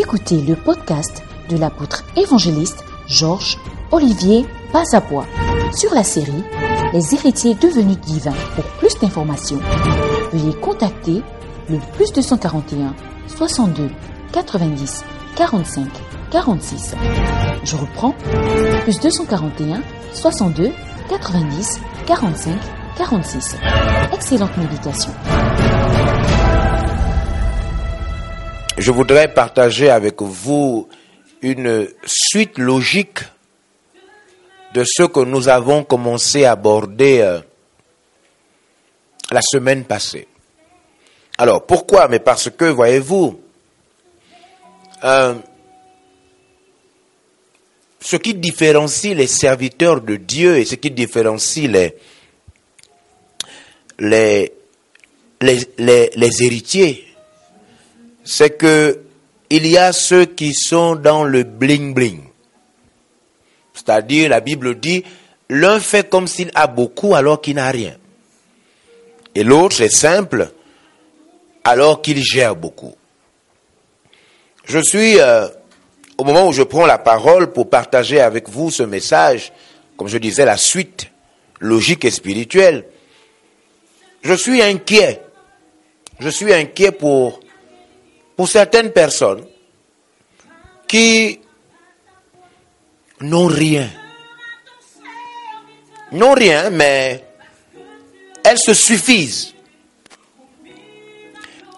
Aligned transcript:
écoutez 0.00 0.40
le 0.40 0.56
podcast 0.56 1.22
de 1.50 1.58
l'apôtre 1.58 2.04
évangéliste 2.16 2.84
Georges 3.06 3.58
Olivier 3.90 4.46
Pazabois 4.72 5.26
sur 5.76 5.92
la 5.92 6.02
série 6.02 6.42
Les 6.94 7.14
héritiers 7.14 7.54
devenus 7.54 7.98
divins. 7.98 8.34
Pour 8.54 8.64
plus 8.78 8.98
d'informations, 8.98 9.60
veuillez 10.32 10.54
contacter 10.54 11.22
le 11.68 11.78
plus 11.94 12.12
241 12.14 12.94
62 13.28 13.90
90 14.32 15.04
45 15.36 15.86
46. 16.30 16.94
Je 17.64 17.76
reprends, 17.76 18.14
plus 18.84 18.98
241 19.00 19.82
62 20.14 20.70
90 21.10 21.80
45 22.06 22.54
46. 22.96 23.56
Excellente 24.14 24.56
méditation. 24.56 25.12
Je 28.78 28.90
voudrais 28.92 29.32
partager 29.32 29.90
avec 29.90 30.22
vous 30.22 30.88
une 31.42 31.88
suite 32.04 32.58
logique 32.58 33.20
de 34.74 34.84
ce 34.84 35.02
que 35.04 35.20
nous 35.20 35.48
avons 35.48 35.84
commencé 35.84 36.44
à 36.44 36.52
aborder 36.52 37.20
euh, 37.20 37.40
la 39.30 39.40
semaine 39.42 39.84
passée. 39.84 40.28
Alors, 41.38 41.66
pourquoi? 41.66 42.08
Mais 42.08 42.20
parce 42.20 42.50
que, 42.50 42.66
voyez-vous, 42.66 43.40
euh, 45.04 45.34
ce 48.00 48.16
qui 48.16 48.34
différencie 48.34 49.14
les 49.14 49.26
serviteurs 49.26 50.00
de 50.00 50.16
Dieu 50.16 50.58
et 50.58 50.64
ce 50.64 50.74
qui 50.76 50.90
différencie 50.90 51.68
les, 53.98 54.42
héritiers, 56.40 57.09
c'est 58.30 58.50
que 58.50 59.00
il 59.50 59.66
y 59.66 59.76
a 59.76 59.92
ceux 59.92 60.24
qui 60.24 60.54
sont 60.54 60.94
dans 60.94 61.24
le 61.24 61.42
bling 61.42 61.92
bling. 61.92 62.22
C'est-à-dire, 63.74 64.28
la 64.28 64.38
Bible 64.38 64.78
dit, 64.78 65.02
l'un 65.48 65.80
fait 65.80 66.08
comme 66.08 66.28
s'il 66.28 66.52
a 66.54 66.68
beaucoup 66.68 67.16
alors 67.16 67.40
qu'il 67.40 67.56
n'a 67.56 67.68
rien. 67.72 67.96
Et 69.34 69.42
l'autre 69.42 69.80
est 69.80 69.88
simple 69.88 70.52
alors 71.64 72.02
qu'il 72.02 72.22
gère 72.22 72.54
beaucoup. 72.54 72.94
Je 74.64 74.78
suis, 74.78 75.18
euh, 75.18 75.48
au 76.16 76.22
moment 76.22 76.46
où 76.46 76.52
je 76.52 76.62
prends 76.62 76.86
la 76.86 76.98
parole 76.98 77.52
pour 77.52 77.68
partager 77.68 78.20
avec 78.20 78.48
vous 78.48 78.70
ce 78.70 78.84
message, 78.84 79.52
comme 79.96 80.06
je 80.06 80.18
disais, 80.18 80.44
la 80.44 80.56
suite 80.56 81.10
logique 81.58 82.04
et 82.04 82.12
spirituelle, 82.12 82.84
je 84.22 84.34
suis 84.34 84.62
inquiet. 84.62 85.20
Je 86.20 86.28
suis 86.28 86.54
inquiet 86.54 86.92
pour, 86.92 87.40
certaines 88.46 88.90
personnes 88.90 89.44
qui 90.86 91.40
n'ont 93.20 93.46
rien. 93.46 93.88
N'ont 96.12 96.34
rien, 96.34 96.70
mais 96.70 97.24
elles 98.44 98.58
se 98.58 98.74
suffisent. 98.74 99.54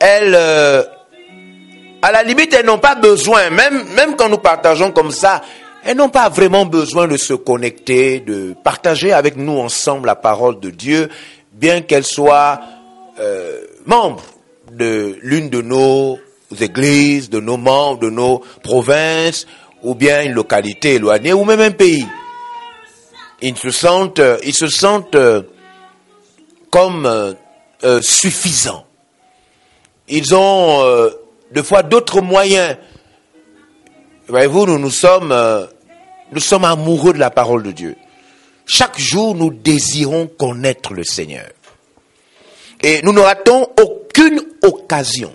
Elles, 0.01 0.35
euh, 0.35 0.83
à 2.01 2.11
la 2.11 2.23
limite, 2.23 2.55
elles 2.55 2.67
n'ont 2.67 2.79
pas 2.79 2.95
besoin, 2.95 3.51
même, 3.51 3.85
même 3.95 4.17
quand 4.17 4.29
nous 4.29 4.39
partageons 4.39 4.91
comme 4.91 5.11
ça, 5.11 5.43
elles 5.85 5.97
n'ont 5.97 6.09
pas 6.09 6.29
vraiment 6.29 6.65
besoin 6.65 7.07
de 7.07 7.17
se 7.17 7.35
connecter, 7.35 8.21
de 8.21 8.55
partager 8.65 9.13
avec 9.13 9.37
nous 9.37 9.59
ensemble 9.59 10.07
la 10.07 10.17
parole 10.17 10.61
de 10.61 10.71
Dieu, 10.71 11.09
bien 11.53 11.83
qu'elles 11.83 12.07
soient 12.07 12.61
euh, 13.21 13.61
membres 13.85 14.25
de 14.73 15.19
l'une 15.23 15.51
de 15.51 15.61
nos 15.61 16.19
églises, 16.55 17.31
de 17.31 17.41
nos 17.41 17.57
membres, 17.57 18.01
de 18.01 18.11
nos 18.11 18.43
provinces, 18.63 19.47
ou 19.83 19.95
bien 19.95 20.23
une 20.23 20.33
localité 20.33 20.95
éloignée, 20.95 21.33
ou 21.33 21.45
même 21.45 21.61
un 21.61 21.71
pays. 21.71 22.07
Ils 23.41 23.57
se 23.57 23.71
sentent, 23.71 24.21
ils 24.45 24.55
se 24.55 24.69
sentent 24.69 25.17
euh, 25.17 25.43
comme 26.71 27.07
euh, 27.07 28.01
suffisants. 28.01 28.87
Ils 30.09 30.35
ont 30.35 31.11
deux 31.53 31.63
fois 31.63 31.83
d'autres 31.83 32.21
moyens. 32.21 32.77
Voyez-vous, 34.29 34.67
nous, 34.67 34.79
nous 34.79 34.91
sommes, 34.91 35.33
euh, 35.33 35.67
nous 36.33 36.41
sommes 36.41 36.65
amoureux 36.65 37.13
de 37.13 37.19
la 37.19 37.31
parole 37.31 37.63
de 37.63 37.73
Dieu. 37.73 37.97
Chaque 38.65 38.99
jour, 38.99 39.35
nous 39.35 39.51
désirons 39.51 40.27
connaître 40.27 40.95
le 40.95 41.05
Seigneur. 41.05 41.49
Et 42.83 43.03
nous 43.03 43.13
ne 43.13 43.21
ratons 43.21 43.69
aucune 43.81 44.41
occasion, 44.63 45.35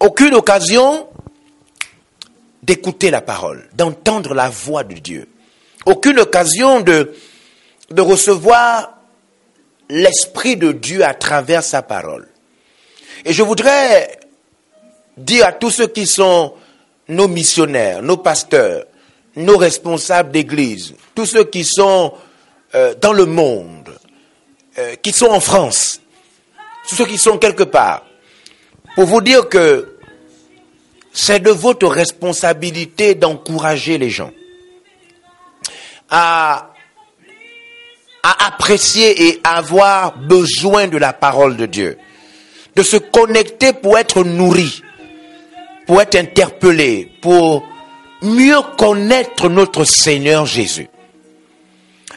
aucune 0.00 0.34
occasion 0.34 1.08
d'écouter 2.62 3.10
la 3.10 3.20
parole, 3.20 3.68
d'entendre 3.74 4.34
la 4.34 4.48
voix 4.48 4.84
de 4.84 4.94
Dieu. 4.94 5.28
Aucune 5.86 6.18
occasion 6.18 6.80
de, 6.80 7.14
de 7.90 8.02
recevoir 8.02 8.98
l'Esprit 9.88 10.56
de 10.56 10.72
Dieu 10.72 11.04
à 11.04 11.14
travers 11.14 11.62
sa 11.62 11.82
parole. 11.82 12.28
Et 13.24 13.32
je 13.32 13.42
voudrais 13.42 14.18
dire 15.16 15.46
à 15.46 15.52
tous 15.52 15.70
ceux 15.70 15.86
qui 15.88 16.06
sont 16.06 16.54
nos 17.08 17.26
missionnaires, 17.26 18.02
nos 18.02 18.18
pasteurs, 18.18 18.84
nos 19.34 19.56
responsables 19.56 20.30
d'église, 20.30 20.94
tous 21.14 21.26
ceux 21.26 21.44
qui 21.44 21.64
sont 21.64 22.12
euh, 22.74 22.94
dans 23.00 23.12
le 23.12 23.24
monde, 23.24 23.90
euh, 24.78 24.94
qui 24.96 25.12
sont 25.12 25.26
en 25.26 25.40
France, 25.40 26.00
tous 26.88 26.96
ceux 26.96 27.06
qui 27.06 27.18
sont 27.18 27.38
quelque 27.38 27.62
part, 27.62 28.04
pour 28.98 29.06
vous 29.06 29.20
dire 29.20 29.48
que 29.48 29.96
c'est 31.12 31.38
de 31.38 31.52
votre 31.52 31.86
responsabilité 31.86 33.14
d'encourager 33.14 33.96
les 33.96 34.10
gens 34.10 34.32
à, 36.10 36.72
apprécier 38.24 39.28
et 39.28 39.40
avoir 39.44 40.18
besoin 40.18 40.88
de 40.88 40.98
la 40.98 41.12
parole 41.12 41.56
de 41.56 41.66
Dieu, 41.66 41.96
de 42.74 42.82
se 42.82 42.96
connecter 42.96 43.72
pour 43.72 43.96
être 43.98 44.24
nourris 44.24 44.82
pour 45.86 46.02
être 46.02 46.16
interpellé, 46.16 47.08
pour 47.22 47.62
mieux 48.20 48.60
connaître 48.76 49.48
notre 49.48 49.84
Seigneur 49.84 50.44
Jésus. 50.44 50.88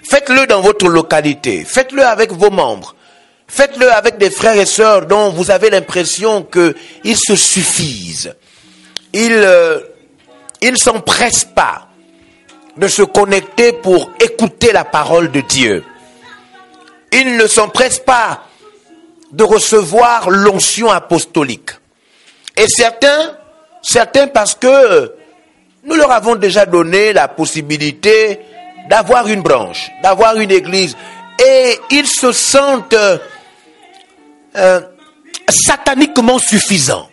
Faites-le 0.09 0.47
dans 0.47 0.61
votre 0.61 0.87
localité, 0.87 1.63
faites-le 1.63 2.03
avec 2.03 2.31
vos 2.31 2.49
membres, 2.49 2.95
faites-le 3.51 3.91
avec 3.91 4.17
des 4.17 4.29
frères 4.29 4.57
et 4.57 4.65
sœurs 4.65 5.05
dont 5.05 5.29
vous 5.29 5.51
avez 5.51 5.69
l'impression 5.69 6.43
qu'ils 6.43 7.17
se 7.17 7.35
suffisent. 7.35 8.33
Ils, 9.13 9.31
euh, 9.31 9.79
ils 10.61 10.71
ne 10.71 10.77
s'empressent 10.77 11.45
pas 11.45 11.87
de 12.77 12.87
se 12.87 13.01
connecter 13.01 13.73
pour 13.73 14.11
écouter 14.19 14.71
la 14.71 14.85
parole 14.85 15.31
de 15.31 15.41
Dieu. 15.41 15.83
Ils 17.11 17.35
ne 17.35 17.47
s'empressent 17.47 17.99
pas 17.99 18.45
de 19.31 19.43
recevoir 19.43 20.29
l'onction 20.29 20.89
apostolique. 20.89 21.71
Et 22.55 22.67
certains 22.67 23.35
Certains 23.81 24.27
parce 24.27 24.53
que 24.55 25.13
nous 25.83 25.95
leur 25.95 26.11
avons 26.11 26.35
déjà 26.35 26.65
donné 26.65 27.13
la 27.13 27.27
possibilité 27.27 28.39
d'avoir 28.89 29.27
une 29.27 29.41
branche, 29.41 29.89
d'avoir 30.03 30.37
une 30.37 30.51
église. 30.51 30.95
Et 31.43 31.79
ils 31.89 32.07
se 32.07 32.31
sentent 32.31 32.95
euh, 34.55 34.81
sataniquement 35.49 36.39
suffisants. 36.39 37.09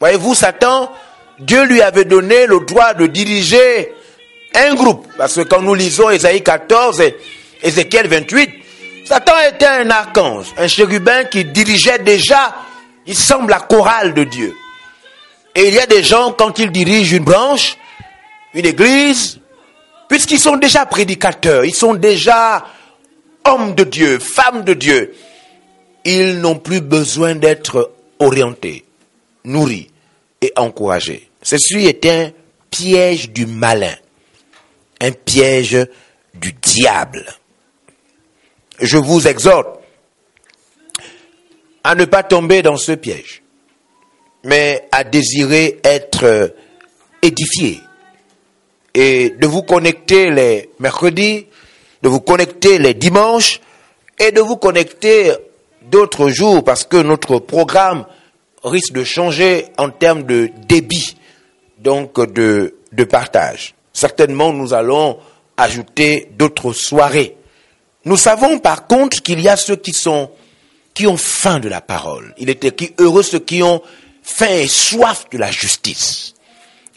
Voyez-vous, 0.00 0.34
Satan, 0.34 0.92
Dieu 1.38 1.64
lui 1.64 1.82
avait 1.82 2.04
donné 2.04 2.46
le 2.46 2.60
droit 2.60 2.94
de 2.94 3.06
diriger 3.06 3.92
un 4.54 4.74
groupe. 4.74 5.06
Parce 5.16 5.34
que 5.34 5.42
quand 5.42 5.62
nous 5.62 5.74
lisons 5.74 6.10
Ésaïe 6.10 6.42
14 6.42 7.00
et 7.00 7.16
Ézéchiel 7.62 8.08
28, 8.08 8.50
Satan 9.04 9.34
était 9.48 9.66
un 9.66 9.90
archange, 9.90 10.46
un 10.56 10.68
chérubin 10.68 11.24
qui 11.24 11.44
dirigeait 11.44 11.98
déjà, 11.98 12.54
il 13.06 13.16
semble, 13.16 13.50
la 13.50 13.60
chorale 13.60 14.14
de 14.14 14.24
Dieu. 14.24 14.54
Et 15.54 15.68
il 15.68 15.74
y 15.74 15.80
a 15.80 15.86
des 15.86 16.02
gens, 16.02 16.32
quand 16.32 16.58
ils 16.58 16.70
dirigent 16.70 17.16
une 17.16 17.24
branche, 17.24 17.76
une 18.54 18.66
église, 18.66 19.40
puisqu'ils 20.08 20.40
sont 20.40 20.56
déjà 20.56 20.86
prédicateurs, 20.86 21.64
ils 21.64 21.74
sont 21.74 21.94
déjà 21.94 22.66
hommes 23.44 23.74
de 23.74 23.84
Dieu, 23.84 24.18
femmes 24.18 24.62
de 24.64 24.74
Dieu, 24.74 25.14
ils 26.04 26.40
n'ont 26.40 26.58
plus 26.58 26.80
besoin 26.80 27.34
d'être 27.34 27.92
orientés, 28.18 28.84
nourris 29.44 29.88
et 30.40 30.52
encouragés. 30.56 31.28
Ceci 31.42 31.86
est 31.86 32.04
un 32.06 32.32
piège 32.70 33.30
du 33.30 33.46
malin, 33.46 33.94
un 35.00 35.12
piège 35.12 35.86
du 36.34 36.52
diable. 36.52 37.26
Je 38.80 38.98
vous 38.98 39.26
exhorte 39.28 39.80
à 41.84 41.94
ne 41.94 42.04
pas 42.04 42.22
tomber 42.22 42.62
dans 42.62 42.76
ce 42.76 42.92
piège 42.92 43.42
mais 44.44 44.88
à 44.90 45.04
désirer 45.04 45.80
être 45.84 46.54
édifié 47.20 47.80
et 48.94 49.30
de 49.30 49.46
vous 49.46 49.62
connecter 49.62 50.30
les 50.30 50.70
mercredis, 50.78 51.46
de 52.02 52.08
vous 52.08 52.20
connecter 52.20 52.78
les 52.78 52.94
dimanches 52.94 53.60
et 54.18 54.32
de 54.32 54.40
vous 54.40 54.56
connecter 54.56 55.32
d'autres 55.92 56.30
jours 56.30 56.64
parce 56.64 56.84
que 56.84 56.96
notre 56.96 57.38
programme 57.38 58.06
risque 58.64 58.92
de 58.94 59.04
changer 59.04 59.66
en 59.78 59.90
termes 59.90 60.24
de 60.24 60.50
débit, 60.66 61.16
donc 61.78 62.18
de, 62.32 62.74
partage. 63.04 63.74
Certainement, 63.92 64.52
nous 64.52 64.74
allons 64.74 65.18
ajouter 65.56 66.30
d'autres 66.36 66.72
soirées. 66.72 67.36
Nous 68.04 68.16
savons 68.16 68.58
par 68.58 68.86
contre 68.86 69.22
qu'il 69.22 69.40
y 69.40 69.48
a 69.48 69.56
ceux 69.56 69.76
qui 69.76 71.06
ont 71.06 71.16
faim 71.16 71.60
de 71.60 71.68
la 71.68 71.80
parole. 71.80 72.34
Il 72.38 72.48
écrit 72.50 72.94
heureux 72.98 73.22
ceux 73.22 73.38
qui 73.38 73.62
ont 73.62 73.82
faim 74.22 74.48
et 74.50 74.68
soif 74.68 75.26
de 75.30 75.38
la 75.38 75.50
justice. 75.50 76.34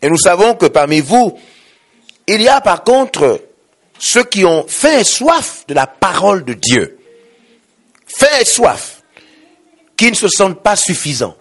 Et 0.02 0.10
nous 0.10 0.18
savons 0.18 0.56
que 0.56 0.68
parmi 0.68 1.02
vous, 1.02 1.38
il 2.28 2.42
y 2.42 2.48
a 2.48 2.62
par 2.62 2.84
contre 2.84 3.42
ceux 4.00 4.24
qui 4.24 4.46
ont 4.46 4.66
faim 4.68 5.00
et 5.00 5.04
soif 5.04 5.66
de 5.68 5.74
la 5.74 5.88
parole 5.88 6.46
de 6.46 6.54
Dieu. 6.54 6.98
Faim 8.18 8.40
et 8.40 8.46
soif, 8.46 9.02
qui 9.98 10.10
ne 10.10 10.16
se 10.16 10.28
sentent 10.28 10.62
pas 10.62 10.76
suffisants, 10.76 11.36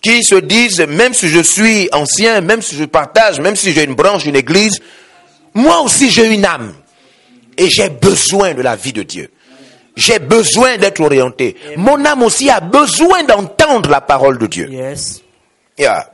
qui 0.00 0.22
se 0.22 0.36
disent, 0.36 0.80
même 0.80 1.14
si 1.14 1.28
je 1.28 1.40
suis 1.40 1.88
ancien, 1.92 2.40
même 2.40 2.62
si 2.62 2.76
je 2.76 2.84
partage, 2.84 3.40
même 3.40 3.56
si 3.56 3.72
j'ai 3.72 3.84
une 3.84 3.94
branche, 3.94 4.26
une 4.26 4.36
église, 4.36 4.80
moi 5.54 5.80
aussi 5.80 6.10
j'ai 6.10 6.32
une 6.32 6.44
âme. 6.44 6.74
Et 7.58 7.70
j'ai 7.70 7.88
besoin 7.88 8.52
de 8.52 8.60
la 8.60 8.76
vie 8.76 8.92
de 8.92 9.02
Dieu. 9.02 9.30
J'ai 9.96 10.18
besoin 10.18 10.76
d'être 10.76 11.00
orienté. 11.00 11.56
Mon 11.76 12.04
âme 12.04 12.22
aussi 12.22 12.50
a 12.50 12.60
besoin 12.60 13.24
d'entendre 13.24 13.88
la 13.88 14.02
parole 14.02 14.36
de 14.36 14.46
Dieu. 14.46 14.68
Yes. 14.70 15.22
Yeah. 15.78 16.10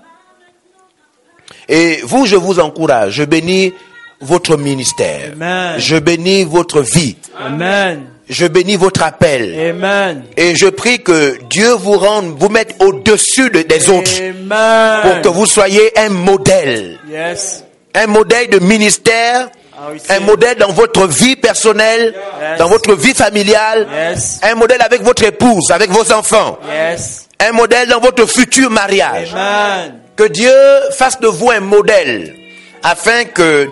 Et 1.69 2.01
vous, 2.05 2.27
je 2.27 2.37
vous 2.37 2.61
encourage. 2.61 3.15
Je 3.15 3.25
bénis 3.25 3.75
votre 4.21 4.57
ministère. 4.57 5.33
Amen. 5.33 5.81
Je 5.81 5.97
bénis 5.97 6.45
votre 6.45 6.81
vie. 6.81 7.17
Amen. 7.37 8.12
Je 8.33 8.47
bénis 8.47 8.77
votre 8.77 9.03
appel. 9.03 9.55
Amen. 9.71 10.25
Et 10.39 10.57
je 10.57 10.67
prie 10.69 11.03
que 11.03 11.37
Dieu 11.51 11.71
vous 11.73 11.99
rende, 11.99 12.35
vous 12.39 12.49
mette 12.49 12.75
au-dessus 12.81 13.51
de- 13.51 13.61
des 13.63 13.91
autres 13.91 14.11
Amen. 14.21 15.03
pour 15.03 15.21
que 15.21 15.29
vous 15.29 15.45
soyez 15.47 15.93
un 15.99 16.09
modèle. 16.09 16.99
Yes. 17.11 17.63
Un 17.95 18.07
modèle 18.07 18.49
de 18.49 18.59
ministère, 18.59 19.51
receive. 19.87 20.11
un 20.11 20.21
modèle 20.21 20.57
dans 20.57 20.73
votre 20.73 21.07
vie 21.07 21.37
personnelle, 21.37 22.15
Yes. 22.41 22.59
dans 22.59 22.69
votre 22.69 22.95
vie 22.95 23.13
familiale, 23.15 23.87
Yes. 23.93 24.41
un 24.43 24.55
modèle 24.55 24.81
avec 24.81 25.03
votre 25.03 25.25
épouse, 25.25 25.71
avec 25.71 25.91
vos 25.91 26.11
enfants, 26.11 26.59
Yes. 26.67 27.29
un 27.39 27.53
modèle 27.53 27.89
dans 27.89 28.01
votre 28.01 28.25
futur 28.27 28.71
mariage. 28.71 29.35
Amen. 29.35 30.01
Que 30.17 30.25
Dieu 30.25 30.55
fasse 30.97 31.21
de 31.21 31.27
vous 31.29 31.51
un 31.51 31.61
modèle 31.61 32.35
afin 32.83 33.25
que 33.25 33.69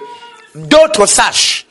d'autres 0.55 1.07
sachent 1.07 1.65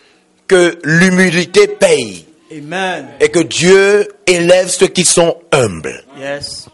que 0.48 0.80
l'humilité 0.84 1.68
paye 1.68 2.26
Amen. 2.52 3.10
et 3.20 3.30
que 3.30 3.40
Dieu 3.40 4.08
élève 4.26 4.70
ceux 4.70 4.88
qui 4.88 5.06
sont 5.06 5.38
humbles. 5.52 6.04
Yes. 6.18 6.68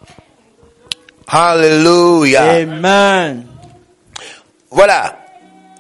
Alléluia. 1.28 2.52
Amen. 2.52 3.46
Voilà. 4.70 5.20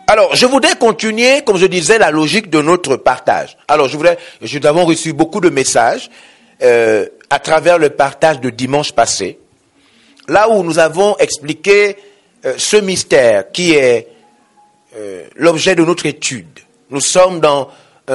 Alors, 0.07 0.35
je 0.35 0.45
voudrais 0.45 0.75
continuer, 0.75 1.43
comme 1.43 1.57
je 1.57 1.65
disais, 1.65 1.97
la 1.97 2.11
logique 2.11 2.49
de 2.49 2.61
notre 2.61 2.95
partage. 2.95 3.57
Alors, 3.67 3.87
je 3.87 3.97
voudrais, 3.97 4.17
nous 4.41 4.65
avons 4.65 4.85
reçu 4.85 5.13
beaucoup 5.13 5.39
de 5.39 5.49
messages 5.49 6.09
euh, 6.61 7.07
à 7.29 7.39
travers 7.39 7.77
le 7.79 7.89
partage 7.89 8.39
de 8.39 8.49
dimanche 8.49 8.91
passé, 8.91 9.39
là 10.27 10.49
où 10.49 10.63
nous 10.63 10.77
avons 10.77 11.17
expliqué 11.17 11.97
euh, 12.45 12.53
ce 12.57 12.77
mystère 12.77 13.51
qui 13.51 13.73
est 13.73 14.07
euh, 14.95 15.23
l'objet 15.35 15.73
de 15.75 15.83
notre 15.83 16.05
étude. 16.05 16.59
Nous 16.89 17.01
sommes 17.01 17.39
dans 17.39 17.69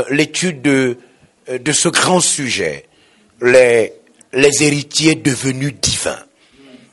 l'étude 0.09 0.63
de, 0.63 0.97
de 1.59 1.73
ce 1.73 1.89
grand 1.89 2.21
sujet, 2.21 2.87
les, 3.43 3.93
héritiers 4.33 5.17
devenus 5.17 5.75
divins. 5.81 6.19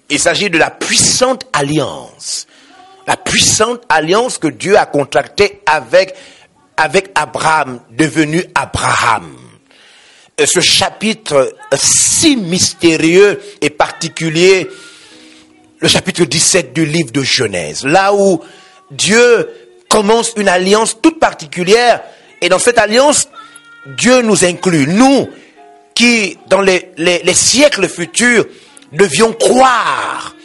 Il 0.10 0.20
s'agit 0.20 0.50
de 0.50 0.58
la 0.58 0.72
puissante 0.72 1.46
alliance. 1.54 2.48
La 3.06 3.18
puissante 3.18 3.84
alliance 3.90 4.38
que 4.38 4.48
Dieu 4.48 4.78
a 4.78 4.86
contractée 4.86 5.62
avec, 5.66 6.16
avec 6.76 7.12
Abraham, 7.16 7.80
devenu 7.92 8.44
Abraham. 8.56 9.38
Et 10.38 10.46
ce 10.46 10.60
chapitre 10.60 11.54
si 11.74 12.36
mystérieux 12.38 13.42
et 13.62 13.70
particulier, 13.70 14.68
le 15.80 15.88
chapitre 15.88 16.26
17 16.26 16.74
du 16.74 16.86
livre 16.86 17.12
de 17.12 17.24
Genèse, 17.24 17.86
là 17.86 18.14
où 18.14 18.42
Dieu 18.92 19.50
commence 19.90 20.34
une 20.38 20.50
alliance 20.50 20.98
toute 21.02 21.20
particulière, 21.20 22.02
et 22.42 22.50
dans 22.50 22.60
cette 22.60 22.78
alliance, 22.78 23.30
Dieu 23.98 24.22
nous 24.22 24.44
inclut, 24.46 24.88
nous 24.88 25.30
qui, 25.94 26.38
dans 26.48 26.62
les, 26.62 26.92
les- 26.98 27.22
les 27.24 27.34
siècles 27.34 27.88
futurs, 27.88 28.46
devions 28.92 29.34
croire, 29.34 30.36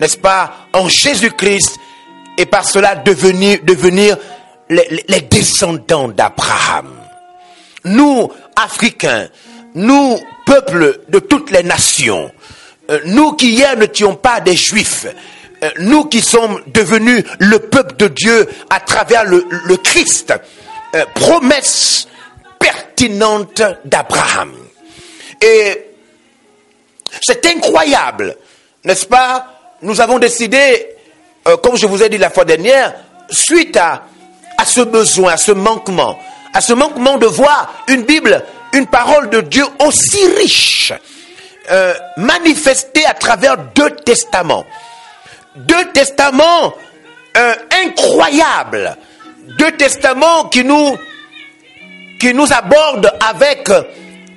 n'est-ce 0.00 0.16
pas, 0.18 0.68
en 0.72 0.88
Jésus-Christ, 0.88 1.76
et 2.38 2.46
par 2.46 2.64
cela 2.68 2.94
devenir, 2.96 4.16
les, 4.68 5.20
descendants 5.22 6.08
d'Abraham. 6.08 6.88
Nous, 7.84 8.30
Africains, 8.56 9.28
nous, 9.74 10.18
peuples 10.46 11.00
de 11.08 11.18
toutes 11.18 11.50
les 11.50 11.62
nations, 11.62 12.30
euh, 12.90 13.00
nous 13.06 13.32
qui 13.32 13.50
hier 13.50 13.76
n'étions 13.76 14.14
pas 14.14 14.40
des 14.40 14.56
Juifs, 14.56 15.06
euh, 15.62 15.70
nous 15.78 16.04
qui 16.04 16.20
sommes 16.20 16.60
devenus 16.68 17.24
le 17.38 17.58
peuple 17.58 17.96
de 17.96 18.08
Dieu 18.08 18.48
à 18.70 18.80
travers 18.80 19.24
le, 19.24 19.44
le 19.66 19.76
Christ, 19.76 20.32
euh, 20.94 21.04
promesse 21.14 22.06
d'Abraham. 23.08 24.54
Et 25.40 25.86
c'est 27.22 27.44
incroyable, 27.46 28.36
n'est-ce 28.84 29.06
pas? 29.06 29.76
Nous 29.82 30.00
avons 30.00 30.18
décidé, 30.18 30.86
euh, 31.48 31.56
comme 31.56 31.76
je 31.76 31.86
vous 31.86 32.02
ai 32.02 32.08
dit 32.08 32.18
la 32.18 32.30
fois 32.30 32.44
dernière, 32.44 32.94
suite 33.30 33.76
à, 33.76 34.04
à 34.58 34.64
ce 34.64 34.82
besoin, 34.82 35.32
à 35.32 35.36
ce 35.36 35.52
manquement, 35.52 36.18
à 36.52 36.60
ce 36.60 36.72
manquement 36.72 37.16
de 37.16 37.26
voir 37.26 37.84
une 37.88 38.02
Bible, 38.02 38.44
une 38.72 38.86
parole 38.86 39.30
de 39.30 39.40
Dieu 39.40 39.64
aussi 39.84 40.26
riche, 40.36 40.92
euh, 41.70 41.94
manifestée 42.16 43.06
à 43.06 43.14
travers 43.14 43.56
deux 43.56 43.90
testaments. 43.90 44.66
Deux 45.56 45.90
testaments 45.92 46.74
euh, 47.36 47.54
incroyables. 47.84 48.96
Deux 49.58 49.72
testaments 49.72 50.44
qui 50.44 50.64
nous, 50.64 50.96
qui 52.20 52.34
nous 52.34 52.52
abordent 52.52 53.12
avec 53.28 53.68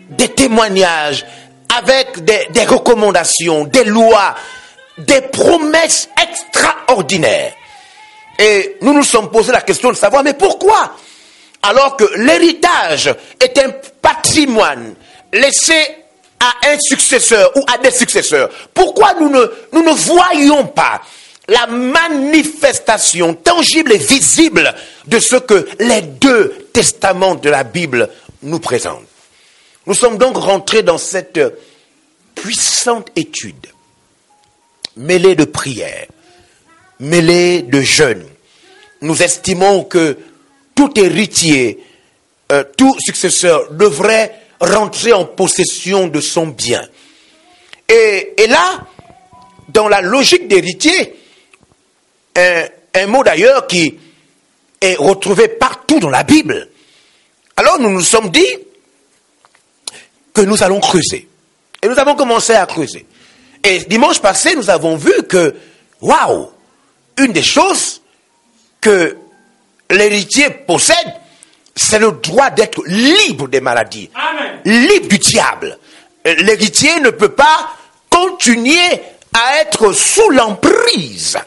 des 0.09 0.30
témoignages, 0.30 1.25
avec 1.77 2.24
des, 2.24 2.47
des 2.50 2.63
recommandations, 2.63 3.65
des 3.65 3.84
lois, 3.84 4.36
des 4.98 5.22
promesses 5.22 6.10
extraordinaires. 6.22 7.53
Et 8.39 8.77
nous 8.81 8.93
nous 8.93 9.03
sommes 9.03 9.29
posé 9.29 9.51
la 9.51 9.62
question 9.62 9.91
de 9.91 9.96
savoir, 9.96 10.24
mais 10.24 10.34
pourquoi 10.34 10.96
Alors 11.62 11.98
que 11.98 12.05
l'héritage 12.15 13.13
est 13.39 13.57
un 13.60 13.72
patrimoine 14.01 14.96
laissé 15.34 15.75
à 16.39 16.69
un 16.69 16.77
successeur 16.79 17.51
ou 17.55 17.63
à 17.72 17.77
des 17.77 17.91
successeurs, 17.91 18.50
pourquoi 18.74 19.13
nous 19.19 19.29
ne, 19.29 19.46
nous 19.72 19.84
ne 19.84 19.91
voyons 19.91 20.65
pas 20.67 21.01
la 21.47 21.67
manifestation 21.67 23.33
tangible 23.33 23.93
et 23.93 23.97
visible 23.97 24.73
de 25.07 25.19
ce 25.19 25.35
que 25.35 25.67
les 25.79 26.01
deux 26.01 26.67
testaments 26.71 27.35
de 27.35 27.50
la 27.50 27.63
Bible 27.63 28.09
nous 28.43 28.59
présentent 28.59 29.07
Nous 29.85 29.93
sommes 29.93 30.17
donc 30.17 30.38
rentrés 30.38 30.83
dans 30.83 30.97
cette 30.97 31.39
puissante 32.35 33.09
étude, 33.15 33.67
mêlée 34.95 35.35
de 35.35 35.43
prières, 35.43 36.07
mêlée 37.00 37.62
de 37.62 37.81
jeûnes. 37.81 38.27
Nous 39.01 39.21
estimons 39.21 39.83
que 39.83 40.17
tout 40.75 40.97
héritier, 40.97 41.83
euh, 42.51 42.63
tout 42.77 42.95
successeur 43.00 43.71
devrait 43.73 44.33
rentrer 44.59 45.12
en 45.12 45.25
possession 45.25 46.07
de 46.07 46.21
son 46.21 46.47
bien. 46.47 46.88
Et 47.89 48.47
là, 48.47 48.88
dans 49.69 49.88
la 49.88 50.01
logique 50.01 50.47
d'héritier, 50.47 51.13
un, 52.35 52.63
un 52.95 53.07
mot 53.07 53.23
d'ailleurs 53.23 53.67
qui 53.67 53.99
est 54.81 54.95
retrouvé 54.95 55.47
partout 55.47 55.99
dans 55.99 56.09
la 56.09 56.23
Bible. 56.23 56.69
Alors 57.55 57.79
nous 57.79 57.89
nous 57.89 58.01
sommes 58.01 58.29
dit 58.29 58.57
que 60.33 60.41
nous 60.41 60.63
allons 60.63 60.79
creuser. 60.79 61.27
Et 61.81 61.87
nous 61.87 61.99
avons 61.99 62.15
commencé 62.15 62.53
à 62.53 62.65
creuser. 62.65 63.05
Et 63.63 63.79
dimanche 63.79 64.19
passé, 64.19 64.55
nous 64.55 64.69
avons 64.69 64.95
vu 64.95 65.11
que, 65.27 65.55
waouh, 66.01 66.49
une 67.17 67.31
des 67.31 67.43
choses 67.43 68.01
que 68.81 69.15
l'héritier 69.89 70.49
possède, 70.49 71.13
c'est 71.75 71.99
le 71.99 72.11
droit 72.11 72.49
d'être 72.49 72.81
libre 72.85 73.47
des 73.47 73.61
maladies, 73.61 74.09
Amen. 74.13 74.59
libre 74.65 75.07
du 75.07 75.17
diable. 75.19 75.77
L'héritier 76.25 76.99
ne 76.99 77.09
peut 77.09 77.33
pas 77.33 77.69
continuer 78.09 79.01
à 79.33 79.61
être 79.61 79.91
sous 79.93 80.29
l'emprise 80.29 81.37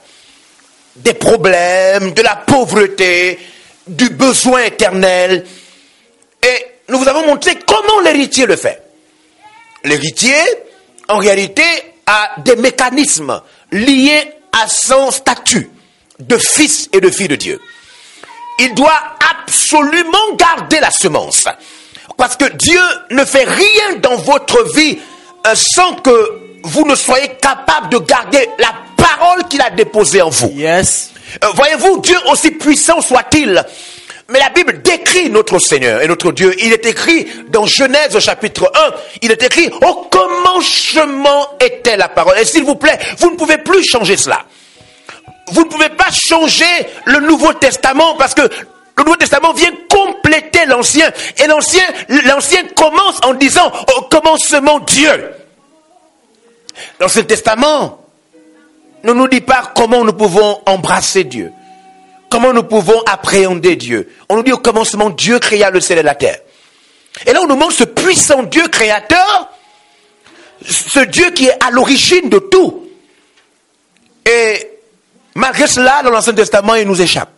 des 0.97 1.15
problèmes, 1.15 2.13
de 2.13 2.23
la 2.23 2.37
pauvreté, 2.37 3.39
du 3.87 4.11
besoin 4.11 4.65
éternel. 4.65 5.45
Et 6.43 6.67
nous 6.89 6.99
vous 6.99 7.09
avons 7.09 7.27
montré 7.27 7.59
comment 7.67 8.01
l'héritier 8.01 8.47
le 8.47 8.57
fait. 8.57 8.83
L'héritier, 9.85 10.37
en 11.09 11.19
réalité, 11.19 11.63
à 12.07 12.41
des 12.45 12.57
mécanismes 12.57 13.41
liés 13.73 14.33
à 14.53 14.69
son 14.69 15.11
statut 15.11 15.71
de 16.19 16.39
fils 16.39 16.89
et 16.93 17.01
de 17.01 17.11
fille 17.11 17.29
de 17.29 17.37
Dieu. 17.37 17.61
Il 18.59 18.75
doit 18.75 19.01
absolument 19.33 20.35
garder 20.37 20.81
la 20.81 20.91
semence. 20.91 21.45
Parce 22.17 22.37
que 22.37 22.51
Dieu 22.57 22.81
ne 23.11 23.25
fait 23.25 23.45
rien 23.45 23.97
dans 24.01 24.17
votre 24.17 24.75
vie 24.75 24.99
euh, 25.47 25.55
sans 25.55 25.97
que 25.97 26.46
vous 26.63 26.87
ne 26.87 26.95
soyez 26.95 27.29
capable 27.41 27.89
de 27.91 27.99
garder 27.99 28.49
la 28.59 28.73
parole 28.97 29.45
qu'il 29.49 29.61
a 29.61 29.71
déposée 29.71 30.23
en 30.23 30.31
vous. 30.31 30.51
Yes. 30.55 31.13
Euh, 31.43 31.49
Voyez-vous, 31.55 32.01
Dieu 32.01 32.17
aussi 32.31 32.51
puissant 32.53 33.01
soit-il, 33.01 33.65
mais 34.29 34.39
la 34.39 34.51
Bible 34.51 34.83
décrit 34.83 35.31
notre 35.31 35.59
Seigneur 35.59 36.03
et 36.03 36.09
notre 36.09 36.33
Dieu. 36.33 36.55
Il 36.59 36.73
est 36.73 36.85
écrit 36.87 37.27
dans 37.49 37.67
Genèse 37.67 38.17
au 38.17 38.21
chapitre 38.21 38.71
1, 38.75 38.91
il 39.23 39.31
est 39.31 39.43
écrit 39.43 39.71
au 39.83 39.95
commencement 40.11 41.49
était 41.61 41.97
la 41.97 42.09
parole. 42.09 42.39
Et 42.39 42.45
s'il 42.45 42.65
vous 42.65 42.75
plaît, 42.77 42.99
vous 43.19 43.31
ne 43.31 43.37
pouvez 43.37 43.59
plus 43.59 43.85
changer 43.85 44.17
cela. 44.17 44.45
Vous 45.53 45.63
ne 45.63 45.69
pouvez 45.69 45.91
pas 45.91 46.11
changer 46.11 46.65
le 47.05 47.21
Nouveau 47.21 47.53
Testament 47.53 48.17
parce 48.17 48.35
que 48.35 48.43
le 48.43 49.05
Nouveau 49.05 49.17
Testament 49.17 49.53
vient 49.53 49.71
compléter 49.89 50.67
l'Ancien. 50.67 51.11
Et 51.43 51.47
l'Ancien, 51.47 51.85
l'Ancien 52.09 52.63
commence 52.75 53.21
en 53.23 53.35
disant 53.35 53.71
au 53.97 54.03
commencement 54.03 54.81
Dieu. 54.81 55.31
L'Ancien 57.01 57.25
Testament 57.25 58.05
ne 59.05 59.13
nous 59.13 59.29
dit 59.29 59.41
pas 59.41 59.73
comment 59.75 60.05
nous 60.05 60.13
pouvons 60.13 60.61
embrasser 60.67 61.25
Dieu. 61.25 61.53
Comment 62.29 62.53
nous 62.53 62.65
pouvons 62.65 63.01
appréhender 63.07 63.77
Dieu. 63.77 64.13
On 64.29 64.37
nous 64.37 64.43
dit 64.43 64.53
au 64.53 64.59
commencement 64.59 65.11
Dieu 65.11 65.39
créa 65.39 65.71
le 65.71 65.81
ciel 65.81 65.99
et 65.99 66.03
la 66.03 66.15
terre. 66.15 66.41
Et 67.25 67.33
là 67.33 67.41
on 67.43 67.47
nous 67.47 67.57
montre 67.57 67.75
ce 67.75 67.85
puissant 67.85 68.43
Dieu 68.43 68.67
créateur, 68.69 69.51
ce 70.65 71.01
Dieu 71.01 71.31
qui 71.31 71.47
est 71.47 71.65
à 71.65 71.71
l'origine 71.71 72.29
de 72.29 72.39
tout. 72.39 72.89
Et 74.27 74.71
malgré 75.35 75.67
cela, 75.67 76.03
dans 76.03 76.11
l'Ancien 76.11 76.33
Testament, 76.33 76.75
il 76.75 76.87
nous 76.87 77.01
échappe. 77.01 77.31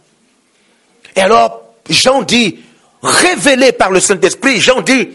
Et 1.15 1.21
alors, 1.21 1.63
Jean 1.91 2.23
dit, 2.23 2.59
révélé 3.03 3.73
par 3.73 3.91
le 3.91 4.01
Saint-Esprit, 4.01 4.61
Jean 4.61 4.81
dit, 4.81 5.09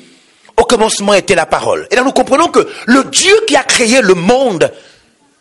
au 0.57 0.63
commencement 0.63 1.13
était 1.13 1.35
la 1.35 1.45
parole. 1.45 1.87
Et 1.91 1.95
là, 1.95 2.03
nous 2.03 2.11
comprenons 2.11 2.47
que 2.47 2.67
le 2.85 3.03
Dieu 3.05 3.33
qui 3.47 3.55
a 3.55 3.63
créé 3.63 4.01
le 4.01 4.13
monde 4.13 4.71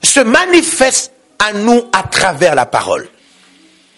se 0.02 0.20
manifeste 0.20 1.12
à 1.38 1.52
nous 1.52 1.84
à 1.92 2.02
travers 2.04 2.54
la 2.54 2.66
parole. 2.66 3.08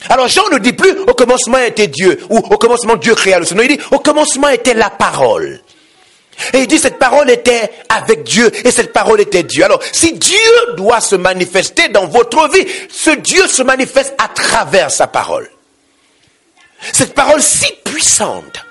Alors 0.08 0.28
Jean 0.28 0.48
ne 0.50 0.58
dit 0.58 0.72
plus 0.72 0.98
au 1.06 1.14
commencement 1.14 1.58
était 1.58 1.86
Dieu 1.86 2.20
ou 2.28 2.38
au 2.38 2.58
commencement 2.58 2.96
Dieu 2.96 3.14
créa 3.14 3.38
le 3.38 3.46
monde. 3.54 3.64
Il 3.64 3.76
dit 3.76 3.84
au 3.90 3.98
commencement 3.98 4.48
était 4.48 4.74
la 4.74 4.90
parole. 4.90 5.60
Et 6.52 6.58
il 6.58 6.66
dit 6.66 6.78
cette 6.78 6.98
parole 6.98 7.30
était 7.30 7.70
avec 7.88 8.24
Dieu 8.24 8.50
et 8.66 8.70
cette 8.70 8.92
parole 8.92 9.20
était 9.20 9.44
Dieu. 9.44 9.64
Alors 9.64 9.80
si 9.92 10.12
Dieu 10.12 10.36
doit 10.76 11.00
se 11.00 11.16
manifester 11.16 11.88
dans 11.88 12.06
votre 12.06 12.50
vie, 12.52 12.66
ce 12.90 13.10
Dieu 13.10 13.46
se 13.46 13.62
manifeste 13.62 14.14
à 14.18 14.28
travers 14.28 14.90
sa 14.90 15.06
parole. 15.06 15.48
Cette 16.92 17.14
parole 17.14 17.42
si 17.42 17.72
puissante. 17.84 18.64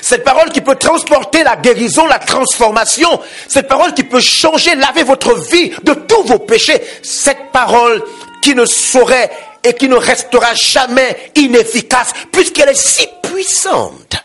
Cette 0.00 0.24
parole 0.24 0.50
qui 0.50 0.60
peut 0.60 0.76
transporter 0.76 1.42
la 1.42 1.56
guérison, 1.56 2.06
la 2.06 2.18
transformation. 2.18 3.20
Cette 3.48 3.68
parole 3.68 3.94
qui 3.94 4.04
peut 4.04 4.20
changer, 4.20 4.74
laver 4.74 5.02
votre 5.02 5.34
vie 5.50 5.70
de 5.82 5.94
tous 5.94 6.22
vos 6.24 6.38
péchés. 6.38 6.80
Cette 7.02 7.50
parole 7.52 8.02
qui 8.42 8.54
ne 8.54 8.64
saurait 8.64 9.30
et 9.62 9.74
qui 9.74 9.88
ne 9.88 9.96
restera 9.96 10.54
jamais 10.54 11.32
inefficace 11.34 12.12
puisqu'elle 12.30 12.68
est 12.68 12.74
si 12.80 13.06
puissante, 13.22 14.16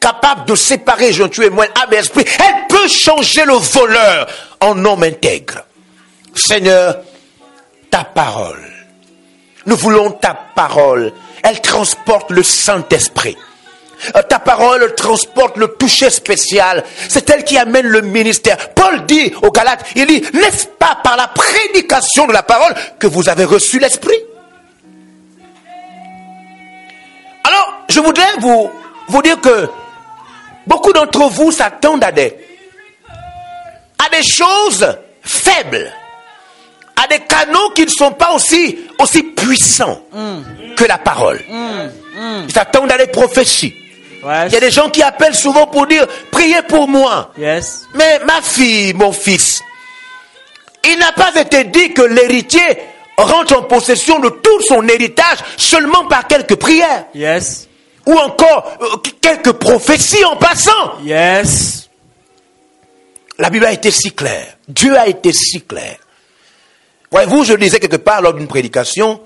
capable 0.00 0.46
de 0.46 0.54
séparer, 0.54 1.10
tu 1.30 1.44
et 1.44 1.50
moi, 1.50 1.66
âme 1.82 1.92
et 1.92 1.96
esprit. 1.96 2.24
Elle 2.38 2.66
peut 2.68 2.88
changer 2.88 3.44
le 3.44 3.54
voleur 3.54 4.26
en 4.60 4.84
homme 4.84 5.02
intègre. 5.02 5.64
Seigneur, 6.34 6.96
ta 7.90 8.04
parole. 8.04 8.64
Nous 9.66 9.76
voulons 9.76 10.12
ta 10.12 10.34
parole. 10.54 11.12
Elle 11.42 11.60
transporte 11.60 12.30
le 12.30 12.42
Saint-Esprit. 12.42 13.36
Euh, 14.16 14.22
Ta 14.22 14.38
parole 14.38 14.94
transporte 14.94 15.56
le 15.56 15.68
toucher 15.68 16.10
spécial. 16.10 16.84
C'est 17.08 17.28
elle 17.30 17.44
qui 17.44 17.58
amène 17.58 17.86
le 17.86 18.00
ministère. 18.02 18.70
Paul 18.70 19.04
dit 19.06 19.32
aux 19.42 19.50
Galates, 19.50 19.84
il 19.96 20.06
dit, 20.06 20.22
n'est-ce 20.32 20.66
pas 20.66 20.98
par 21.02 21.16
la 21.16 21.28
prédication 21.28 22.26
de 22.26 22.32
la 22.32 22.42
parole 22.42 22.74
que 22.98 23.06
vous 23.06 23.28
avez 23.28 23.44
reçu 23.44 23.78
l'Esprit? 23.78 24.18
Alors, 27.44 27.84
je 27.88 28.00
voudrais 28.00 28.36
vous, 28.40 28.70
vous 29.08 29.22
dire 29.22 29.40
que 29.40 29.68
beaucoup 30.66 30.92
d'entre 30.92 31.28
vous 31.30 31.50
s'attendent 31.50 32.04
à 32.04 32.12
des, 32.12 32.36
à 33.98 34.08
des 34.16 34.22
choses 34.22 34.86
faibles, 35.22 35.90
à 37.02 37.06
des 37.06 37.20
canaux 37.20 37.70
qui 37.74 37.84
ne 37.84 37.90
sont 37.90 38.12
pas 38.12 38.32
aussi, 38.32 38.78
aussi 38.98 39.22
puissants 39.22 40.02
que 40.76 40.84
la 40.84 40.98
parole. 40.98 41.40
Ils 42.46 42.52
s'attendent 42.52 42.90
à 42.92 42.98
des 42.98 43.06
prophéties. 43.06 43.74
Yes. 44.24 44.46
Il 44.48 44.54
y 44.54 44.56
a 44.56 44.60
des 44.60 44.70
gens 44.70 44.90
qui 44.90 45.02
appellent 45.02 45.34
souvent 45.34 45.66
pour 45.66 45.86
dire, 45.86 46.06
priez 46.30 46.62
pour 46.62 46.88
moi. 46.88 47.32
Yes. 47.38 47.86
Mais 47.94 48.20
ma 48.26 48.40
fille, 48.42 48.94
mon 48.94 49.12
fils, 49.12 49.62
il 50.84 50.98
n'a 50.98 51.12
pas 51.12 51.34
été 51.40 51.64
dit 51.64 51.92
que 51.92 52.02
l'héritier 52.02 52.78
rentre 53.16 53.58
en 53.58 53.62
possession 53.62 54.18
de 54.20 54.28
tout 54.28 54.60
son 54.62 54.86
héritage 54.88 55.38
seulement 55.56 56.06
par 56.06 56.26
quelques 56.26 56.56
prières. 56.56 57.06
Yes. 57.14 57.68
Ou 58.06 58.16
encore 58.16 58.72
euh, 58.80 59.10
quelques 59.20 59.52
prophéties 59.52 60.24
en 60.24 60.36
passant. 60.36 61.00
Yes. 61.04 61.88
La 63.38 63.50
Bible 63.50 63.66
a 63.66 63.72
été 63.72 63.90
si 63.90 64.12
claire. 64.12 64.56
Dieu 64.66 64.96
a 64.98 65.06
été 65.06 65.32
si 65.32 65.60
clair. 65.62 65.96
Voyez-vous, 67.10 67.44
je 67.44 67.54
disais 67.54 67.80
quelque 67.80 67.96
part 67.96 68.20
lors 68.20 68.34
d'une 68.34 68.48
prédication, 68.48 69.20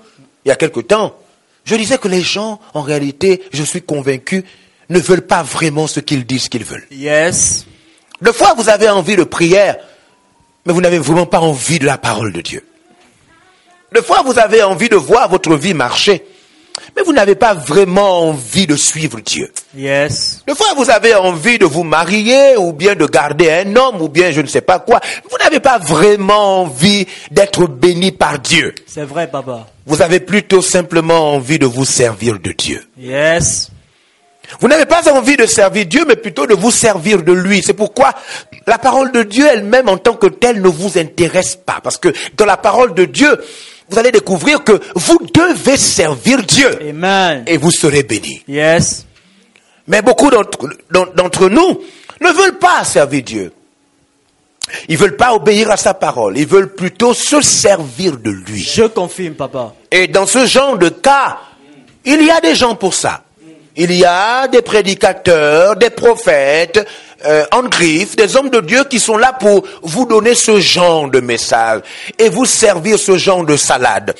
il 0.45 0.49
y 0.49 0.51
a 0.51 0.55
quelque 0.55 0.79
temps, 0.79 1.15
je 1.65 1.75
disais 1.75 1.97
que 1.97 2.07
les 2.07 2.21
gens, 2.21 2.59
en 2.73 2.81
réalité, 2.81 3.43
je 3.51 3.63
suis 3.63 3.81
convaincu, 3.81 4.45
ne 4.93 4.99
veulent 4.99 5.21
pas 5.27 5.43
vraiment 5.43 5.87
ce 5.87 5.99
qu'ils 5.99 6.25
disent 6.25 6.47
qu'ils 6.47 6.63
veulent. 6.63 6.87
Yes. 6.91 7.65
Des 8.21 8.31
fois, 8.31 8.53
vous 8.55 8.69
avez 8.69 8.89
envie 8.89 9.15
de 9.15 9.23
prière, 9.23 9.75
mais 10.65 10.73
vous 10.73 10.81
n'avez 10.81 10.99
vraiment 10.99 11.25
pas 11.25 11.39
envie 11.39 11.79
de 11.79 11.85
la 11.85 11.97
parole 11.97 12.31
de 12.31 12.41
Dieu. 12.41 12.63
Des 13.93 14.01
fois, 14.01 14.23
vous 14.25 14.39
avez 14.39 14.63
envie 14.63 14.89
de 14.89 14.95
voir 14.95 15.29
votre 15.29 15.55
vie 15.55 15.73
marcher, 15.73 16.23
mais 16.95 17.03
vous 17.03 17.13
n'avez 17.13 17.35
pas 17.35 17.53
vraiment 17.53 18.29
envie 18.29 18.65
de 18.65 18.75
suivre 18.75 19.19
Dieu. 19.19 19.51
Yes. 19.75 20.43
Des 20.47 20.55
fois, 20.55 20.73
vous 20.75 20.89
avez 20.89 21.13
envie 21.15 21.59
de 21.59 21.65
vous 21.65 21.83
marier, 21.83 22.55
ou 22.57 22.71
bien 22.71 22.95
de 22.95 23.05
garder 23.05 23.51
un 23.51 23.75
homme, 23.75 24.01
ou 24.01 24.09
bien 24.09 24.31
je 24.31 24.41
ne 24.41 24.47
sais 24.47 24.61
pas 24.61 24.79
quoi. 24.79 24.99
Vous 25.29 25.37
n'avez 25.37 25.59
pas 25.59 25.77
vraiment 25.77 26.61
envie 26.61 27.05
d'être 27.29 27.67
béni 27.67 28.11
par 28.11 28.39
Dieu. 28.39 28.73
C'est 28.87 29.03
vrai, 29.05 29.29
papa. 29.29 29.67
Vous 29.85 30.01
avez 30.01 30.19
plutôt 30.19 30.61
simplement 30.61 31.33
envie 31.33 31.59
de 31.59 31.65
vous 31.65 31.85
servir 31.85 32.39
de 32.39 32.51
Dieu. 32.51 32.83
Yes. 32.97 33.69
Vous 34.59 34.67
n'avez 34.67 34.85
pas 34.85 35.11
envie 35.11 35.37
de 35.37 35.45
servir 35.45 35.85
Dieu, 35.85 36.05
mais 36.07 36.15
plutôt 36.15 36.45
de 36.45 36.53
vous 36.53 36.71
servir 36.71 37.23
de 37.23 37.33
lui. 37.33 37.61
C'est 37.63 37.73
pourquoi 37.73 38.13
la 38.67 38.77
parole 38.77 39.11
de 39.11 39.23
Dieu 39.23 39.45
elle-même 39.51 39.89
en 39.89 39.97
tant 39.97 40.13
que 40.13 40.27
telle 40.27 40.61
ne 40.61 40.67
vous 40.67 40.97
intéresse 40.97 41.55
pas. 41.55 41.79
Parce 41.83 41.97
que 41.97 42.09
dans 42.37 42.45
la 42.45 42.57
parole 42.57 42.93
de 42.93 43.05
Dieu, 43.05 43.37
vous 43.89 43.99
allez 43.99 44.11
découvrir 44.11 44.63
que 44.63 44.79
vous 44.95 45.19
devez 45.33 45.77
servir 45.77 46.43
Dieu 46.43 46.69
Amen. 46.89 47.43
et 47.47 47.57
vous 47.57 47.71
serez 47.71 48.03
bénis. 48.03 48.43
Yes. 48.47 49.05
Mais 49.87 50.01
beaucoup 50.01 50.29
d'entre 50.29 51.49
nous 51.49 51.81
ne 52.21 52.31
veulent 52.31 52.57
pas 52.57 52.83
servir 52.83 53.23
Dieu. 53.23 53.51
Ils 54.87 54.97
veulent 54.97 55.17
pas 55.17 55.33
obéir 55.33 55.69
à 55.71 55.77
sa 55.77 55.93
parole. 55.93 56.37
Ils 56.37 56.47
veulent 56.47 56.73
plutôt 56.73 57.13
se 57.13 57.41
servir 57.41 58.17
de 58.17 58.31
lui. 58.31 58.61
Je 58.61 58.83
confirme, 58.83 59.33
papa. 59.33 59.73
Et 59.91 60.07
dans 60.07 60.25
ce 60.25 60.45
genre 60.45 60.77
de 60.77 60.89
cas, 60.89 61.37
il 62.05 62.23
y 62.23 62.31
a 62.31 62.39
des 62.39 62.55
gens 62.55 62.75
pour 62.75 62.93
ça. 62.93 63.22
Il 63.75 63.91
y 63.91 64.05
a 64.05 64.47
des 64.47 64.61
prédicateurs, 64.61 65.75
des 65.75 65.89
prophètes, 65.89 66.87
euh, 67.25 67.45
en 67.51 67.63
griffe, 67.63 68.15
des 68.15 68.35
hommes 68.35 68.49
de 68.49 68.59
Dieu 68.59 68.83
qui 68.83 68.99
sont 68.99 69.17
là 69.17 69.33
pour 69.33 69.65
vous 69.81 70.05
donner 70.05 70.35
ce 70.35 70.59
genre 70.59 71.09
de 71.09 71.19
message 71.19 71.81
et 72.19 72.29
vous 72.29 72.45
servir 72.45 72.99
ce 72.99 73.17
genre 73.17 73.43
de 73.43 73.57
salade. 73.57 74.13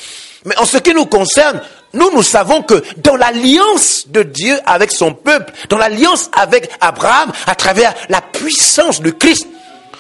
Mais 0.46 0.58
en 0.58 0.66
ce 0.66 0.78
qui 0.78 0.94
nous 0.94 1.06
concerne, 1.06 1.62
nous, 1.94 2.10
nous 2.12 2.24
savons 2.24 2.64
que 2.64 2.84
dans 2.98 3.16
l'alliance 3.16 4.06
de 4.08 4.24
Dieu 4.24 4.58
avec 4.66 4.92
son 4.92 5.14
peuple, 5.14 5.54
dans 5.70 5.78
l'alliance 5.78 6.32
avec 6.34 6.72
Abraham, 6.82 7.32
à 7.46 7.54
travers 7.54 7.94
la 8.10 8.22
puissance 8.22 9.02
de 9.02 9.12
Christ, 9.12 9.48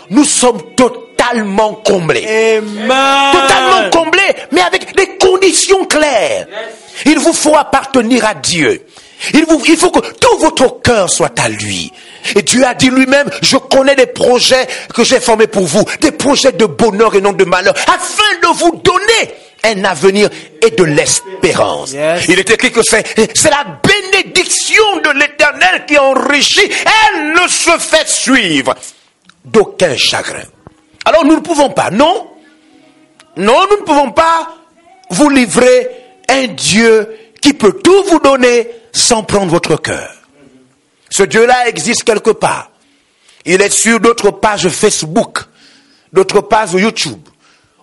nous 0.09 0.25
sommes 0.25 0.61
totalement 0.75 1.73
comblés 1.75 2.25
Amen. 2.57 3.31
totalement 3.31 3.89
comblé, 3.91 4.23
mais 4.51 4.61
avec 4.61 4.95
des 4.95 5.17
conditions 5.17 5.85
claires. 5.85 6.47
Il 7.05 7.19
vous 7.19 7.33
faut 7.33 7.55
appartenir 7.55 8.25
à 8.25 8.33
Dieu. 8.33 8.83
Il, 9.33 9.45
vous, 9.45 9.61
il 9.67 9.77
faut 9.77 9.91
que 9.91 9.99
tout 9.99 10.37
votre 10.39 10.81
cœur 10.81 11.09
soit 11.09 11.37
à 11.39 11.49
lui. 11.49 11.91
Et 12.35 12.41
Dieu 12.41 12.65
a 12.65 12.73
dit 12.73 12.89
lui-même, 12.89 13.29
je 13.41 13.57
connais 13.57 13.95
des 13.95 14.07
projets 14.07 14.67
que 14.93 15.03
j'ai 15.03 15.19
formés 15.19 15.47
pour 15.47 15.63
vous, 15.63 15.83
des 16.01 16.11
projets 16.11 16.51
de 16.51 16.65
bonheur 16.65 17.15
et 17.15 17.21
non 17.21 17.33
de 17.33 17.45
malheur, 17.45 17.73
afin 17.87 18.39
de 18.41 18.47
vous 18.57 18.81
donner 18.83 19.33
un 19.63 19.83
avenir 19.85 20.29
et 20.61 20.71
de 20.71 20.83
l'espérance. 20.83 21.93
Yes. 21.93 22.25
Il 22.27 22.39
est 22.39 22.49
écrit 22.49 22.71
que 22.71 22.81
c'est, 22.83 23.05
c'est 23.33 23.49
la 23.49 23.65
bénédiction 23.81 24.97
de 24.97 25.19
l'éternel 25.19 25.85
qui 25.87 25.97
enrichit. 25.97 26.69
Elle 27.07 27.31
ne 27.31 27.47
se 27.47 27.77
fait 27.79 28.07
suivre 28.07 28.75
d'aucun 29.45 29.95
chagrin. 29.95 30.43
Alors 31.05 31.25
nous 31.25 31.35
ne 31.35 31.41
pouvons 31.41 31.69
pas, 31.69 31.89
non? 31.91 32.27
Non, 33.35 33.65
nous 33.71 33.77
ne 33.79 33.83
pouvons 33.83 34.11
pas 34.11 34.53
vous 35.09 35.29
livrer 35.29 35.89
un 36.29 36.47
Dieu 36.47 37.09
qui 37.41 37.53
peut 37.53 37.79
tout 37.83 38.03
vous 38.03 38.19
donner 38.19 38.69
sans 38.93 39.23
prendre 39.23 39.51
votre 39.51 39.75
cœur. 39.75 40.13
Ce 41.09 41.23
Dieu-là 41.23 41.67
existe 41.67 42.03
quelque 42.03 42.29
part. 42.29 42.71
Il 43.45 43.61
est 43.61 43.69
sur 43.69 43.99
d'autres 43.99 44.31
pages 44.31 44.69
Facebook, 44.69 45.39
d'autres 46.13 46.41
pages 46.41 46.73
YouTube. 46.73 47.19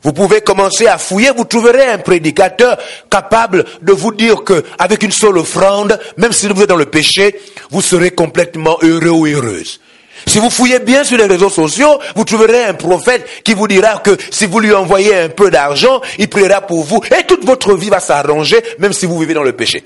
Vous 0.02 0.14
pouvez 0.14 0.40
commencer 0.40 0.86
à 0.86 0.96
fouiller, 0.96 1.30
vous 1.36 1.44
trouverez 1.44 1.90
un 1.90 1.98
prédicateur 1.98 2.78
capable 3.10 3.66
de 3.82 3.92
vous 3.92 4.14
dire 4.14 4.44
que, 4.44 4.64
avec 4.78 5.02
une 5.02 5.12
seule 5.12 5.36
offrande, 5.36 6.00
même 6.16 6.32
si 6.32 6.48
vous 6.48 6.62
êtes 6.62 6.68
dans 6.70 6.76
le 6.76 6.86
péché, 6.86 7.38
vous 7.70 7.82
serez 7.82 8.12
complètement 8.12 8.78
heureux 8.80 9.10
ou 9.10 9.26
heureuse. 9.26 9.78
Si 10.26 10.38
vous 10.38 10.48
fouillez 10.48 10.78
bien 10.78 11.04
sur 11.04 11.18
les 11.18 11.26
réseaux 11.26 11.50
sociaux, 11.50 11.98
vous 12.14 12.24
trouverez 12.24 12.64
un 12.64 12.74
prophète 12.74 13.26
qui 13.44 13.52
vous 13.52 13.68
dira 13.68 13.98
que 13.98 14.16
si 14.30 14.46
vous 14.46 14.60
lui 14.60 14.72
envoyez 14.72 15.14
un 15.14 15.28
peu 15.28 15.50
d'argent, 15.50 16.00
il 16.18 16.28
priera 16.28 16.62
pour 16.62 16.84
vous 16.84 17.02
et 17.18 17.24
toute 17.26 17.44
votre 17.44 17.74
vie 17.74 17.90
va 17.90 18.00
s'arranger, 18.00 18.62
même 18.78 18.92
si 18.92 19.06
vous 19.06 19.18
vivez 19.18 19.34
dans 19.34 19.42
le 19.42 19.52
péché. 19.52 19.84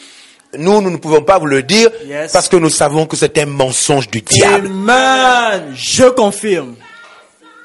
Nous, 0.59 0.81
nous 0.81 0.91
ne 0.91 0.97
pouvons 0.97 1.23
pas 1.23 1.39
vous 1.39 1.47
le 1.47 1.63
dire 1.63 1.91
Yes. 2.07 2.33
parce 2.33 2.49
que 2.49 2.57
nous 2.57 2.71
savons 2.71 3.07
que 3.07 3.17
c'est 3.17 3.37
un 3.39 3.47
mensonge 3.47 4.09
du 4.11 4.21
diable. 4.23 4.67
Amen. 4.67 5.73
Je 5.75 6.05
confirme. 6.05 6.75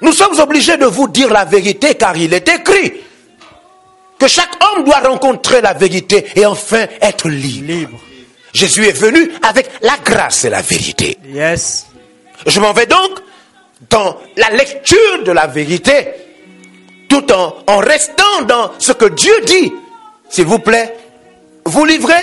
Nous 0.01 0.11
sommes 0.13 0.39
obligés 0.39 0.77
de 0.77 0.85
vous 0.85 1.07
dire 1.07 1.31
la 1.31 1.45
vérité 1.45 1.95
car 1.95 2.15
il 2.15 2.33
est 2.33 2.47
écrit 2.47 2.93
que 4.17 4.27
chaque 4.27 4.51
homme 4.75 4.83
doit 4.85 4.99
rencontrer 4.99 5.61
la 5.61 5.73
vérité 5.73 6.25
et 6.35 6.45
enfin 6.45 6.85
être 7.01 7.29
libre. 7.29 7.67
Libre. 7.67 7.99
Jésus 8.53 8.85
est 8.87 8.97
venu 8.97 9.31
avec 9.43 9.69
la 9.81 9.95
grâce 10.03 10.45
et 10.45 10.49
la 10.49 10.61
vérité. 10.61 11.17
Yes. 11.27 11.87
Je 12.47 12.59
m'en 12.59 12.73
vais 12.73 12.85
donc 12.85 13.11
dans 13.89 14.17
la 14.37 14.49
lecture 14.51 15.23
de 15.25 15.31
la 15.31 15.47
vérité 15.47 16.07
tout 17.07 17.31
en, 17.31 17.55
en 17.67 17.77
restant 17.77 18.41
dans 18.47 18.71
ce 18.79 18.91
que 18.91 19.05
Dieu 19.05 19.33
dit. 19.45 19.71
S'il 20.29 20.45
vous 20.45 20.59
plaît, 20.59 20.95
vous 21.65 21.85
livrez 21.85 22.13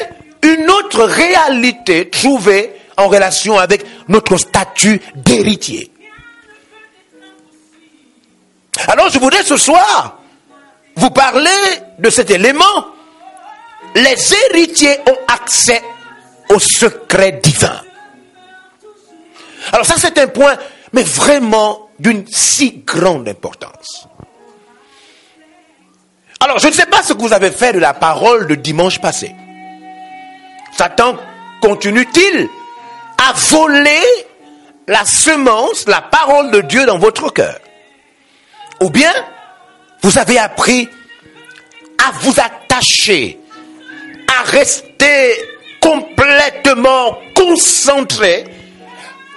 une 0.47 0.71
autre 0.71 1.05
réalité 1.05 2.09
trouvée 2.09 2.73
en 2.97 3.09
relation 3.09 3.59
avec 3.59 3.85
notre 4.09 4.37
statut 4.37 5.01
d'héritier. 5.15 5.91
Alors 8.89 9.09
je 9.09 9.19
voudrais 9.19 9.43
ce 9.43 9.57
soir 9.57 10.21
vous 10.95 11.11
parler 11.11 11.51
de 11.99 12.11
cet 12.11 12.31
élément. 12.31 12.87
Les 13.95 14.17
héritiers 14.51 14.99
ont 15.09 15.19
accès 15.29 15.83
au 16.51 16.59
secret 16.59 17.41
divin. 17.43 17.81
Alors 19.73 19.87
ça 19.87 19.97
c'est 19.99 20.19
un 20.19 20.29
point, 20.29 20.57
mais 20.93 21.03
vraiment 21.03 21.91
d'une 21.99 22.27
si 22.29 22.83
grande 22.87 23.29
importance. 23.29 24.09
Alors 26.41 26.59
je 26.59 26.69
ne 26.69 26.73
sais 26.73 26.87
pas 26.87 27.03
ce 27.03 27.15
que 27.15 27.21
vous 27.21 27.33
avez 27.33 27.51
fait 27.51 27.73
de 27.73 27.79
la 27.79 27.95
parole 27.95 28.47
de 28.47 28.55
dimanche 28.55 29.01
passé. 29.01 29.35
Satan 30.77 31.17
continue-t-il 31.61 32.49
à 33.19 33.33
voler 33.33 34.03
la 34.87 35.05
semence, 35.05 35.87
la 35.89 36.03
parole 36.03 36.51
de 36.51 36.61
Dieu 36.61 36.85
dans 36.85 36.99
votre 36.99 37.33
cœur? 37.33 37.59
Ou 38.81 38.91
bien 38.91 39.13
vous 40.03 40.19
avez 40.19 40.39
appris 40.39 40.89
à 42.07 42.13
vous 42.21 42.35
attacher, 42.39 43.39
à 44.29 44.43
rester 44.51 45.35
complètement 45.81 47.19
concentré 47.35 48.45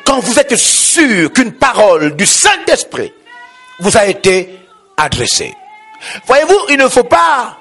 quand 0.05 0.19
vous 0.19 0.39
êtes 0.39 0.57
sûr 0.57 1.31
qu'une 1.31 1.53
parole 1.53 2.15
du 2.17 2.25
Saint-Esprit 2.25 3.13
vous 3.79 3.95
a 3.97 4.07
été 4.07 4.59
adressée? 4.97 5.55
Voyez-vous, 6.25 6.59
il 6.69 6.77
ne 6.77 6.89
faut 6.89 7.03
pas, 7.03 7.57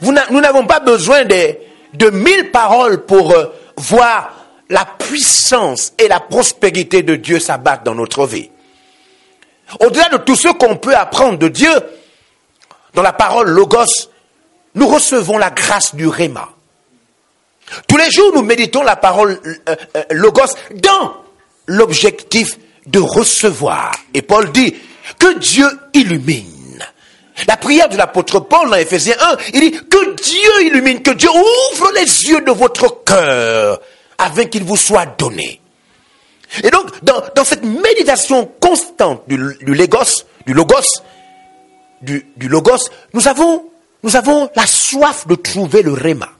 nous 0.00 0.40
n'avons 0.40 0.66
pas 0.66 0.80
besoin 0.80 1.24
de, 1.24 1.56
de 1.94 2.10
mille 2.10 2.50
paroles 2.50 3.04
pour 3.04 3.32
euh, 3.32 3.46
voir 3.76 4.34
la 4.68 4.84
puissance 4.84 5.92
et 5.98 6.08
la 6.08 6.20
prospérité 6.20 7.02
de 7.02 7.16
Dieu 7.16 7.38
s'abattre 7.40 7.84
dans 7.84 7.94
notre 7.94 8.26
vie. 8.26 8.50
Au-delà 9.80 10.08
de 10.10 10.16
tout 10.18 10.36
ce 10.36 10.48
qu'on 10.48 10.76
peut 10.76 10.94
apprendre 10.94 11.38
de 11.38 11.48
Dieu, 11.48 11.72
dans 12.94 13.02
la 13.02 13.12
parole 13.12 13.48
Logos, 13.48 14.10
nous 14.74 14.88
recevons 14.88 15.38
la 15.38 15.50
grâce 15.50 15.94
du 15.94 16.06
Réma. 16.06 16.48
Tous 17.86 17.96
les 17.96 18.10
jours, 18.10 18.32
nous 18.34 18.42
méditons 18.42 18.82
la 18.82 18.96
parole 18.96 19.40
euh, 19.68 19.76
euh, 19.96 20.04
Logos 20.10 20.54
dans 20.74 21.16
l'objectif 21.66 22.58
de 22.86 22.98
recevoir. 22.98 23.92
Et 24.14 24.22
Paul 24.22 24.50
dit 24.52 24.74
que 25.18 25.38
Dieu 25.38 25.68
illumine. 25.92 26.57
La 27.46 27.56
prière 27.56 27.88
de 27.88 27.96
l'apôtre 27.96 28.40
Paul 28.40 28.68
dans 28.68 28.76
Ephésiens 28.76 29.16
1, 29.20 29.36
il 29.54 29.60
dit 29.60 29.72
que 29.72 30.14
Dieu 30.16 30.66
illumine, 30.66 31.02
que 31.02 31.12
Dieu 31.12 31.28
ouvre 31.30 31.92
les 31.94 32.28
yeux 32.28 32.40
de 32.40 32.50
votre 32.50 33.04
cœur 33.04 33.80
afin 34.18 34.44
qu'il 34.46 34.64
vous 34.64 34.76
soit 34.76 35.06
donné. 35.18 35.60
Et 36.64 36.70
donc, 36.70 37.04
dans, 37.04 37.44
cette 37.44 37.62
méditation 37.62 38.50
constante 38.60 39.22
du, 39.28 39.36
du 39.60 39.74
logos, 39.74 40.24
du 40.46 40.54
logos, 40.54 41.02
du, 42.00 42.24
logos, 42.40 42.88
nous 43.12 43.28
avons, 43.28 43.64
nous 44.02 44.16
avons 44.16 44.50
la 44.56 44.66
soif 44.66 45.26
de 45.26 45.34
trouver 45.34 45.82
le 45.82 45.92
réma. 45.92 46.30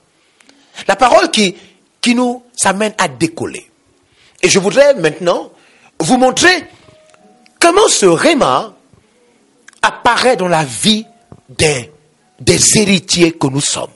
La 0.87 0.95
parole 0.95 1.29
qui, 1.29 1.55
qui 2.01 2.15
nous 2.15 2.43
amène 2.63 2.93
à 2.97 3.07
décoller. 3.07 3.69
Et 4.41 4.49
je 4.49 4.59
voudrais 4.59 4.95
maintenant 4.95 5.51
vous 5.99 6.17
montrer 6.17 6.65
comment 7.59 7.87
ce 7.87 8.05
réma 8.05 8.73
apparaît 9.81 10.35
dans 10.35 10.47
la 10.47 10.63
vie 10.63 11.05
des, 11.49 11.91
héritiers 12.77 13.33
que 13.33 13.47
nous 13.47 13.61
sommes. 13.61 13.91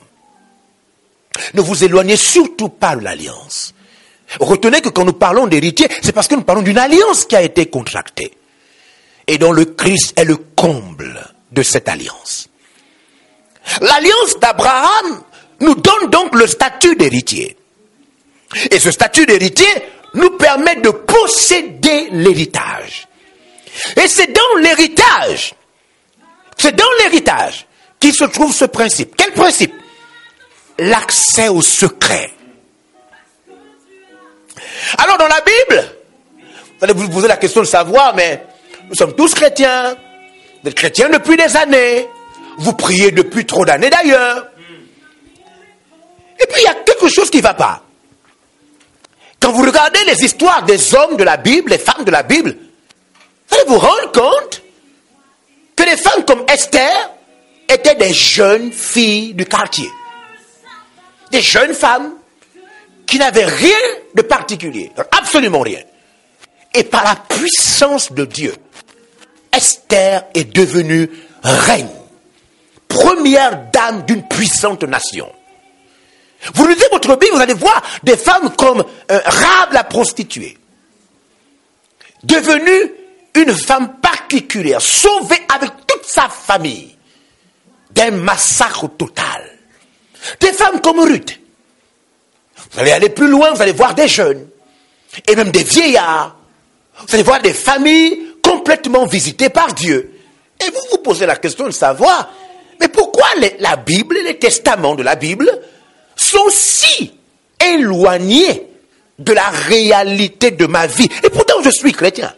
Ne 1.54 1.60
vous 1.60 1.84
éloignez 1.84 2.16
surtout 2.16 2.68
pas 2.68 2.96
de 2.96 3.02
l'alliance. 3.02 3.74
Retenez 4.40 4.80
que 4.80 4.88
quand 4.88 5.04
nous 5.04 5.12
parlons 5.12 5.46
d'héritier, 5.46 5.88
c'est 6.02 6.12
parce 6.12 6.28
que 6.28 6.34
nous 6.34 6.42
parlons 6.42 6.62
d'une 6.62 6.78
alliance 6.78 7.24
qui 7.24 7.36
a 7.36 7.42
été 7.42 7.66
contractée. 7.66 8.32
Et 9.26 9.38
dont 9.38 9.52
le 9.52 9.64
Christ 9.64 10.18
est 10.18 10.24
le 10.24 10.36
comble 10.36 11.34
de 11.52 11.62
cette 11.62 11.88
alliance. 11.88 12.48
L'alliance 13.80 14.38
d'Abraham 14.40 15.22
nous 15.60 15.74
donne 15.74 16.10
donc 16.10 16.34
le 16.34 16.46
statut 16.46 16.96
d'héritier. 16.96 17.56
Et 18.70 18.78
ce 18.78 18.90
statut 18.90 19.26
d'héritier 19.26 19.66
nous 20.14 20.30
permet 20.30 20.76
de 20.76 20.90
posséder 20.90 22.08
l'héritage. 22.12 23.08
Et 23.96 24.06
c'est 24.06 24.32
dans 24.32 24.60
l'héritage, 24.60 25.54
c'est 26.58 26.74
dans 26.74 26.90
l'héritage 27.00 27.66
qu'il 28.00 28.14
se 28.14 28.24
trouve 28.24 28.54
ce 28.54 28.64
principe. 28.64 29.14
Quel 29.16 29.32
principe? 29.32 29.74
L'accès 30.78 31.48
au 31.48 31.62
secret. 31.62 32.32
Alors 34.98 35.18
dans 35.18 35.28
la 35.28 35.40
Bible, 35.40 35.84
vous 36.78 36.84
allez 36.84 36.92
vous 36.92 37.08
poser 37.08 37.28
la 37.28 37.36
question 37.36 37.62
de 37.62 37.66
savoir, 37.66 38.14
mais 38.14 38.44
nous 38.88 38.94
sommes 38.94 39.14
tous 39.14 39.34
chrétiens, 39.34 39.96
vous 40.62 40.68
êtes 40.68 40.74
chrétiens 40.74 41.08
depuis 41.08 41.36
des 41.36 41.56
années, 41.56 42.08
vous 42.58 42.72
priez 42.74 43.10
depuis 43.10 43.46
trop 43.46 43.64
d'années 43.64 43.90
d'ailleurs. 43.90 44.48
Et 46.40 46.46
puis 46.46 46.60
il 46.60 46.64
y 46.64 46.68
a 46.68 46.74
quelque 46.74 47.08
chose 47.08 47.30
qui 47.30 47.38
ne 47.38 47.42
va 47.42 47.54
pas. 47.54 47.82
Quand 49.40 49.52
vous 49.52 49.64
regardez 49.64 50.02
les 50.04 50.24
histoires 50.24 50.62
des 50.64 50.94
hommes 50.94 51.16
de 51.16 51.24
la 51.24 51.36
Bible, 51.36 51.70
les 51.70 51.78
femmes 51.78 52.04
de 52.04 52.10
la 52.10 52.22
Bible, 52.22 52.56
vous 53.48 53.56
allez 53.56 53.64
vous 53.68 53.78
rendre 53.78 54.12
compte 54.12 54.62
que 55.76 55.82
les 55.82 55.96
femmes 55.96 56.24
comme 56.24 56.44
Esther 56.48 57.10
étaient 57.68 57.94
des 57.94 58.12
jeunes 58.12 58.72
filles 58.72 59.34
du 59.34 59.44
quartier. 59.46 59.88
Des 61.30 61.40
jeunes 61.42 61.74
femmes 61.74 62.14
qui 63.06 63.18
n'avaient 63.18 63.44
rien 63.44 63.76
de 64.14 64.22
particulier, 64.22 64.92
absolument 65.10 65.60
rien. 65.60 65.80
Et 66.74 66.84
par 66.84 67.04
la 67.04 67.16
puissance 67.16 68.12
de 68.12 68.24
Dieu, 68.24 68.54
Esther 69.52 70.24
est 70.34 70.52
devenue 70.52 71.08
reine, 71.42 71.90
première 72.88 73.70
dame 73.72 74.04
d'une 74.06 74.26
puissante 74.26 74.82
nation. 74.84 75.30
Vous 76.54 76.66
lisez 76.66 76.86
votre 76.90 77.16
Bible, 77.16 77.34
vous 77.34 77.40
allez 77.40 77.54
voir 77.54 77.82
des 78.02 78.16
femmes 78.16 78.54
comme 78.56 78.84
euh, 79.10 79.20
Rahab 79.24 79.72
la 79.72 79.84
prostituée, 79.84 80.58
devenue 82.22 82.92
une 83.34 83.52
femme 83.54 83.96
particulière, 84.00 84.80
sauvée 84.80 85.40
avec 85.54 85.70
toute 85.86 86.04
sa 86.04 86.28
famille 86.28 86.96
d'un 87.90 88.12
massacre 88.12 88.88
total. 88.96 89.58
Des 90.40 90.52
femmes 90.52 90.80
comme 90.80 91.00
Ruth. 91.00 91.40
Vous 92.72 92.80
allez 92.80 92.92
aller 92.92 93.10
plus 93.10 93.28
loin, 93.28 93.52
vous 93.52 93.62
allez 93.62 93.72
voir 93.72 93.94
des 93.94 94.08
jeunes, 94.08 94.48
et 95.28 95.36
même 95.36 95.50
des 95.50 95.62
vieillards. 95.62 96.36
Vous 96.98 97.14
allez 97.14 97.22
voir 97.22 97.40
des 97.42 97.52
familles 97.52 98.34
complètement 98.42 99.06
visitées 99.06 99.48
par 99.48 99.72
Dieu. 99.74 100.12
Et 100.60 100.70
vous 100.70 100.80
vous 100.92 100.98
posez 100.98 101.26
la 101.26 101.36
question 101.36 101.66
de 101.66 101.72
savoir, 101.72 102.30
mais 102.80 102.88
pourquoi 102.88 103.26
la 103.58 103.76
Bible 103.76 104.16
les 104.24 104.38
testaments 104.38 104.94
de 104.94 105.02
la 105.02 105.16
Bible 105.16 105.50
sont 106.16 106.48
si 106.50 107.12
éloignés 107.64 108.68
de 109.18 109.32
la 109.32 109.48
réalité 109.48 110.52
de 110.52 110.66
ma 110.66 110.86
vie? 110.86 111.08
Et 111.22 111.30
pourtant, 111.30 111.62
je 111.62 111.70
suis 111.70 111.92
chrétien. 111.92 112.32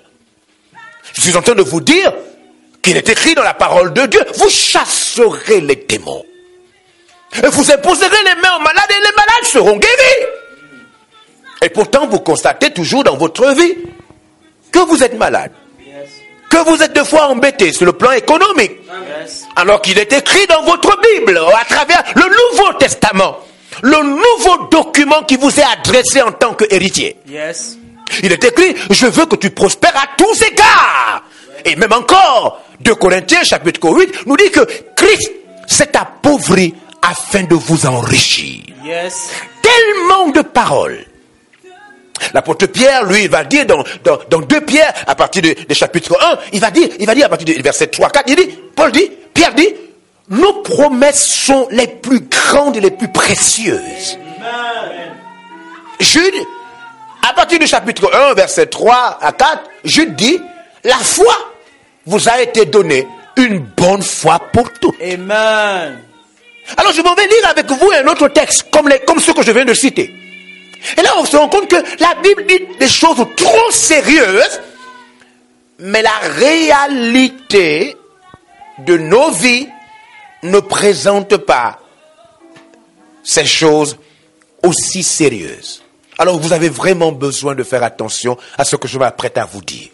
Je 1.16 1.22
suis 1.22 1.36
en 1.36 1.42
train 1.42 1.54
de 1.54 1.62
vous 1.62 1.80
dire 1.80 2.12
qu'il 2.82 2.96
est 2.96 3.08
écrit 3.08 3.34
dans 3.34 3.42
la 3.42 3.54
parole 3.54 3.92
de 3.92 4.06
Dieu, 4.06 4.20
vous 4.36 4.50
chasserez 4.50 5.60
les 5.60 5.76
démons. 5.76 6.24
Et 7.42 7.48
vous 7.48 7.70
imposerez 7.70 8.22
les 8.24 8.40
mains 8.40 8.56
aux 8.56 8.62
malades 8.62 8.90
et 8.90 9.00
les 9.00 9.12
malades 9.16 9.44
seront 9.44 9.76
guéris. 9.76 10.26
Et 11.62 11.70
pourtant, 11.70 12.06
vous 12.06 12.20
constatez 12.20 12.70
toujours 12.70 13.02
dans 13.02 13.16
votre 13.16 13.48
vie 13.54 13.74
que 14.70 14.78
vous 14.80 15.02
êtes 15.02 15.16
malade. 15.18 15.52
Que 16.50 16.58
vous 16.68 16.82
êtes 16.82 16.94
deux 16.94 17.04
fois 17.04 17.26
embêté 17.28 17.72
sur 17.72 17.86
le 17.86 17.92
plan 17.92 18.12
économique. 18.12 18.72
Alors 19.56 19.82
qu'il 19.82 19.98
est 19.98 20.12
écrit 20.12 20.46
dans 20.46 20.62
votre 20.62 21.00
Bible, 21.00 21.38
à 21.38 21.64
travers 21.64 22.04
le 22.14 22.22
Nouveau 22.22 22.72
Testament, 22.74 23.38
le 23.82 23.98
nouveau 24.02 24.68
document 24.70 25.22
qui 25.24 25.36
vous 25.36 25.50
est 25.58 25.64
adressé 25.64 26.22
en 26.22 26.32
tant 26.32 26.54
qu'héritier. 26.54 27.16
Yes. 27.28 27.78
Il 28.22 28.32
est 28.32 28.44
écrit, 28.44 28.74
je 28.90 29.06
veux 29.06 29.26
que 29.26 29.36
tu 29.36 29.50
prospères 29.50 29.96
à 29.96 30.06
tous 30.16 30.42
égards. 30.42 31.22
Et 31.64 31.76
même 31.76 31.92
encore, 31.92 32.62
2 32.80 32.94
Corinthiens 32.94 33.42
chapitre 33.42 33.88
8 33.88 34.26
nous 34.26 34.36
dit 34.36 34.50
que 34.50 34.60
Christ 34.94 35.32
s'est 35.66 35.96
appauvri 35.96 36.74
afin 37.02 37.42
de 37.42 37.54
vous 37.54 37.86
enrichir. 37.86 38.62
Yes. 38.84 39.30
Tellement 39.62 40.28
de 40.28 40.42
paroles. 40.42 41.04
L'apôtre 42.32 42.66
Pierre, 42.66 43.04
lui, 43.04 43.24
il 43.24 43.30
va 43.30 43.44
dire 43.44 43.66
dans, 43.66 43.84
dans, 44.04 44.18
dans 44.30 44.40
2 44.40 44.60
Pierre, 44.62 44.92
à 45.06 45.14
partir 45.14 45.42
de, 45.42 45.54
de 45.68 45.74
chapitre 45.74 46.16
1, 46.20 46.38
il 46.52 46.60
va 46.60 46.70
dire, 46.70 46.88
il 46.98 47.06
va 47.06 47.14
dire 47.14 47.26
à 47.26 47.28
partir 47.28 47.54
du 47.54 47.62
verset 47.62 47.88
3, 47.88 48.10
4, 48.10 48.24
il 48.28 48.36
dit, 48.36 48.58
Paul 48.74 48.90
dit, 48.92 49.10
Pierre 49.34 49.54
dit, 49.54 49.68
nos 50.30 50.54
promesses 50.62 51.26
sont 51.26 51.68
les 51.70 51.86
plus 51.86 52.20
grandes 52.20 52.76
et 52.76 52.80
les 52.80 52.90
plus 52.90 53.08
précieuses. 53.08 54.18
Jude, 56.00 56.34
à 57.28 57.32
partir 57.32 57.58
du 57.58 57.66
chapitre 57.66 58.10
1, 58.12 58.34
verset 58.34 58.66
3 58.66 59.18
à 59.20 59.32
4, 59.32 59.62
Jude 59.84 60.14
dit, 60.14 60.40
la 60.84 60.96
foi 60.96 61.34
vous 62.04 62.28
a 62.28 62.40
été 62.40 62.66
donnée 62.66 63.06
une 63.36 63.58
bonne 63.58 64.02
foi 64.02 64.38
pour 64.52 64.72
toutes. 64.74 64.94
Amen. 65.02 65.98
Alors 66.76 66.92
je 66.92 67.02
m'en 67.02 67.14
vais 67.14 67.26
lire 67.26 67.48
avec 67.48 67.66
vous 67.66 67.90
un 67.90 68.06
autre 68.06 68.28
texte, 68.28 68.70
comme, 68.70 68.88
les, 68.88 69.00
comme 69.00 69.18
ceux 69.18 69.32
que 69.34 69.42
je 69.42 69.50
viens 69.50 69.64
de 69.64 69.74
citer. 69.74 70.14
Et 70.96 71.02
là, 71.02 71.10
on 71.18 71.24
se 71.24 71.36
rend 71.36 71.48
compte 71.48 71.68
que 71.68 71.76
la 71.98 72.14
Bible 72.22 72.46
dit 72.46 72.60
des 72.78 72.88
choses 72.88 73.24
trop 73.36 73.70
sérieuses, 73.70 74.60
mais 75.80 76.02
la 76.02 76.18
réalité 76.38 77.96
de 78.78 78.96
nos 78.96 79.32
vies 79.32 79.68
ne 80.44 80.60
présente 80.60 81.36
pas 81.38 81.80
ces 83.24 83.46
choses 83.46 83.98
aussi 84.62 85.02
sérieuses. 85.02 85.82
Alors 86.18 86.38
vous 86.40 86.52
avez 86.52 86.68
vraiment 86.68 87.12
besoin 87.12 87.54
de 87.54 87.62
faire 87.62 87.82
attention 87.82 88.36
à 88.56 88.64
ce 88.64 88.76
que 88.76 88.88
je 88.88 88.98
m'apprête 88.98 89.36
à 89.38 89.44
vous 89.44 89.60
dire. 89.62 89.88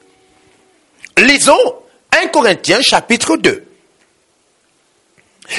Lisons 1.19 1.75
1 2.23 2.29
Corinthiens 2.29 2.81
chapitre 2.83 3.37
2. 3.37 3.65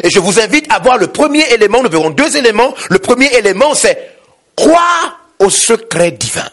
Et 0.03 0.09
je 0.09 0.19
vous 0.19 0.39
invite 0.39 0.71
à 0.71 0.79
voir 0.79 0.97
le 0.97 1.07
premier 1.07 1.43
élément, 1.53 1.83
nous 1.83 1.89
verrons 1.89 2.09
deux 2.09 2.37
éléments. 2.37 2.73
Le 2.89 2.99
premier 2.99 3.27
élément, 3.35 3.75
c'est 3.75 4.15
croire 4.55 5.19
au 5.39 5.49
secret 5.49 6.11
divin. 6.11 6.47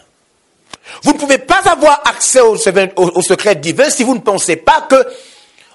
Vous 1.03 1.13
ne 1.13 1.17
pouvez 1.17 1.37
pas 1.37 1.61
avoir 1.65 2.01
accès 2.05 2.41
au, 2.41 2.55
au- 2.97 3.21
secret 3.21 3.55
divin 3.55 3.89
si 3.89 4.03
vous 4.03 4.13
ne 4.13 4.19
pensez 4.19 4.57
pas 4.57 4.81
que 4.89 5.07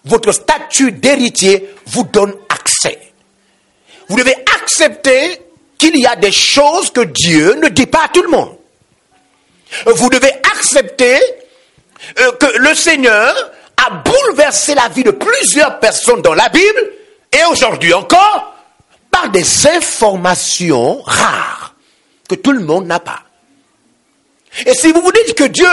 votre 0.04 0.30
statut 0.32 0.92
d'héritier 0.92 1.68
vous 1.86 2.04
donne 2.04 2.34
accès. 2.48 2.98
Vous 4.08 4.16
devez 4.16 4.34
accepter 4.60 5.40
qu'il 5.78 5.96
y 5.98 6.06
a 6.06 6.16
des 6.16 6.32
choses 6.32 6.90
que 6.90 7.02
Dieu 7.02 7.54
ne 7.54 7.68
dit 7.68 7.86
pas 7.86 8.04
à 8.04 8.08
tout 8.08 8.22
le 8.22 8.28
monde. 8.28 8.56
Vous 9.86 10.08
devez 10.08 10.32
accepter 10.54 11.20
euh, 12.20 12.32
que 12.32 12.58
le 12.58 12.74
Seigneur 12.74 13.34
a 13.76 13.90
bouleversé 13.90 14.74
la 14.74 14.88
vie 14.88 15.04
de 15.04 15.10
plusieurs 15.10 15.78
personnes 15.78 16.22
dans 16.22 16.34
la 16.34 16.48
Bible 16.48 16.92
et 17.32 17.44
aujourd'hui 17.50 17.92
encore 17.92 18.54
par 19.10 19.30
des 19.30 19.66
informations 19.66 21.02
rares 21.02 21.74
que 22.28 22.34
tout 22.34 22.52
le 22.52 22.60
monde 22.60 22.86
n'a 22.86 23.00
pas. 23.00 23.20
Et 24.64 24.74
si 24.74 24.92
vous 24.92 25.00
vous 25.00 25.12
dites 25.12 25.34
que 25.34 25.44
Dieu 25.44 25.68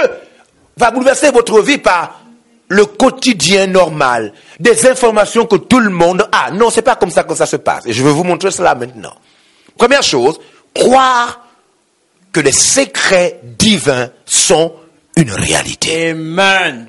va 0.78 0.92
bouleverser 0.92 1.32
votre 1.32 1.62
vie 1.62 1.78
par 1.78 2.22
le 2.68 2.86
quotidien 2.86 3.68
normal, 3.68 4.34
des 4.60 4.88
informations 4.88 5.46
que 5.46 5.56
tout 5.56 5.80
le 5.80 5.90
monde 5.90 6.28
a, 6.32 6.52
non, 6.52 6.70
c'est 6.70 6.82
pas 6.82 6.96
comme 6.96 7.12
ça 7.12 7.24
que 7.24 7.36
ça 7.36 7.46
se 7.46 7.58
passe. 7.58 7.86
Et 7.86 7.94
je 7.94 8.04
vais 8.04 8.12
vous 8.12 8.24
montrer 8.24 8.52
cela 8.52 8.76
maintenant. 8.76 9.14
Première 9.78 10.04
chose, 10.04 10.40
croire 10.74 11.46
que 12.32 12.40
les 12.40 12.52
secrets 12.52 13.40
divins 13.44 14.10
sont 14.26 14.74
une 15.18 15.32
réalité. 15.32 16.10
Amen. 16.10 16.88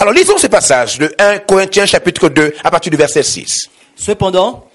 Alors 0.00 0.12
lisons 0.12 0.38
ces 0.38 0.48
passages 0.48 0.98
de 0.98 1.12
1 1.18 1.38
Corinthiens 1.40 1.86
chapitre 1.86 2.28
2 2.28 2.54
à 2.62 2.70
partir 2.70 2.90
du 2.90 2.96
verset 2.96 3.22
6. 3.22 3.68
Cependant, 3.96 4.68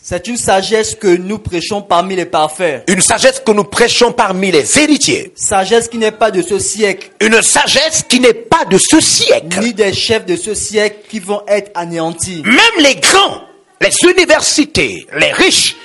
c'est 0.00 0.26
une 0.26 0.36
sagesse 0.36 0.94
que 0.94 1.08
nous 1.08 1.38
prêchons 1.38 1.82
parmi 1.82 2.16
les 2.16 2.24
parfaits. 2.24 2.84
Une 2.88 3.00
sagesse 3.00 3.42
que 3.44 3.50
nous 3.50 3.64
prêchons 3.64 4.12
parmi 4.12 4.50
les 4.50 4.78
héritiers. 4.78 5.32
Sagesse 5.36 5.88
qui 5.88 5.98
n'est 5.98 6.12
pas 6.12 6.30
de 6.30 6.40
ce 6.40 6.58
siècle, 6.58 7.10
Une 7.20 7.42
sagesse 7.42 8.04
qui 8.08 8.20
n'est 8.20 8.32
pas 8.34 8.64
de 8.64 8.78
ce 8.78 9.00
siècle. 9.00 9.58
ni 9.60 9.74
des 9.74 9.92
chefs 9.92 10.24
de 10.24 10.36
ce 10.36 10.54
siècle 10.54 10.98
qui 11.10 11.18
vont 11.20 11.42
être 11.46 11.70
anéantis. 11.74 12.42
Même 12.44 12.58
les 12.84 12.94
grands, 12.96 13.42
les 13.80 13.90
universités, 14.10 15.06
les 15.18 15.32
riches, 15.32 15.76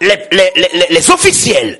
les, 0.00 0.16
les- 0.32 0.52
les- 0.56 0.70
les- 0.72 0.86
les 0.90 1.10
officiels 1.10 1.78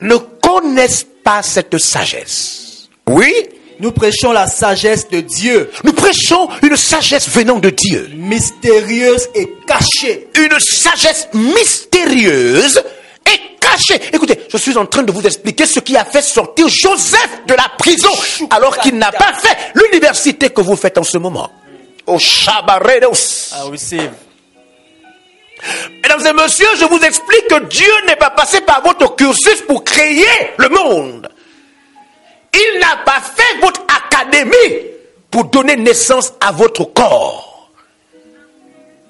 ne 0.00 0.16
connaissent 0.16 1.06
pas 1.24 1.42
cette 1.42 1.76
sagesse. 1.78 2.88
Oui, 3.08 3.32
Nous 3.80 3.92
prêchons 3.92 4.32
la 4.32 4.48
sagesse 4.48 5.08
de 5.08 5.20
Dieu, 5.20 5.70
nous 5.84 5.92
prêchons 5.92 6.48
une 6.62 6.76
sagesse 6.76 7.28
venant 7.28 7.60
de 7.60 7.70
Dieu. 7.70 8.10
mystérieuse 8.12 9.28
et 9.36 9.48
cachée. 9.68 10.26
Une 10.36 10.58
sagesse 10.58 11.28
mystérieuse 11.32 12.82
et 13.24 13.38
cachée. 13.60 14.00
Écoutez, 14.12 14.36
je 14.50 14.56
suis 14.56 14.76
en 14.76 14.84
train 14.86 15.04
de 15.04 15.12
vous 15.12 15.24
expliquer 15.24 15.64
ce 15.64 15.78
qui 15.78 15.96
a 15.96 16.04
fait 16.04 16.22
sortir 16.22 16.66
Joseph 16.68 17.42
de 17.46 17.54
la 17.54 17.70
prison 17.78 18.10
alors 18.50 18.78
qu'il 18.78 18.96
n'a 18.98 19.12
pas 19.12 19.32
fait 19.34 19.56
l'université 19.76 20.50
que 20.50 20.60
vous 20.60 20.74
faites 20.74 20.98
en 20.98 21.04
ce 21.04 21.18
moment. 21.18 21.48
Au 22.06 22.18
Chabaredos. 22.18 23.52
Mesdames 26.02 26.26
et 26.26 26.32
messieurs, 26.32 26.66
je 26.78 26.84
vous 26.84 27.00
explique 27.00 27.48
que 27.48 27.64
Dieu 27.64 27.92
n'est 28.06 28.16
pas 28.16 28.30
passé 28.30 28.60
par 28.60 28.82
votre 28.82 29.14
cursus 29.16 29.62
pour 29.66 29.84
créer 29.84 30.24
le 30.56 30.68
monde. 30.68 31.28
Il 32.54 32.80
n'a 32.80 32.96
pas 33.04 33.20
fait 33.20 33.60
votre 33.60 33.82
académie 33.88 34.86
pour 35.30 35.44
donner 35.44 35.76
naissance 35.76 36.32
à 36.40 36.52
votre 36.52 36.84
corps. 36.84 37.70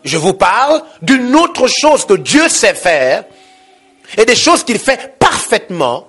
Je 0.04 0.16
vous 0.16 0.34
parle 0.34 0.82
d'une 1.02 1.34
autre 1.36 1.66
chose 1.68 2.04
que 2.04 2.14
Dieu 2.14 2.48
sait 2.48 2.74
faire 2.74 3.24
et 4.16 4.24
des 4.24 4.36
choses 4.36 4.64
qu'il 4.64 4.78
fait 4.78 5.18
parfaitement 5.18 6.08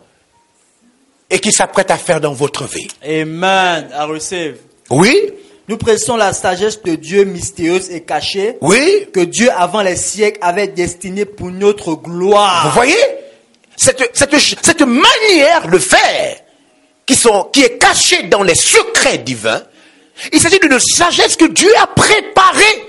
et 1.29 1.39
qu'il 1.39 1.51
s'apprête 1.51 1.91
à 1.91 1.97
faire 1.97 2.19
dans 2.21 2.33
votre 2.33 2.63
vie. 2.65 2.87
Amen. 3.03 3.89
I 3.93 4.03
receive. 4.05 4.57
Oui, 4.89 5.33
Nous 5.69 5.77
prêchons 5.77 6.17
la 6.17 6.33
sagesse 6.33 6.81
de 6.81 6.95
Dieu 6.95 7.25
mystérieuse 7.25 7.91
et 7.91 8.01
cachée 8.01 8.57
oui, 8.61 9.07
que 9.13 9.19
Dieu 9.19 9.51
avant 9.55 9.83
les 9.83 9.95
siècles 9.95 10.39
avait 10.41 10.67
destinée 10.67 11.25
pour 11.25 11.51
notre 11.51 11.93
gloire. 11.93 12.63
Vous 12.65 12.71
voyez? 12.73 12.97
Cette, 13.77 14.01
cette, 14.17 14.35
cette 14.35 14.81
manière 14.81 15.67
de 15.71 15.77
faire 15.77 16.37
qui, 17.05 17.13
sont, 17.13 17.49
qui 17.53 17.61
est 17.61 17.77
cachée 17.77 18.23
dans 18.23 18.41
les 18.41 18.55
secrets 18.55 19.19
divins, 19.19 19.61
il 20.33 20.39
s'agit 20.41 20.57
d'une 20.57 20.79
sagesse 20.79 21.35
que 21.35 21.45
Dieu 21.45 21.69
a 21.79 21.85
préparée 21.85 22.87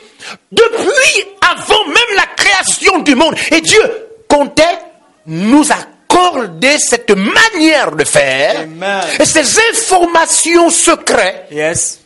depuis 0.50 1.24
avant 1.52 1.84
même 1.86 2.16
la 2.16 2.26
création 2.34 3.00
du 3.00 3.14
monde. 3.14 3.34
Et 3.50 3.60
Dieu 3.60 3.82
comptait 4.26 4.78
nous 5.26 5.66
accorder 5.70 6.78
cette 6.78 7.10
manière 7.10 7.94
de 7.94 8.04
faire 8.04 8.60
Amen. 8.60 9.02
et 9.18 9.26
ces 9.26 9.58
informations 9.70 10.70
secrètes 10.70 11.48
Yes. 11.50 11.99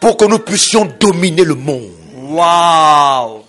Pour 0.00 0.16
que 0.16 0.24
nous 0.24 0.38
puissions 0.38 0.84
dominer 0.98 1.44
le 1.44 1.54
monde. 1.54 1.90
Wow. 2.14 3.44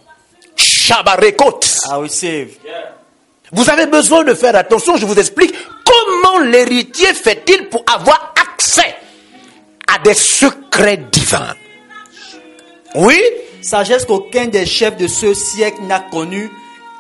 Shabarekot. 0.56 1.60
I 1.86 1.94
receive. 1.96 2.58
Vous 3.52 3.70
avez 3.70 3.88
besoin 3.88 4.24
de 4.24 4.34
faire 4.34 4.56
attention, 4.56 4.96
je 4.98 5.06
vous 5.06 5.18
explique 5.20 5.54
comment 5.84 6.40
l'héritier 6.40 7.14
fait-il 7.14 7.68
pour 7.68 7.84
avoir 7.92 8.34
accès 8.40 8.96
à 9.92 10.00
des 10.00 10.14
secrets 10.14 10.98
divins? 11.12 11.56
Oui, 12.96 13.20
Sagesse 13.62 14.06
qu'aucun 14.06 14.46
des 14.48 14.66
chefs 14.66 14.98
de 14.98 15.08
ce 15.08 15.34
siècle 15.34 15.82
n'a 15.84 16.00
connue, 16.00 16.50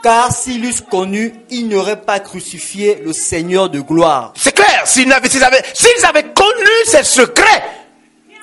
car 0.01 0.31
s'ils 0.31 0.63
eussent 0.65 0.81
connu, 0.81 1.33
ils 1.49 1.67
n'auraient 1.67 2.01
pas 2.01 2.19
crucifié 2.19 3.01
le 3.03 3.13
Seigneur 3.13 3.69
de 3.69 3.79
gloire. 3.79 4.33
c'est 4.35 4.53
clair, 4.53 4.83
s'ils 4.85 5.11
avaient, 5.11 5.29
avaient 6.03 6.33
connu 6.33 6.69
ces 6.85 7.03
secrets, 7.03 7.63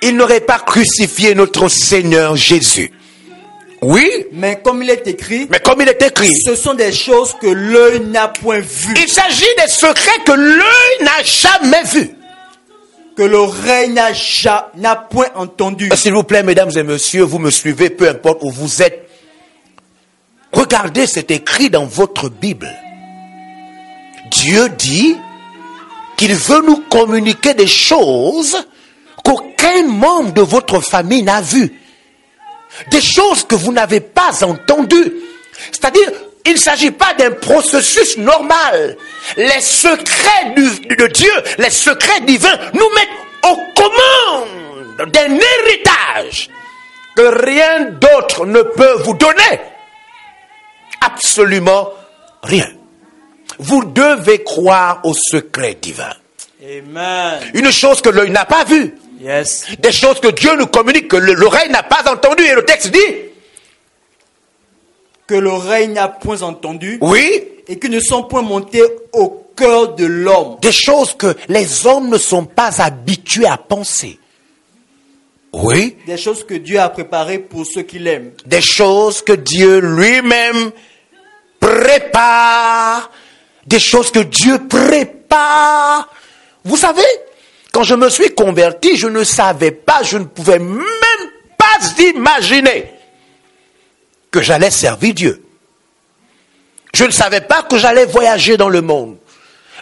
ils 0.03 0.17
n'auraient 0.17 0.41
pas 0.41 0.59
crucifié 0.59 1.35
notre 1.35 1.69
Seigneur 1.69 2.37
Jésus. 2.37 2.91
Oui, 3.83 4.09
Mais 4.33 4.61
comme 4.63 4.83
il 4.83 4.91
est 4.91 5.07
écrit, 5.07 5.47
mais 5.51 5.61
comme 5.61 5.81
il 5.83 5.89
est 5.89 6.03
écrit, 6.03 6.35
ce 6.45 6.55
sont 6.55 6.75
des 6.75 6.93
choses 6.93 7.35
que 7.41 7.47
l'œil 7.47 8.01
n'a 8.01 8.29
point 8.29 8.59
vues, 8.61 8.95
il 8.97 9.09
s'agit 9.09 9.45
des 9.63 9.71
secrets 9.71 10.19
que 10.25 10.33
l'œil 10.33 11.03
n'a 11.03 11.23
jamais 11.25 11.83
vus. 11.85 12.11
que 13.17 13.23
l'oreille 13.23 13.91
n'a 13.91 14.11
n'a 14.77 14.97
point 14.97 15.29
entendu, 15.35 15.91
S'il 15.95 16.13
vous 16.13 16.25
plaît, 16.25 16.43
mesdames 16.43 16.71
et 16.77 16.83
messieurs, 16.83 17.23
vous 17.23 17.39
me 17.39 17.51
suivez, 17.51 17.91
peu 17.91 18.09
importe 18.09 18.43
où 18.43 18.51
vous 18.51 18.83
êtes. 18.83 19.09
Regardez, 20.53 21.07
c'est 21.07 21.31
écrit 21.31 21.71
dans 21.71 21.87
votre 21.87 22.29
Bible. 22.29 22.71
Dieu 24.31 24.69
dit 24.71 25.17
qu'il 26.17 26.35
veut 26.35 26.63
nous 26.67 26.83
communiquer 26.91 27.55
des 27.55 27.67
choses 27.67 28.57
qu'aucun 29.27 29.83
membre 29.89 30.33
de 30.35 30.41
votre 30.43 30.81
famille 30.81 31.23
n'a 31.25 31.41
vues. 31.41 31.73
Des 32.91 33.01
choses 33.01 33.45
que 33.45 33.55
vous 33.57 33.73
n'avez 33.73 34.01
pas 34.01 34.45
entendues. 34.45 35.13
C'est-à-dire, 35.73 36.11
il 36.45 36.53
ne 36.53 36.59
s'agit 36.59 36.93
pas 36.93 37.13
d'un 37.15 37.33
processus 37.33 38.17
normal. 38.19 38.97
Les 39.37 39.61
secrets 39.61 40.53
du- 40.55 40.95
de 40.95 41.07
Dieu, 41.09 41.33
les 41.59 41.71
secrets 41.71 42.21
divins 42.21 42.57
nous 42.75 42.89
mettent 42.95 43.51
aux 43.51 43.59
commandes 43.75 45.11
d'un 45.11 45.35
héritage 45.35 46.49
que 47.17 47.45
rien 47.45 47.87
d'autre 47.91 48.47
ne 48.47 48.63
peut 48.63 48.95
vous 49.05 49.15
donner. 49.15 49.61
Absolument 51.01 51.91
rien. 52.43 52.69
Vous 53.59 53.85
devez 53.85 54.43
croire 54.45 55.01
au 55.05 55.15
secret 55.15 55.77
divin. 55.81 56.13
Amen. 56.63 57.41
Une 57.55 57.71
chose 57.73 58.01
que 58.01 58.09
l'œil 58.11 58.31
n'a 58.31 58.45
pas 58.45 58.65
vue. 58.65 58.95
Yes. 59.21 59.65
Des 59.79 59.93
choses 59.93 60.21
que 60.21 60.29
Dieu 60.29 60.55
nous 60.57 60.67
communique 60.67 61.09
que 61.09 61.17
le- 61.17 61.33
l'oreille 61.35 61.71
n'a 61.71 61.83
pas 61.83 62.11
entendues. 62.11 62.45
Et 62.45 62.55
le 62.55 62.65
texte 62.65 62.89
dit, 62.91 63.15
Que 65.27 65.35
l'oreille 65.35 65.89
n'a 65.89 66.07
point 66.09 66.43
entendu 66.43 66.99
oui, 67.01 67.43
et 67.67 67.79
qui 67.81 67.89
ne 67.89 67.99
sont 67.99 68.23
point 68.25 68.43
montés 68.43 68.83
au 69.13 69.45
cœur 69.57 69.95
de 69.97 70.05
l'homme. 70.07 70.59
des 70.63 70.71
choses 70.71 71.15
que 71.15 71.35
les 71.49 71.85
hommes 71.87 72.11
ne 72.11 72.19
sont 72.19 72.45
pas 72.45 72.81
habitués 72.81 73.47
à 73.47 73.57
penser. 73.57 74.21
Oui, 75.53 75.97
Des 76.07 76.17
choses 76.19 76.45
que 76.45 76.55
Dieu 76.55 76.79
a 76.79 76.89
préparées 76.91 77.39
pour 77.41 77.65
ceux 77.67 77.83
qui 77.83 77.99
l'aiment. 77.99 78.33
des 78.45 78.61
choses 78.61 79.23
que 79.23 79.33
Dieu 79.33 79.79
lui-même 79.81 80.71
prépare, 81.59 83.11
des 83.67 83.81
choses 83.81 84.11
que 84.11 84.21
Dieu 84.21 84.59
prépare. 84.69 86.09
Vous 86.65 86.77
savez, 86.77 87.03
quand 87.77 87.83
je 87.83 87.95
me 87.95 88.09
suis 88.09 88.35
converti, 88.35 88.97
je 88.97 89.07
ne 89.07 89.23
savais 89.23 89.71
pas, 89.71 90.03
je 90.03 90.17
ne 90.17 90.25
pouvais 90.25 90.59
même 90.59 90.81
pas 91.59 92.03
imaginer 92.03 92.91
que 94.31 94.41
j'allais 94.41 94.71
servir 94.71 95.13
Dieu. 95.13 95.43
Je 96.95 97.05
ne 97.05 97.11
savais 97.11 97.43
pas 97.43 97.65
que 97.65 97.77
j'allais 97.77 98.07
voyager 98.07 98.57
dans 98.57 98.71
le 98.71 98.81
monde. 98.81 99.19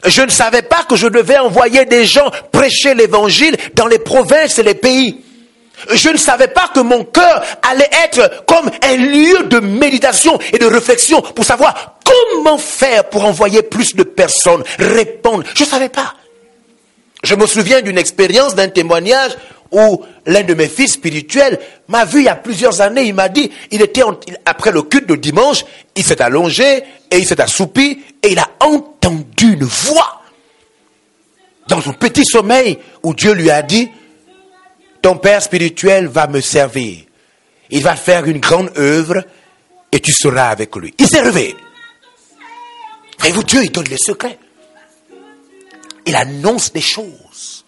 Je 0.05 0.23
ne 0.23 0.31
savais 0.31 0.63
pas 0.63 0.83
que 0.83 0.97
je 0.97 1.07
devais 1.07 1.39
envoyer 1.39 1.85
des 1.85 2.05
gens 2.05 2.33
prêcher 2.51 2.95
l'évangile 2.95 3.57
dans 3.75 3.87
les 3.87 4.01
provinces 4.01 4.59
et 4.59 4.65
les 4.65 4.75
pays. 4.75 5.25
Je 5.93 6.09
ne 6.09 6.17
savais 6.17 6.49
pas 6.49 6.73
que 6.75 6.81
mon 6.81 7.05
cœur 7.05 7.45
allait 7.63 7.91
être 8.07 8.45
comme 8.45 8.73
un 8.83 8.97
lieu 8.97 9.45
de 9.45 9.61
méditation 9.61 10.37
et 10.53 10.59
de 10.59 10.67
réflexion 10.67 11.23
pour 11.23 11.45
savoir 11.45 12.01
comment 12.05 12.59
faire 12.59 13.09
pour 13.09 13.25
envoyer 13.25 13.63
plus 13.63 13.95
de 13.95 14.03
personnes, 14.03 14.65
répondre. 14.81 15.45
Je 15.55 15.63
ne 15.63 15.69
savais 15.69 15.89
pas. 15.91 16.15
Je 17.25 17.35
me 17.35 17.47
souviens 17.47 17.81
d'une 17.81 17.97
expérience, 17.97 18.55
d'un 18.55 18.69
témoignage 18.69 19.33
où 19.73 20.05
l'un 20.27 20.43
de 20.43 20.55
mes 20.55 20.69
fils 20.69 20.93
spirituels 20.93 21.59
m'a 21.89 22.05
vu 22.05 22.21
il 22.21 22.27
y 22.27 22.29
a 22.29 22.37
plusieurs 22.37 22.83
années, 22.83 23.05
il 23.05 23.15
m'a 23.15 23.31
dit, 23.31 23.51
il 23.71 23.83
était 23.83 24.03
après 24.45 24.71
le 24.71 24.83
culte 24.83 25.09
de 25.09 25.17
dimanche, 25.17 25.65
il 25.97 26.05
s'est 26.05 26.21
allongé 26.21 26.85
et 27.11 27.17
il 27.17 27.27
s'est 27.27 27.41
assoupi 27.41 28.03
et 28.23 28.33
il 28.33 28.39
a 28.39 28.49
entendu 28.61 29.55
une 29.55 29.65
voix 29.65 30.21
dans 31.67 31.81
son 31.81 31.95
petit 31.95 32.27
sommeil 32.27 32.79
où 33.03 33.15
Dieu 33.15 33.33
lui 33.33 33.51
a 33.51 33.63
dit, 33.63 33.91
ton 35.01 35.17
père 35.17 35.43
spirituel 35.43 36.07
va 36.09 36.27
me 36.27 36.43
servir. 36.43 36.99
Il 37.71 37.83
va 37.83 37.97
faire 37.97 38.27
une 38.27 38.39
grande 38.39 38.71
œuvre 38.77 39.25
et 39.91 40.01
tu 40.01 40.13
seras 40.13 40.51
avec 40.51 40.77
lui. 40.77 40.95
Il 40.99 41.09
s'est 41.09 41.23
réveillé. 41.23 41.57
Voyez-vous, 43.19 43.45
Dieu, 43.45 43.65
il 43.65 43.73
donne 43.73 43.87
les 43.89 43.97
secrets. 43.97 44.39
Il 46.07 46.17
annonce 46.17 46.73
des 46.73 46.81
choses. 46.81 47.65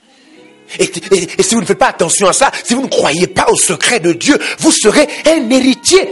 Et, 0.78 0.84
et- 0.84 1.28
et 1.38 1.42
si 1.42 1.54
vous 1.54 1.60
ne 1.60 1.66
faites 1.66 1.78
pas 1.78 1.88
attention 1.88 2.28
à 2.28 2.32
ça, 2.32 2.50
si 2.64 2.74
vous 2.74 2.82
ne 2.82 2.88
croyez 2.88 3.26
pas 3.28 3.46
au 3.50 3.56
secret 3.56 4.00
de 4.00 4.12
Dieu, 4.12 4.38
vous 4.58 4.72
serez 4.72 5.08
un 5.26 5.48
héritier 5.50 6.08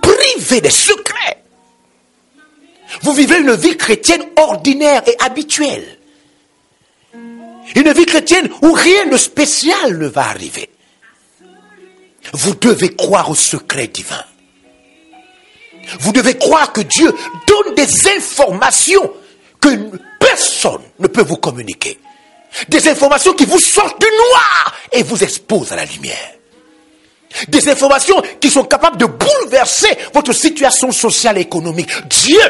privé 0.00 0.60
des 0.60 0.70
secrets. 0.70 1.42
Vous 3.02 3.12
vivez 3.12 3.38
une 3.38 3.54
vie 3.54 3.76
chrétienne 3.76 4.22
ordinaire 4.36 5.02
et 5.06 5.14
habituelle. 5.20 5.98
Une 7.74 7.92
vie 7.92 8.06
chrétienne 8.06 8.48
où 8.62 8.72
rien 8.72 9.06
de 9.06 9.16
spécial 9.18 9.98
ne 9.98 10.06
va 10.08 10.22
arriver. 10.28 10.70
Vous 12.32 12.54
devez 12.54 12.94
croire 12.94 13.30
au 13.30 13.34
secret 13.34 13.88
divin. 13.88 14.24
Vous 16.00 16.12
devez 16.12 16.36
croire 16.36 16.72
que 16.72 16.80
Dieu 16.80 17.14
donne 17.46 17.74
des 17.74 18.08
informations 18.16 19.10
que 19.60 19.90
personne 20.18 20.82
ne 20.98 21.06
peut 21.06 21.22
vous 21.22 21.36
communiquer. 21.36 21.98
Des 22.68 22.88
informations 22.88 23.34
qui 23.34 23.44
vous 23.44 23.58
sortent 23.58 24.00
du 24.00 24.06
noir 24.06 24.74
et 24.92 25.02
vous 25.02 25.22
exposent 25.22 25.72
à 25.72 25.76
la 25.76 25.84
lumière. 25.84 26.34
Des 27.48 27.68
informations 27.68 28.22
qui 28.40 28.50
sont 28.50 28.64
capables 28.64 28.96
de 28.96 29.06
bouleverser 29.06 29.96
votre 30.14 30.32
situation 30.32 30.90
sociale 30.90 31.38
et 31.38 31.42
économique. 31.42 31.90
Dieu 32.08 32.40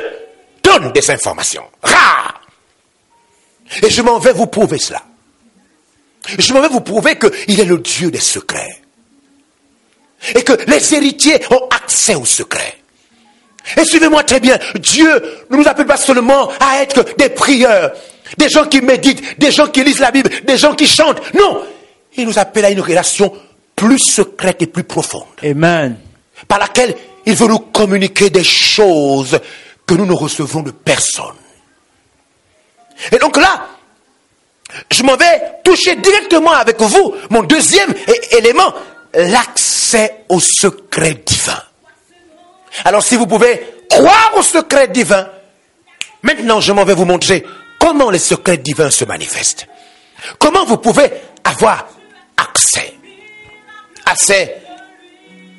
donne 0.62 0.92
des 0.92 1.10
informations 1.10 1.64
rares. 1.82 2.40
Et 3.82 3.90
je 3.90 4.02
m'en 4.02 4.18
vais 4.18 4.32
vous 4.32 4.46
prouver 4.46 4.78
cela. 4.78 5.02
Je 6.38 6.52
m'en 6.52 6.60
vais 6.60 6.68
vous 6.68 6.80
prouver 6.80 7.18
qu'il 7.18 7.60
est 7.60 7.64
le 7.64 7.78
Dieu 7.78 8.10
des 8.10 8.20
secrets. 8.20 8.82
Et 10.34 10.42
que 10.42 10.52
les 10.70 10.94
héritiers 10.94 11.40
ont 11.50 11.68
accès 11.70 12.14
aux 12.14 12.24
secrets. 12.24 12.78
Et 13.76 13.84
suivez-moi 13.84 14.22
très 14.24 14.40
bien, 14.40 14.58
Dieu 14.76 15.10
ne 15.50 15.56
nous 15.56 15.68
appelle 15.68 15.86
pas 15.86 15.96
seulement 15.96 16.50
à 16.60 16.82
être 16.82 17.04
des 17.16 17.28
prieurs, 17.28 17.92
des 18.36 18.48
gens 18.48 18.64
qui 18.64 18.80
méditent, 18.80 19.38
des 19.38 19.50
gens 19.50 19.66
qui 19.66 19.84
lisent 19.84 20.00
la 20.00 20.10
Bible, 20.10 20.30
des 20.44 20.56
gens 20.56 20.74
qui 20.74 20.86
chantent. 20.86 21.20
Non, 21.34 21.62
il 22.16 22.26
nous 22.26 22.38
appelle 22.38 22.64
à 22.64 22.70
une 22.70 22.80
relation 22.80 23.32
plus 23.76 23.98
secrète 23.98 24.62
et 24.62 24.66
plus 24.66 24.84
profonde, 24.84 25.26
Amen. 25.42 25.96
par 26.46 26.58
laquelle 26.58 26.94
il 27.26 27.34
veut 27.34 27.46
nous 27.46 27.58
communiquer 27.58 28.30
des 28.30 28.44
choses 28.44 29.38
que 29.86 29.94
nous 29.94 30.06
ne 30.06 30.12
recevons 30.12 30.62
de 30.62 30.70
personne. 30.70 31.36
Et 33.12 33.18
donc 33.18 33.36
là, 33.36 33.68
je 34.90 35.02
m'en 35.02 35.16
vais 35.16 35.40
toucher 35.64 35.96
directement 35.96 36.52
avec 36.52 36.80
vous 36.80 37.14
mon 37.30 37.42
deuxième 37.42 37.94
élément, 38.32 38.74
l'accès 39.14 40.24
au 40.28 40.40
secret 40.40 41.22
divin. 41.24 41.62
Alors 42.84 43.02
si 43.02 43.16
vous 43.16 43.26
pouvez 43.26 43.60
croire 43.88 44.32
au 44.36 44.42
secret 44.42 44.88
divin, 44.88 45.28
maintenant 46.22 46.60
je 46.60 46.72
m'en 46.72 46.84
vais 46.84 46.94
vous 46.94 47.04
montrer 47.04 47.44
comment 47.78 48.10
les 48.10 48.18
secrets 48.18 48.58
divins 48.58 48.90
se 48.90 49.04
manifestent. 49.04 49.66
Comment 50.38 50.64
vous 50.64 50.78
pouvez 50.78 51.10
avoir 51.44 51.86
accès 52.36 52.94
à 54.04 54.14
ces, 54.16 54.52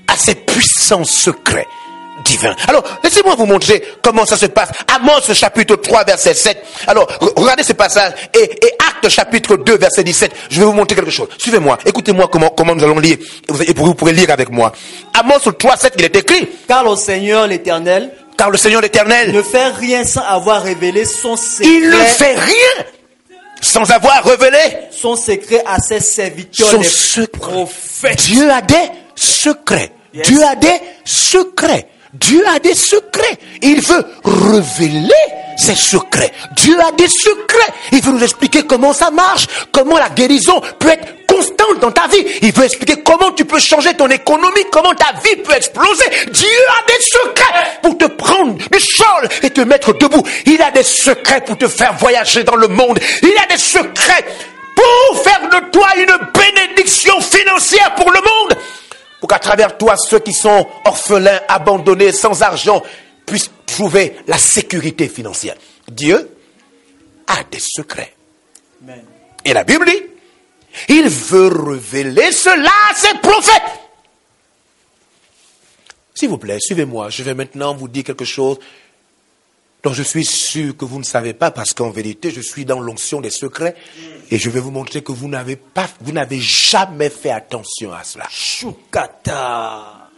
à 0.08 0.16
ces 0.18 0.36
puissants 0.36 1.04
secrets 1.06 1.68
Alors, 2.68 2.84
laissez-moi 3.04 3.36
vous 3.36 3.46
montrer 3.46 3.84
comment 4.02 4.26
ça 4.26 4.38
se 4.38 4.46
passe. 4.48 4.70
Amos 4.96 5.34
chapitre 5.34 5.76
3, 5.76 6.04
verset 6.04 6.34
7. 6.34 6.64
Alors, 6.88 7.08
re- 7.20 7.34
regardez 7.36 7.64
ce 7.64 7.74
passage. 7.74 8.14
Et, 8.34 8.44
et 8.44 8.72
Acte 8.90 9.10
chapitre 9.10 9.58
2, 9.58 9.78
verset 9.78 10.04
17. 10.04 10.32
Je 10.50 10.60
vais 10.60 10.66
vous 10.66 10.74
montrer 10.74 10.96
quelque 10.96 11.12
chose. 11.12 11.28
Suivez-moi. 11.38 11.78
Écoutez-moi 11.86 12.28
comment, 12.32 12.50
comment 12.50 12.76
nous 12.76 12.84
allons 12.84 13.00
lire. 13.00 13.18
Et 13.48 13.52
vous, 13.52 13.64
et 13.64 13.74
vous 13.74 13.96
pourrez 13.96 14.14
lire 14.14 14.30
avec 14.32 14.50
moi. 14.50 14.72
Amos 15.20 15.40
3, 15.40 15.78
7, 15.78 15.94
il 15.98 16.06
est 16.06 16.16
écrit. 16.16 16.48
Car 16.68 16.84
le 16.90 16.96
Seigneur 16.96 17.48
l'Éternel 17.48 18.12
Car 18.38 18.50
le 18.50 18.58
Seigneur 18.58 18.82
l'Éternel, 18.82 19.32
ne 19.34 19.42
fait 19.42 19.68
rien 19.70 20.04
sans 20.04 20.22
avoir 20.22 20.62
révélé 20.64 21.06
son 21.06 21.36
secret, 21.36 21.66
il 21.66 21.90
ne 21.90 21.96
fait 21.98 22.36
rien 22.36 22.86
sans 23.62 23.92
avoir 23.92 24.24
révélé 24.24 24.58
son 24.92 25.16
secret 25.18 25.62
à 25.66 25.80
ses 25.80 26.00
serviteurs 26.00 26.70
son 26.70 26.78
les 26.80 26.88
secret. 26.88 27.28
prophètes. 27.40 28.22
Dieu 28.24 28.50
a 28.50 28.62
des 28.62 28.76
secrets. 29.16 29.92
Yes. 30.14 30.28
Dieu 30.28 30.42
a 30.44 30.56
des 30.56 30.80
secrets. 31.04 31.88
Dieu 32.14 32.44
a 32.48 32.60
des 32.60 32.76
secrets. 32.76 33.38
Il 33.62 33.82
veut 33.82 34.06
révéler 34.24 35.14
ses 35.58 35.76
secrets. 35.76 36.32
Dieu 36.56 36.76
a 36.80 36.92
des 36.94 37.08
secrets. 37.08 37.74
Il 37.92 38.02
veut 38.02 38.14
nous 38.14 38.24
expliquer 38.24 38.64
comment 38.64 38.94
ça 38.94 39.12
marche, 39.12 39.48
comment 39.72 39.98
la 39.98 40.10
guérison 40.10 40.62
peut 40.80 40.90
être 40.90 41.28
constante 41.28 41.80
dans 41.80 41.92
ta 41.92 42.08
vie. 42.08 42.26
Il 42.42 42.52
veut 42.52 42.66
expliquer 42.66 43.02
comment 43.04 43.32
tu 43.32 43.46
peux 43.46 43.60
changer 43.60 43.94
ton 43.94 44.08
économie, 44.08 44.66
comment 44.72 44.94
ta 44.94 45.12
vie 45.24 45.36
peut 45.38 45.54
exploser. 45.54 46.06
Dieu 46.32 46.48
a 46.48 46.88
des 46.88 47.04
secrets 47.04 47.80
pour 47.84 47.98
te 47.98 48.06
prendre 48.06 48.56
du 48.56 48.80
sol 48.80 49.30
et 49.44 49.50
te 49.52 49.62
mettre 49.62 49.94
debout. 49.94 50.24
Il 50.46 50.62
a 50.62 50.72
des 50.72 50.84
secrets 50.84 51.42
pour 51.42 51.58
te 51.58 51.68
faire 51.68 51.94
voyager 52.00 52.44
dans 52.44 52.56
le 52.56 52.68
monde. 52.68 53.00
Il 53.22 53.34
a 53.44 53.54
des 53.54 53.60
secrets 53.60 54.26
pour 54.76 55.24
faire 55.24 55.50
de 55.50 55.70
toi 55.72 55.88
une 55.98 56.18
bénédiction 56.34 57.20
financière 57.22 57.94
pour 57.96 58.12
le 58.12 58.20
monde, 58.20 58.58
pour 59.20 59.30
qu'à 59.30 59.40
travers 59.40 59.78
toi, 59.78 59.98
ceux 59.98 60.20
qui 60.20 60.34
sont 60.34 60.68
orphelins, 60.86 61.40
abandonnés, 61.48 62.12
sans 62.12 62.42
argent, 62.42 62.82
puissent 63.26 63.52
trouver 63.66 64.16
la 64.28 64.38
sécurité 64.38 65.08
financière. 65.08 65.56
Dieu 65.88 66.36
a 67.28 67.44
des 67.52 67.60
secrets. 67.60 68.16
Amen. 68.82 69.04
Et 69.46 69.54
la 69.54 69.64
Bible 69.64 69.86
dit 69.86 70.04
Il 70.90 71.10
veut 71.10 71.48
révéler 71.48 72.32
cela 72.32 72.72
à 72.92 72.96
ses 72.96 73.18
prophètes. 73.20 73.80
S'il 76.14 76.30
vous 76.30 76.38
plaît, 76.38 76.58
suivez-moi. 76.60 77.10
Je 77.10 77.24
vais 77.24 77.34
maintenant 77.34 77.74
vous 77.74 77.88
dire 77.88 78.04
quelque 78.04 78.26
chose 78.26 78.60
dont 79.84 79.94
je 79.94 80.04
suis 80.04 80.26
sûr 80.26 80.76
que 80.76 80.86
vous 80.86 81.00
ne 81.00 81.04
savez 81.04 81.34
pas 81.34 81.52
parce 81.52 81.74
qu'en 81.74 81.90
vérité, 81.90 82.32
je 82.32 82.42
suis 82.42 82.66
dans 82.66 82.80
l'onction 82.80 83.22
des 83.22 83.30
secrets 83.30 83.76
et 84.30 84.38
je 84.38 84.50
vais 84.50 84.60
vous 84.60 84.72
montrer 84.72 85.02
que 85.02 85.12
vous 85.12 85.28
n'avez 85.28 85.56
pas, 85.56 85.88
vous 86.02 86.12
n'avez 86.12 86.40
jamais 86.40 87.10
fait 87.10 87.32
attention 87.32 87.94
à 87.94 88.04
cela. 88.04 88.26
Shukata. 88.30 90.10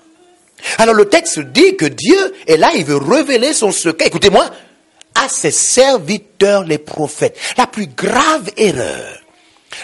Alors 0.77 0.95
le 0.95 1.05
texte 1.05 1.39
dit 1.39 1.75
que 1.75 1.85
Dieu 1.85 2.33
est 2.47 2.57
là, 2.57 2.71
il 2.75 2.85
veut 2.85 2.97
révéler 2.97 3.53
son 3.53 3.71
secret. 3.71 4.07
Écoutez-moi, 4.07 4.49
à 5.15 5.27
ses 5.27 5.51
serviteurs 5.51 6.63
les 6.63 6.77
prophètes. 6.77 7.37
La 7.57 7.67
plus 7.67 7.87
grave 7.87 8.49
erreur, 8.57 9.19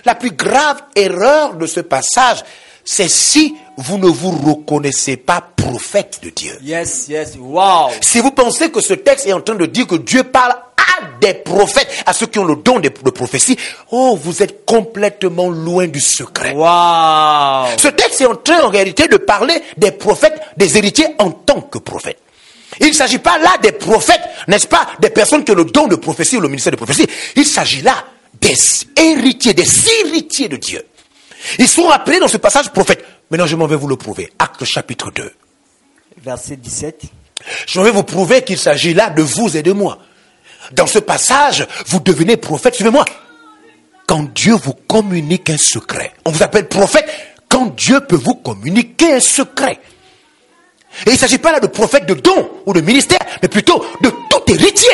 la 0.05 0.15
plus 0.15 0.31
grave 0.31 0.81
erreur 0.95 1.55
de 1.55 1.65
ce 1.65 1.79
passage, 1.79 2.43
c'est 2.89 3.09
si 3.09 3.53
vous 3.75 3.97
ne 3.97 4.07
vous 4.07 4.31
reconnaissez 4.31 5.17
pas 5.17 5.41
prophète 5.41 6.21
de 6.23 6.29
Dieu. 6.29 6.57
Yes, 6.63 7.07
yes. 7.09 7.35
Wow. 7.37 7.89
Si 7.99 8.19
vous 8.19 8.31
pensez 8.31 8.71
que 8.71 8.79
ce 8.79 8.93
texte 8.93 9.27
est 9.27 9.33
en 9.33 9.41
train 9.41 9.55
de 9.55 9.65
dire 9.65 9.85
que 9.85 9.95
Dieu 9.95 10.23
parle 10.23 10.51
à 10.51 11.19
des 11.19 11.33
prophètes, 11.33 11.89
à 12.05 12.13
ceux 12.13 12.27
qui 12.27 12.39
ont 12.39 12.45
le 12.45 12.55
don 12.55 12.79
de, 12.79 12.87
de 12.87 13.09
prophétie, 13.09 13.57
oh, 13.91 14.17
vous 14.19 14.41
êtes 14.41 14.65
complètement 14.65 15.49
loin 15.49 15.87
du 15.87 15.99
secret. 15.99 16.53
Wow. 16.53 17.77
Ce 17.77 17.89
texte 17.89 18.21
est 18.21 18.25
en 18.25 18.35
train 18.35 18.61
en 18.61 18.69
réalité 18.69 19.09
de 19.09 19.17
parler 19.17 19.61
des 19.75 19.91
prophètes, 19.91 20.39
des 20.55 20.77
héritiers 20.77 21.07
en 21.19 21.31
tant 21.31 21.59
que 21.59 21.79
prophètes. 21.79 22.19
Il 22.79 22.87
ne 22.87 22.93
s'agit 22.93 23.19
pas 23.19 23.37
là 23.37 23.51
des 23.61 23.73
prophètes, 23.73 24.23
n'est-ce 24.47 24.67
pas, 24.67 24.87
des 25.01 25.09
personnes 25.09 25.43
qui 25.43 25.51
ont 25.51 25.55
le 25.55 25.65
don 25.65 25.87
de 25.87 25.97
prophétie 25.97 26.37
ou 26.37 26.41
le 26.41 26.47
ministère 26.47 26.71
de 26.71 26.77
prophétie. 26.77 27.07
Il 27.35 27.45
s'agit 27.45 27.81
là 27.81 28.05
des 28.39 28.55
héritiers, 28.95 29.53
des 29.53 29.67
héritiers 30.05 30.47
de 30.47 30.55
Dieu. 30.55 30.81
Ils 31.59 31.67
sont 31.67 31.89
appelés 31.89 32.19
dans 32.19 32.27
ce 32.27 32.37
passage 32.37 32.69
prophètes. 32.71 33.03
Maintenant, 33.29 33.47
je 33.47 33.55
m'en 33.55 33.67
vais 33.67 33.75
vous 33.75 33.87
le 33.87 33.95
prouver. 33.95 34.31
Acte 34.39 34.65
chapitre 34.65 35.11
2. 35.11 35.31
Verset 36.23 36.55
17. 36.57 37.03
Je 37.67 37.79
vais 37.79 37.91
vous 37.91 38.03
prouver 38.03 38.41
qu'il 38.41 38.57
s'agit 38.57 38.93
là 38.93 39.09
de 39.09 39.21
vous 39.21 39.55
et 39.55 39.63
de 39.63 39.71
moi. 39.71 39.99
Dans 40.71 40.87
ce 40.87 40.99
passage, 40.99 41.67
vous 41.87 41.99
devenez 41.99 42.37
prophète. 42.37 42.75
Suivez-moi. 42.75 43.05
Quand 44.07 44.23
Dieu 44.33 44.53
vous 44.53 44.73
communique 44.73 45.49
un 45.49 45.57
secret, 45.57 46.13
on 46.25 46.31
vous 46.31 46.41
appelle 46.41 46.67
prophète 46.67 47.09
quand 47.49 47.75
Dieu 47.75 47.99
peut 48.01 48.15
vous 48.15 48.35
communiquer 48.35 49.13
un 49.13 49.19
secret. 49.19 49.79
Et 51.05 51.09
il 51.09 51.13
ne 51.13 51.17
s'agit 51.17 51.37
pas 51.37 51.51
là 51.51 51.59
de 51.59 51.67
prophète 51.67 52.05
de 52.05 52.13
don 52.13 52.49
ou 52.65 52.73
de 52.73 52.81
ministère, 52.81 53.19
mais 53.41 53.49
plutôt 53.49 53.85
de 54.01 54.09
tout 54.29 54.51
héritier 54.51 54.89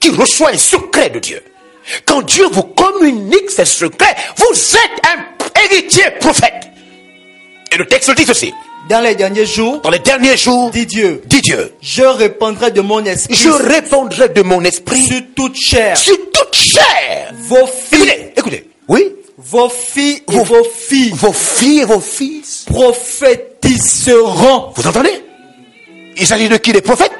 qui 0.00 0.10
reçoit 0.10 0.50
un 0.50 0.58
secret 0.58 1.10
de 1.10 1.18
Dieu. 1.18 1.42
Quand 2.06 2.22
Dieu 2.22 2.46
vous 2.50 2.62
communique 2.62 3.50
ces 3.50 3.64
secrets, 3.64 4.16
vous 4.36 4.76
êtes 4.76 5.06
un 5.16 5.33
héritier 5.64 6.04
prophète. 6.20 6.68
Et 7.72 7.76
le 7.76 7.86
texte 7.86 8.14
dit 8.16 8.24
ceci. 8.24 8.52
Dans 8.88 9.00
les 9.00 9.14
derniers 9.14 9.46
jours, 9.46 9.80
Dans 9.80 9.90
les 9.90 9.98
derniers 9.98 10.36
jours, 10.36 10.70
dit 10.70 10.84
Dieu, 10.84 11.22
dit 11.26 11.40
Dieu, 11.40 11.72
je 11.80 12.02
répandrai 12.04 12.70
de 12.70 12.82
mon 12.82 13.02
esprit 13.04 13.34
je 13.34 13.48
répondrai 13.48 14.28
de 14.28 14.42
mon 14.42 14.62
esprit 14.62 15.06
sur 15.06 15.20
toute 15.34 15.56
chair. 15.56 15.96
sur 15.96 16.16
toute 16.32 16.54
chair. 16.54 17.32
Vos 17.48 17.66
filles, 17.66 18.02
Écoutez, 18.02 18.32
écoutez. 18.36 18.68
Oui, 18.88 19.04
vos 19.38 19.70
filles 19.70 20.22
et 20.30 20.36
Vos- 20.36 20.44
vos 20.44 20.64
filles 20.64 21.12
vos 21.14 21.32
filles 21.32 21.80
et 21.80 21.84
vos 21.86 22.00
fils. 22.00 22.64
prophétiseront. 22.66 24.70
Vous 24.76 24.86
entendez? 24.86 25.24
Il 26.18 26.26
s'agit 26.26 26.48
de 26.50 26.58
qui 26.58 26.72
Des 26.72 26.82
prophètes? 26.82 27.12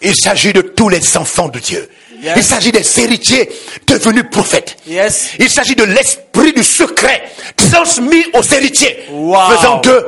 Il 0.00 0.14
s'agit 0.16 0.54
de 0.54 0.62
tous 0.62 0.88
les 0.88 1.16
enfants 1.18 1.48
de 1.48 1.58
Dieu. 1.58 1.86
Yes. 2.22 2.34
Il 2.36 2.42
s'agit 2.42 2.72
des 2.72 3.00
héritiers 3.00 3.48
devenus 3.86 4.24
prophètes. 4.30 4.76
Yes. 4.86 5.30
Il 5.38 5.48
s'agit 5.48 5.76
de 5.76 5.84
l'esprit 5.84 6.52
du 6.52 6.64
secret 6.64 7.22
transmis 7.56 8.24
aux 8.34 8.42
héritiers, 8.42 9.04
Wow. 9.10 9.50
faisant 9.56 9.80
d'eux 9.80 10.04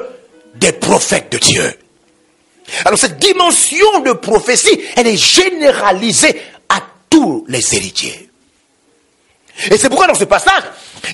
des 0.57 0.73
prophètes 0.73 1.31
de 1.33 1.38
Dieu. 1.38 1.73
Alors 2.85 2.99
cette 2.99 3.18
dimension 3.18 4.01
de 4.01 4.12
prophétie, 4.12 4.81
elle 4.96 5.07
est 5.07 5.16
généralisée 5.16 6.40
à 6.68 6.81
tous 7.09 7.44
les 7.49 7.75
héritiers. 7.75 8.29
Et 9.70 9.77
c'est 9.77 9.88
pourquoi 9.88 10.07
dans 10.07 10.14
ce 10.14 10.25
passage, 10.25 10.62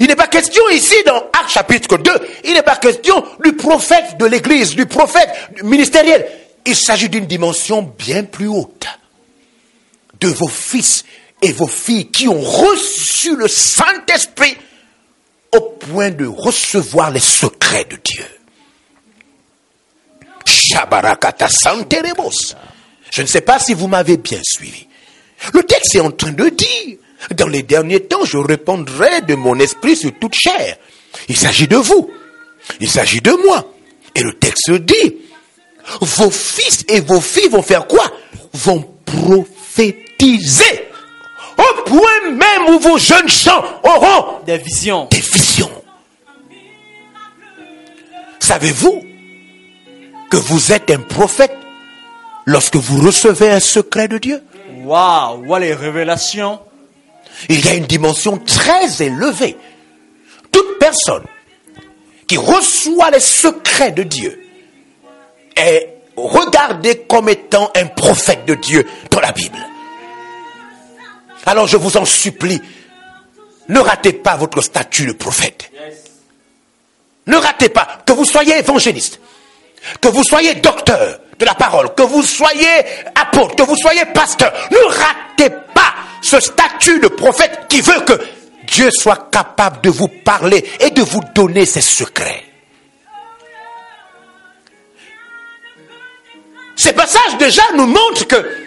il 0.01 0.07
n'est 0.07 0.17
pas 0.17 0.29
question 0.29 0.63
ici 0.71 0.95
dans 1.07 1.17
Acte 1.33 1.51
chapitre 1.51 1.97
2, 1.99 2.13
il 2.45 2.53
n'est 2.55 2.63
pas 2.63 2.77
question 2.77 3.25
du 3.45 3.55
prophète 3.55 4.17
de 4.19 4.27
l'église, 4.27 4.75
du 4.75 4.87
prophète 4.87 5.29
ministériel. 5.63 6.27
Il 6.65 6.77
s'agit 6.77 7.09
d'une 7.09 7.27
dimension 7.27 7.83
bien 7.83 8.25
plus 8.25 8.49
haute. 8.49 8.87
De 10.21 10.29
vos 10.29 10.49
fils 10.49 11.05
et 11.43 11.53
vos 11.53 11.67
filles 11.67 12.11
qui 12.11 12.29
ont 12.29 12.41
reçu 12.41 13.37
le 13.37 13.49
Saint-Esprit 13.49 14.57
au 15.53 15.61
point 15.61 16.11
de 16.11 16.27
recevoir 16.27 17.11
les 17.11 17.21
secrets 17.21 17.85
de 17.85 17.97
Dieu. 18.03 18.25
Shabarakata 20.45 21.49
Santerebos. 21.49 22.55
Je 23.11 23.23
ne 23.23 23.27
sais 23.27 23.41
pas 23.41 23.59
si 23.59 23.75
vous 23.75 23.89
m'avez 23.89 24.17
bien 24.17 24.41
suivi. 24.43 24.87
Le 25.53 25.63
texte 25.63 25.95
est 25.95 26.01
en 26.01 26.11
train 26.11 26.33
de 26.33 26.49
dire, 26.49 26.99
dans 27.35 27.49
les 27.49 27.63
derniers 27.63 28.01
temps, 28.01 28.25
je 28.25 28.39
répondrai 28.39 29.23
de 29.23 29.35
mon 29.35 29.59
esprit 29.59 29.97
sur 29.97 30.13
toute 30.19 30.35
chair. 30.35 30.77
Il 31.29 31.37
s'agit 31.37 31.69
de 31.69 31.77
vous. 31.77 32.11
Il 32.81 32.91
s'agit 32.91 33.21
de 33.21 33.33
moi. 33.45 33.73
Et 34.15 34.23
le 34.23 34.33
texte 34.35 34.71
dit, 34.71 35.17
vos 36.01 36.31
fils 36.31 36.85
et 36.89 37.01
vos 37.01 37.21
filles 37.21 37.49
vont 37.49 37.63
faire 37.63 37.87
quoi? 37.87 38.11
Vont 38.55 38.83
prophétiser. 40.19 40.89
Au 41.59 41.83
point 41.85 42.31
même 42.31 42.75
où 42.75 42.79
vos 42.79 42.99
jeunes 42.99 43.29
gens 43.29 43.65
auront 43.83 44.41
Des 44.45 44.59
visions. 44.59 45.07
des 45.11 45.21
visions. 45.21 45.71
Savez-vous 48.39 49.03
que 50.31 50.37
vous 50.37 50.73
êtes 50.73 50.91
un 50.91 50.99
prophète 51.01 51.57
lorsque 52.45 52.77
vous 52.77 53.05
recevez 53.05 53.51
un 53.51 53.61
secret 53.61 54.07
de 54.09 54.19
Dieu? 54.19 54.43
Waouh, 54.85 55.45
voilà 55.47 55.67
les 55.67 55.75
révélations. 55.75 56.61
Il 57.49 57.65
y 57.65 57.69
a 57.69 57.75
une 57.75 57.87
dimension 57.87 58.37
très 58.39 59.03
élevée. 59.03 59.57
Toute 60.53 60.79
personne 60.79 61.25
qui 62.29 62.37
reçoit 62.37 63.11
les 63.11 63.21
secrets 63.21 63.93
de 63.93 64.03
Dieu 64.03 64.41
est 65.57 65.95
regardée 66.17 66.99
comme 67.09 67.29
étant 67.29 67.71
un 67.75 67.87
prophète 67.87 68.45
de 68.47 68.55
Dieu 68.55 68.87
dans 69.11 69.21
la 69.21 69.33
Bible. 69.33 69.59
Alors 71.47 71.69
je 71.69 71.77
vous 71.77 71.97
en 71.97 72.05
supplie, 72.05 72.61
ne 73.69 73.79
ratez 73.79 74.13
pas 74.13 74.37
votre 74.37 74.61
statut 74.61 75.07
de 75.07 75.13
prophète. 75.13 75.71
Ne 77.27 77.37
ratez 77.37 77.69
pas 77.69 77.87
que 78.05 78.13
vous 78.13 78.25
soyez 78.25 78.59
évangéliste, 78.59 79.21
que 80.01 80.09
vous 80.09 80.25
soyez 80.25 80.55
docteur 80.57 81.21
de 81.39 81.45
la 81.45 81.55
parole, 81.55 81.95
que 81.95 82.03
vous 82.03 82.23
soyez 82.23 82.85
apôtre, 83.15 83.57
que 83.57 83.63
vous 83.63 83.77
soyez 83.77 84.05
pasteur. 84.07 84.53
Ne 84.71 84.79
ratez 84.79 85.55
pas 85.73 85.95
ce 86.23 86.41
statut 86.41 86.99
de 86.99 87.09
prophète 87.09 87.67
qui 87.69 87.81
veut 87.81 88.01
que 88.01 88.21
Dieu 88.67 88.91
soit 88.91 89.29
capable 89.31 89.81
de 89.83 89.91
vous 89.91 90.09
parler 90.09 90.69
et 90.81 90.91
de 90.91 91.03
vous 91.03 91.21
donner 91.35 91.65
ses 91.65 91.81
secrets. 91.81 92.45
Ces 96.75 96.93
passages 96.93 97.39
déjà 97.39 97.63
nous 97.75 97.87
montrent 97.87 98.27
que 98.27 98.66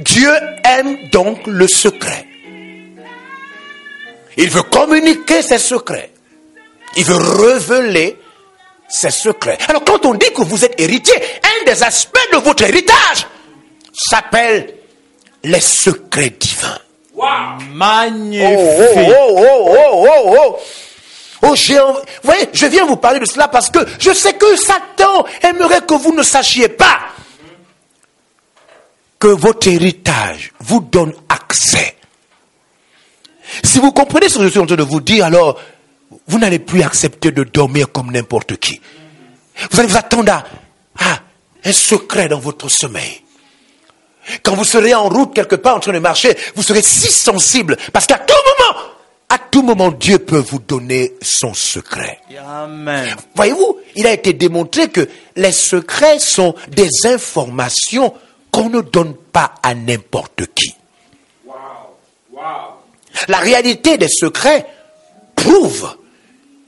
Dieu 0.00 0.32
aime 0.64 1.08
donc 1.10 1.46
le 1.46 1.68
secret. 1.68 2.26
Il 4.36 4.48
veut 4.50 4.62
communiquer 4.62 5.42
ses 5.42 5.58
secrets. 5.58 6.10
Il 6.96 7.04
veut 7.04 7.16
révéler 7.16 8.18
ses 8.88 9.10
secrets. 9.10 9.58
Alors 9.68 9.84
quand 9.84 10.04
on 10.06 10.14
dit 10.14 10.32
que 10.34 10.42
vous 10.42 10.64
êtes 10.64 10.80
héritier, 10.80 11.14
un 11.14 11.64
des 11.64 11.82
aspects 11.82 12.18
de 12.32 12.38
votre 12.38 12.64
héritage 12.64 13.26
s'appelle 13.92 14.74
les 15.44 15.60
secrets 15.60 16.30
divins. 16.30 16.78
Magnifique. 17.72 18.46
Oh, 18.48 19.36
oh, 19.36 19.44
oh, 19.46 19.76
oh, 19.76 20.06
oh, 20.08 20.36
oh. 20.38 20.58
Oh, 21.42 21.54
Vous 21.54 22.00
voyez, 22.22 22.48
je 22.52 22.66
viens 22.66 22.84
vous 22.84 22.96
parler 22.96 23.18
de 23.18 23.24
cela 23.24 23.48
parce 23.48 23.70
que 23.70 23.78
je 23.98 24.12
sais 24.12 24.34
que 24.34 24.56
Satan 24.56 25.24
aimerait 25.42 25.80
que 25.86 25.94
vous 25.94 26.14
ne 26.14 26.22
sachiez 26.22 26.68
pas 26.68 26.98
que 29.20 29.28
votre 29.28 29.68
héritage 29.68 30.52
vous 30.58 30.80
donne 30.80 31.12
accès. 31.28 31.94
Si 33.62 33.78
vous 33.78 33.92
comprenez 33.92 34.28
ce 34.28 34.38
que 34.38 34.44
je 34.44 34.48
suis 34.48 34.58
en 34.58 34.66
train 34.66 34.76
de 34.76 34.82
vous 34.82 35.00
dire, 35.00 35.26
alors 35.26 35.60
vous 36.26 36.38
n'allez 36.38 36.58
plus 36.58 36.82
accepter 36.82 37.30
de 37.30 37.44
dormir 37.44 37.92
comme 37.92 38.10
n'importe 38.10 38.56
qui. 38.56 38.80
Vous 39.70 39.78
allez 39.78 39.88
vous 39.88 39.96
attendre 39.96 40.32
à, 40.32 40.44
à 40.98 41.20
un 41.64 41.72
secret 41.72 42.28
dans 42.28 42.40
votre 42.40 42.68
sommeil. 42.68 43.22
Quand 44.42 44.54
vous 44.54 44.64
serez 44.64 44.94
en 44.94 45.08
route 45.08 45.34
quelque 45.34 45.56
part 45.56 45.76
en 45.76 45.80
train 45.80 45.92
de 45.92 45.98
marcher, 45.98 46.36
vous 46.54 46.62
serez 46.62 46.82
si 46.82 47.08
sensible 47.10 47.76
parce 47.92 48.06
qu'à 48.06 48.18
tout 48.18 48.34
moment, 48.34 48.80
à 49.28 49.38
tout 49.38 49.62
moment, 49.62 49.90
Dieu 49.90 50.18
peut 50.18 50.38
vous 50.38 50.58
donner 50.60 51.14
son 51.20 51.52
secret. 51.52 52.20
Amen. 52.46 53.14
Voyez-vous, 53.34 53.78
il 53.96 54.06
a 54.06 54.12
été 54.12 54.32
démontré 54.32 54.88
que 54.88 55.08
les 55.36 55.52
secrets 55.52 56.18
sont 56.18 56.54
des 56.68 56.88
informations 57.04 58.14
qu'on 58.50 58.68
ne 58.68 58.80
donne 58.80 59.14
pas 59.14 59.54
à 59.62 59.74
n'importe 59.74 60.46
qui. 60.54 60.74
La 63.28 63.38
réalité 63.38 63.98
des 63.98 64.08
secrets 64.08 64.66
prouve 65.36 65.96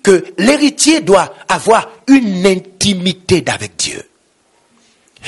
que 0.02 0.24
l'héritier 0.38 1.00
doit 1.00 1.32
avoir 1.48 1.88
une 2.08 2.46
intimité 2.46 3.44
avec 3.46 3.76
Dieu. 3.76 4.02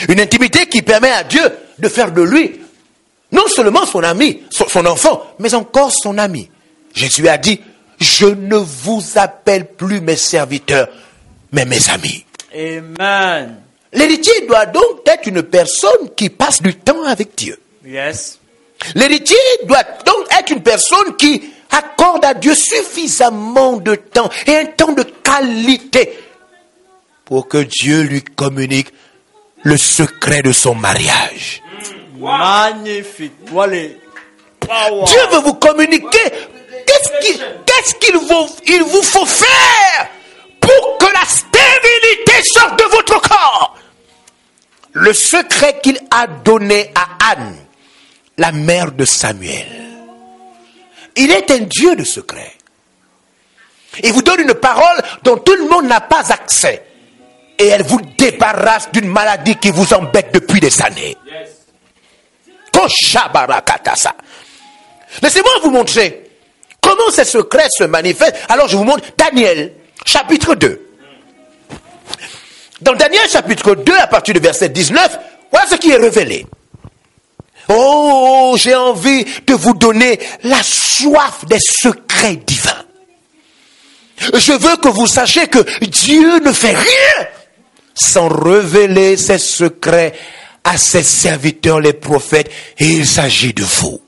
Une 0.09 0.21
intimité 0.21 0.67
qui 0.67 0.83
permet 0.83 1.13
à 1.13 1.25
Dieu 1.25 1.43
de 1.79 1.89
faire 1.89 2.13
de 2.13 2.23
lui 2.23 2.61
non 3.33 3.47
seulement 3.49 3.85
son 3.85 4.03
ami, 4.03 4.43
son, 4.51 4.87
enfant, 4.87 5.23
mais 5.41 5.55
encore 5.55 5.93
son 5.93 6.19
ami. 6.19 6.49
Jésus 6.95 7.29
a 7.29 7.37
dit, 7.37 7.61
je 8.01 8.27
ne 8.27 8.57
vous 8.57 9.03
appelle 9.17 9.67
plus 9.67 10.01
mes 10.01 10.17
serviteurs, 10.17 10.89
mais 11.53 11.65
mes 11.65 11.91
amis. 11.91 12.25
Amen. 12.55 13.64
L'héritier 13.95 14.47
doit 14.47 14.67
donc 14.67 15.01
être 15.07 15.27
une 15.27 15.43
personne 15.43 16.11
qui 16.17 16.29
passe 16.29 16.61
du 16.61 16.75
temps 16.75 17.05
avec 17.05 17.35
Dieu. 17.37 17.59
Yes. 17.87 18.39
L'héritier 18.95 19.37
doit 19.65 19.85
donc 20.05 20.27
être 20.39 20.51
une 20.51 20.63
personne 20.63 21.17
qui 21.17 21.43
accorde 21.71 22.25
à 22.25 22.35
Dieu 22.35 22.55
suffisamment 22.55 23.77
de 23.77 23.95
temps 23.95 24.31
et 24.47 24.57
un 24.57 24.67
temps 24.67 24.93
de 24.93 25.03
qualité 25.03 26.19
pour 27.25 27.49
que 27.49 27.59
Dieu 27.59 28.03
lui 28.03 28.23
communique 28.23 28.89
le 29.63 29.77
secret 29.77 30.43
de 30.43 30.53
son 30.53 30.75
mariage. 30.75 31.63
Magnifique. 32.19 33.33
Dieu 33.45 35.21
veut 35.33 35.41
vous 35.45 35.55
communiquer 35.55 36.31
qu'est-ce 36.87 37.27
qu'il 37.27 37.39
qu'est-ce 37.67 37.95
qu'il 37.97 38.17
vous, 38.17 38.49
il 38.67 38.83
vous 38.83 39.03
faut 39.03 39.27
faire 39.27 40.09
pour 40.61 40.99
que 40.99 41.07
la 41.07 41.25
stérilité 41.27 42.43
sorte 42.45 42.79
de 42.79 42.85
votre 42.85 43.21
corps. 43.21 43.74
Le 44.95 45.13
secret 45.13 45.81
qu'il 45.83 45.99
a 46.11 46.29
donné 46.29 46.93
à 46.95 47.33
Anne, 47.33 47.57
la 48.39 48.53
mère 48.53 48.93
de 48.93 49.05
Samuel. 49.05 49.67
Il 51.17 51.33
est 51.33 51.51
un 51.51 51.59
Dieu 51.59 51.97
de 51.97 52.05
secret. 52.05 52.53
Il 54.05 54.13
vous 54.13 54.23
donne 54.23 54.41
une 54.41 54.55
parole 54.55 55.03
dont 55.25 55.37
tout 55.39 55.55
le 55.55 55.69
monde 55.69 55.87
n'a 55.87 56.01
pas 56.01 56.33
accès. 56.33 56.85
Et 57.59 57.67
elle 57.67 57.83
vous 57.83 58.01
débarrasse 58.19 58.91
d'une 58.93 59.09
maladie 59.09 59.57
qui 59.57 59.71
vous 59.71 59.93
embête 59.95 60.33
depuis 60.33 60.61
des 60.61 60.83
années. 60.83 61.17
Koshabarakatasa. 62.73 64.15
Laissez-moi 65.23 65.53
vous 65.63 65.71
montrer 65.71 66.31
comment 66.81 67.11
ces 67.11 67.25
secrets 67.25 67.69
se 67.71 67.85
manifestent. 67.85 68.37
Alors 68.49 68.69
je 68.69 68.77
vous 68.77 68.85
montre 68.85 69.05
Daniel, 69.17 69.75
chapitre 70.05 70.55
2. 70.55 70.84
Dans 72.81 72.95
Daniel 72.95 73.29
chapitre 73.31 73.75
2, 73.75 73.93
à 73.95 74.07
partir 74.07 74.35
du 74.35 74.41
verset 74.41 74.69
19, 74.69 75.19
voilà 75.51 75.67
ce 75.69 75.77
qui 75.77 75.91
est 75.91 75.97
révélé. 75.97 76.47
Oh, 77.69 78.57
j'ai 78.59 78.75
envie 78.75 79.25
de 79.47 79.55
vous 79.55 79.75
donner 79.75 80.19
la 80.43 80.63
soif 80.63 81.45
des 81.47 81.61
secrets 81.61 82.37
divins. 82.37 82.85
Je 84.19 84.53
veux 84.53 84.77
que 84.77 84.89
vous 84.89 85.07
sachiez 85.07 85.47
que 85.47 85.61
Dieu 85.85 86.41
ne 86.41 86.53
fait 86.53 86.75
rien 86.75 87.27
sans 87.95 88.29
révéler 88.29 89.17
ses 89.17 89.39
secrets 89.39 90.15
à 90.65 90.77
ses 90.77 91.03
serviteurs 91.03 91.81
les 91.81 91.93
prophètes 91.93 92.51
et 92.79 92.87
il 92.87 93.07
s'agit 93.07 93.55
de 93.55 93.63
vous. 93.63 94.01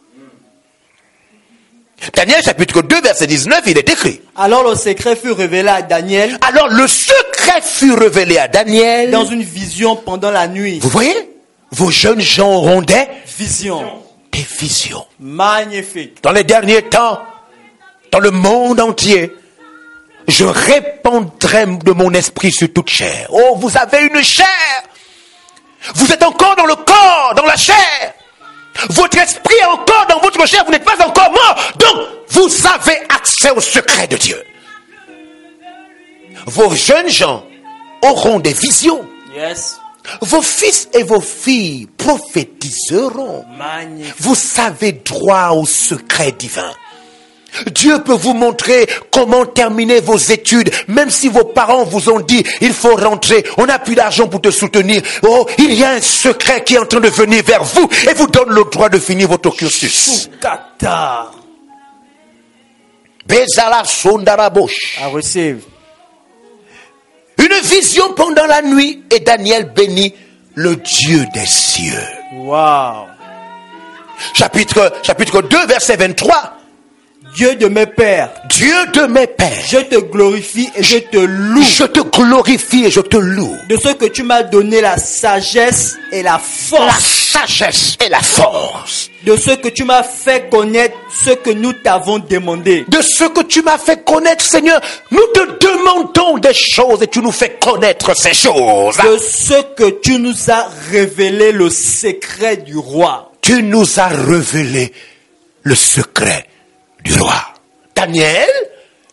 Daniel 2.15 2.43
chapitre 2.43 2.83
2 2.83 3.01
verset 3.03 3.27
19, 3.27 3.63
il 3.67 3.79
est 3.79 3.89
écrit. 3.89 4.21
Alors 4.37 4.69
le 4.69 4.75
secret 4.75 5.17
fut 5.17 5.33
révélé 5.33 5.69
à 5.69 5.83
Daniel 5.83 6.39
Alors 6.47 6.69
le 6.69 6.87
secret 6.87 7.61
fut 7.63 7.93
révélé 7.95 8.39
à 8.39 8.49
Daniel. 8.49 9.11
dans 9.11 9.25
une 9.25 9.43
vision 9.43 9.97
pendant 9.97 10.31
la 10.31 10.47
nuit. 10.49 10.79
Vous 10.81 10.89
voyez? 10.89 11.15
Vos 11.73 11.91
jeunes 11.91 12.21
gens 12.21 12.51
auront 12.53 12.81
des, 12.83 13.07
Vision. 13.39 14.03
des 14.33 14.47
visions. 14.61 15.05
Magnifique. 15.19 16.23
Dans 16.23 16.33
les 16.33 16.45
derniers 16.45 16.83
temps, 16.83 17.21
dans 18.13 18.21
le 18.21 18.31
monde 18.31 18.81
entier, 18.81 19.35
je 20.29 20.45
répandrai 20.45 21.67
de 21.67 21.93
mon 21.93 22.13
esprit 22.15 22.53
sur 22.53 22.73
toute 22.73 22.89
chair. 22.89 23.27
Oh, 23.31 23.57
vous 23.57 23.77
avez 23.77 24.07
une 24.07 24.23
chair. 24.23 24.47
Vous 25.95 26.11
êtes 26.13 26.23
encore 26.23 26.57
dans 26.57 26.67
le 26.67 26.75
corps, 26.77 27.35
dans 27.37 27.45
la 27.47 27.57
chair. 27.57 28.15
Votre 28.91 29.19
esprit 29.19 29.57
est 29.63 29.67
encore 29.67 30.07
dans 30.09 30.21
votre 30.21 30.47
chair. 30.47 30.65
Vous 30.65 30.73
n'êtes 30.73 30.85
pas 30.85 31.05
encore 31.05 31.31
mort. 31.31 31.57
Donc, 31.79 32.07
vous 32.29 32.67
avez 32.67 32.99
accès 33.09 33.51
au 33.51 33.61
secret 33.61 34.07
de 34.07 34.17
Dieu. 34.17 34.43
Vos 36.47 36.75
jeunes 36.75 37.09
gens 37.09 37.45
auront 38.03 38.39
des 38.39 38.53
visions. 38.53 39.05
Yes. 39.35 39.79
Vos 40.21 40.43
fils 40.43 40.89
et 40.93 41.03
vos 41.03 41.21
filles 41.21 41.89
prophétiseront. 41.97 43.45
Magnifique. 43.59 44.15
Vous 44.19 44.35
savez 44.35 44.93
droit 44.93 45.51
au 45.51 45.67
secret 45.67 46.33
divin. 46.33 46.73
Dieu 47.73 48.03
peut 48.03 48.15
vous 48.15 48.35
montrer 48.35 48.87
comment 49.11 49.47
terminer 49.47 50.01
vos 50.01 50.17
études, 50.17 50.71
même 50.89 51.11
si 51.11 51.29
vos 51.29 51.45
parents 51.45 51.85
vous 51.85 52.11
ont 52.11 52.21
dit, 52.21 52.45
il 52.61 52.73
faut 52.73 52.97
rentrer, 52.97 53.45
on 53.59 53.67
n'a 53.67 53.79
plus 53.79 53.95
d'argent 53.95 54.29
pour 54.29 54.41
te 54.41 54.51
soutenir. 54.51 55.03
Oh, 55.23 55.47
il 55.59 55.75
y 55.75 55.85
a 55.85 55.91
un 55.91 56.01
secret 56.01 56.63
qui 56.65 56.75
est 56.75 56.79
en 56.79 56.87
train 56.87 57.01
de 57.01 57.09
venir 57.09 57.43
vers 57.45 57.65
vous 57.65 57.89
et 58.09 58.15
vous 58.15 58.27
donne 58.29 58.51
le 58.51 58.65
droit 58.71 58.89
de 58.89 58.99
finir 58.99 59.29
votre 59.29 59.51
cursus. 59.51 60.29
I 64.99 65.11
receive. 65.13 65.63
Une 67.39 67.61
vision 67.63 68.13
pendant 68.15 68.47
la 68.47 68.63
nuit 68.63 69.05
et 69.11 69.21
Daniel 69.21 69.73
bénit 69.75 70.15
le 70.55 70.77
Dieu 70.77 71.25
des 71.35 71.47
cieux. 71.47 71.93
Wow. 72.35 73.07
Chapitre, 74.35 74.93
chapitre 75.03 75.43
2, 75.43 75.67
verset 75.67 75.97
23. 75.97 76.57
Dieu 77.37 77.55
de 77.57 77.67
mes 77.69 77.85
pères, 77.85 78.31
Dieu 78.49 78.73
de 78.95 79.03
mes 79.09 79.27
pères, 79.27 79.53
je 79.69 79.77
te 79.77 79.97
glorifie 79.97 80.71
et 80.75 80.83
je 80.83 80.97
te 80.97 81.19
loue 81.19 81.63
je 81.63 81.85
te 81.85 82.01
glorifie 82.01 82.87
et 82.87 82.91
je 82.91 83.01
te 83.01 83.19
loue. 83.19 83.55
de 83.69 83.77
ce 83.77 83.93
que 83.93 84.07
tu 84.07 84.23
m'as 84.23 84.43
donné 84.43 84.81
la 84.81 84.97
sagesse 84.97 85.97
et 86.13 86.23
la 86.23 86.33
La 86.33 86.39
force, 86.39 87.05
sagesse 87.05 87.97
et 88.05 88.09
la 88.09 88.21
force. 88.21 89.11
de 89.25 89.37
ce 89.37 89.51
que 89.51 89.69
tu 89.69 89.85
m'as 89.85 90.03
fait 90.03 90.49
connaître 90.49 90.97
ce 91.13 91.31
que 91.33 91.51
nous 91.51 91.75
t'avons 91.75 92.19
demandé. 92.21 92.87
De 92.89 93.03
ce 93.03 93.25
que 93.25 93.43
tu 93.43 93.61
m'as 93.61 93.77
fait 93.77 94.03
connaître, 94.03 94.43
Seigneur, 94.43 94.81
nous 95.11 95.27
te 95.35 95.41
demandons 95.67 96.39
des 96.39 96.55
choses 96.55 97.03
et 97.03 97.07
tu 97.09 97.21
nous 97.21 97.33
fais 97.33 97.59
connaître 97.61 98.17
ces 98.17 98.33
choses. 98.33 98.97
De 98.97 99.19
ce 99.19 99.61
que 99.75 99.91
tu 100.01 100.19
nous 100.19 100.51
as 100.51 100.69
révélé 100.91 101.53
le 101.53 101.69
secret 101.69 102.57
du 102.57 102.79
roi. 102.79 103.31
Tu 103.43 103.63
nous 103.63 104.01
as 104.01 104.07
révélé 104.09 104.91
le 105.65 105.75
secret 105.75 106.47
du 107.07 107.21
roi. 107.21 107.55
Daniel 107.95 108.51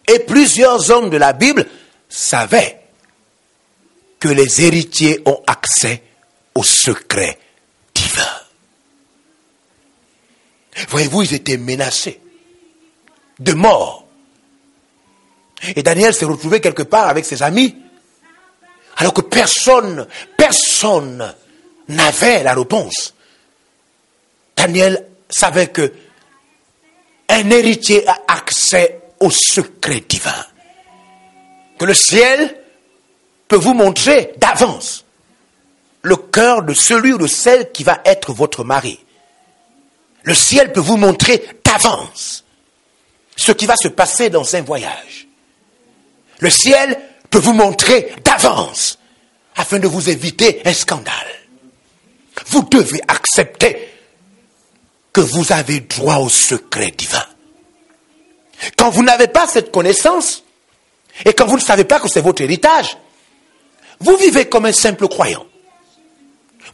et 0.08 0.20
plusieurs 0.20 0.92
hommes 0.92 1.10
de 1.10 1.18
la 1.18 1.34
Bible 1.34 1.66
savaient 2.10 2.82
que 4.20 4.28
les 4.28 4.64
héritiers 4.64 5.22
ont 5.26 5.42
accès 5.48 6.04
au 6.56 6.64
secret 6.64 7.38
divin. 7.94 8.24
Voyez-vous, 10.90 11.24
ils 11.24 11.34
étaient 11.34 11.58
menacés 11.58 12.20
de 13.40 13.54
mort. 13.54 14.08
Et 15.76 15.84
Daniel 15.84 16.14
s'est 16.14 16.26
retrouvé 16.26 16.60
quelque 16.60 16.84
part 16.84 17.08
avec 17.08 17.26
ses 17.26 17.42
amis, 17.42 17.76
alors 18.98 19.14
que 19.14 19.22
personne, 19.22 20.08
personne 20.38 21.34
n'avait 21.88 22.44
la 22.44 22.54
réponse. 22.54 23.14
Daniel 24.56 25.08
savait 25.30 25.68
que 25.68 25.94
un 27.34 27.50
héritier 27.50 28.08
a 28.08 28.22
accès 28.28 29.02
au 29.20 29.32
secret 29.32 30.04
divin. 30.08 30.46
Que 31.80 31.86
le 31.86 31.94
ciel 31.94 32.56
peut 33.48 33.58
vous 33.58 33.74
montrer 33.74 34.34
d'avance 34.38 35.04
le 36.04 36.16
cœur 36.16 36.64
de 36.64 36.74
celui 36.74 37.14
ou 37.14 37.18
de 37.18 37.28
celle 37.28 37.72
qui 37.72 37.84
va 37.84 38.02
être 38.06 38.34
votre 38.34 38.64
mari. 38.64 39.00
Le 40.24 40.36
ciel 40.36 40.72
peut 40.72 40.80
vous 40.80 40.98
montrer 40.98 41.44
d'avance 41.64 42.44
ce 43.36 43.52
qui 43.52 43.66
va 43.66 43.76
se 43.78 43.88
passer 43.88 44.30
dans 44.30 44.56
un 44.56 44.62
voyage. 44.62 45.28
Le 46.40 46.50
ciel 46.50 47.00
peut 47.30 47.40
vous 47.40 47.54
montrer 47.54 48.14
d'avance 48.24 49.00
afin 49.56 49.80
de 49.80 49.88
vous 49.88 50.10
éviter 50.10 50.62
un 50.66 50.74
scandale. 50.74 51.14
Vous 52.48 52.64
devez 52.64 53.02
accepter 53.08 53.93
que 55.14 55.22
vous 55.22 55.52
avez 55.52 55.80
droit 55.82 56.18
au 56.18 56.30
secret 56.30 56.92
divin. 56.92 57.24
Quand 58.78 58.90
vous 58.90 59.04
n'avez 59.04 59.28
pas 59.28 59.48
cette 59.48 59.72
connaissance, 59.72 60.44
et 61.26 61.34
quand 61.34 61.46
vous 61.46 61.58
ne 61.58 61.62
savez 61.62 61.84
pas 61.84 62.00
que 62.00 62.08
c'est 62.10 62.22
votre 62.22 62.42
héritage, 62.42 62.98
vous 64.00 64.18
vivez 64.18 64.50
comme 64.50 64.66
un 64.66 64.72
simple 64.74 65.08
croyant. 65.08 65.46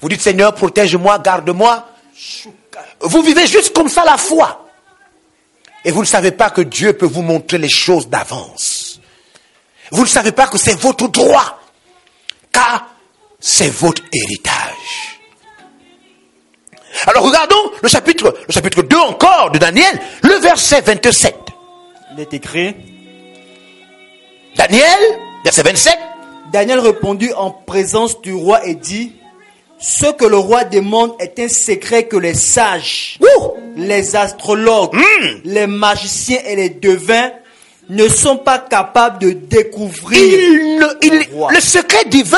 Vous 0.01 0.07
dites 0.07 0.21
Seigneur, 0.21 0.55
protège-moi, 0.55 1.19
garde-moi. 1.19 1.89
Vous 3.01 3.21
vivez 3.21 3.45
juste 3.45 3.73
comme 3.73 3.89
ça 3.89 4.05
la 4.05 4.17
foi. 4.17 4.65
Et 5.83 5.91
vous 5.91 6.01
ne 6.01 6.07
savez 6.07 6.31
pas 6.31 6.49
que 6.49 6.61
Dieu 6.61 6.93
peut 6.93 7.05
vous 7.05 7.21
montrer 7.21 7.57
les 7.57 7.69
choses 7.69 8.07
d'avance. 8.07 8.99
Vous 9.91 10.03
ne 10.03 10.07
savez 10.07 10.31
pas 10.31 10.47
que 10.47 10.57
c'est 10.57 10.79
votre 10.79 11.07
droit, 11.07 11.59
car 12.51 12.87
c'est 13.39 13.69
votre 13.69 14.03
héritage. 14.13 15.18
Alors 17.07 17.23
regardons 17.23 17.71
le 17.81 17.87
chapitre, 17.89 18.35
le 18.47 18.53
chapitre 18.53 18.81
2 18.81 18.97
encore 18.97 19.51
de 19.51 19.57
Daniel, 19.57 19.99
le 20.23 20.35
verset 20.35 20.81
27. 20.81 21.35
Il 22.13 22.19
est 22.21 22.33
écrit 22.33 22.75
Daniel, 24.55 24.83
verset 25.43 25.63
27, 25.63 25.97
Daniel 26.51 26.79
répondit 26.79 27.31
en 27.33 27.51
présence 27.51 28.19
du 28.21 28.33
roi 28.33 28.65
et 28.65 28.75
dit, 28.75 29.13
ce 29.79 30.07
que 30.11 30.25
le 30.25 30.37
roi 30.37 30.65
demande 30.65 31.13
est 31.19 31.39
un 31.39 31.47
secret 31.47 32.07
que 32.07 32.17
les 32.17 32.33
sages, 32.33 33.17
Ouh. 33.21 33.53
les 33.77 34.15
astrologues, 34.15 34.95
Hmm. 34.95 35.27
les 35.45 35.67
magiciens 35.67 36.39
et 36.45 36.55
les 36.57 36.69
devins 36.69 37.31
ne 37.89 38.07
sont 38.07 38.37
pas 38.37 38.59
capables 38.59 39.19
de 39.19 39.31
découvrir. 39.31 40.19
il 40.21 40.77
ne- 40.79 40.85
il- 41.01 41.27
Roi. 41.33 41.51
le 41.51 41.59
secret 41.59 42.05
divin, 42.05 42.37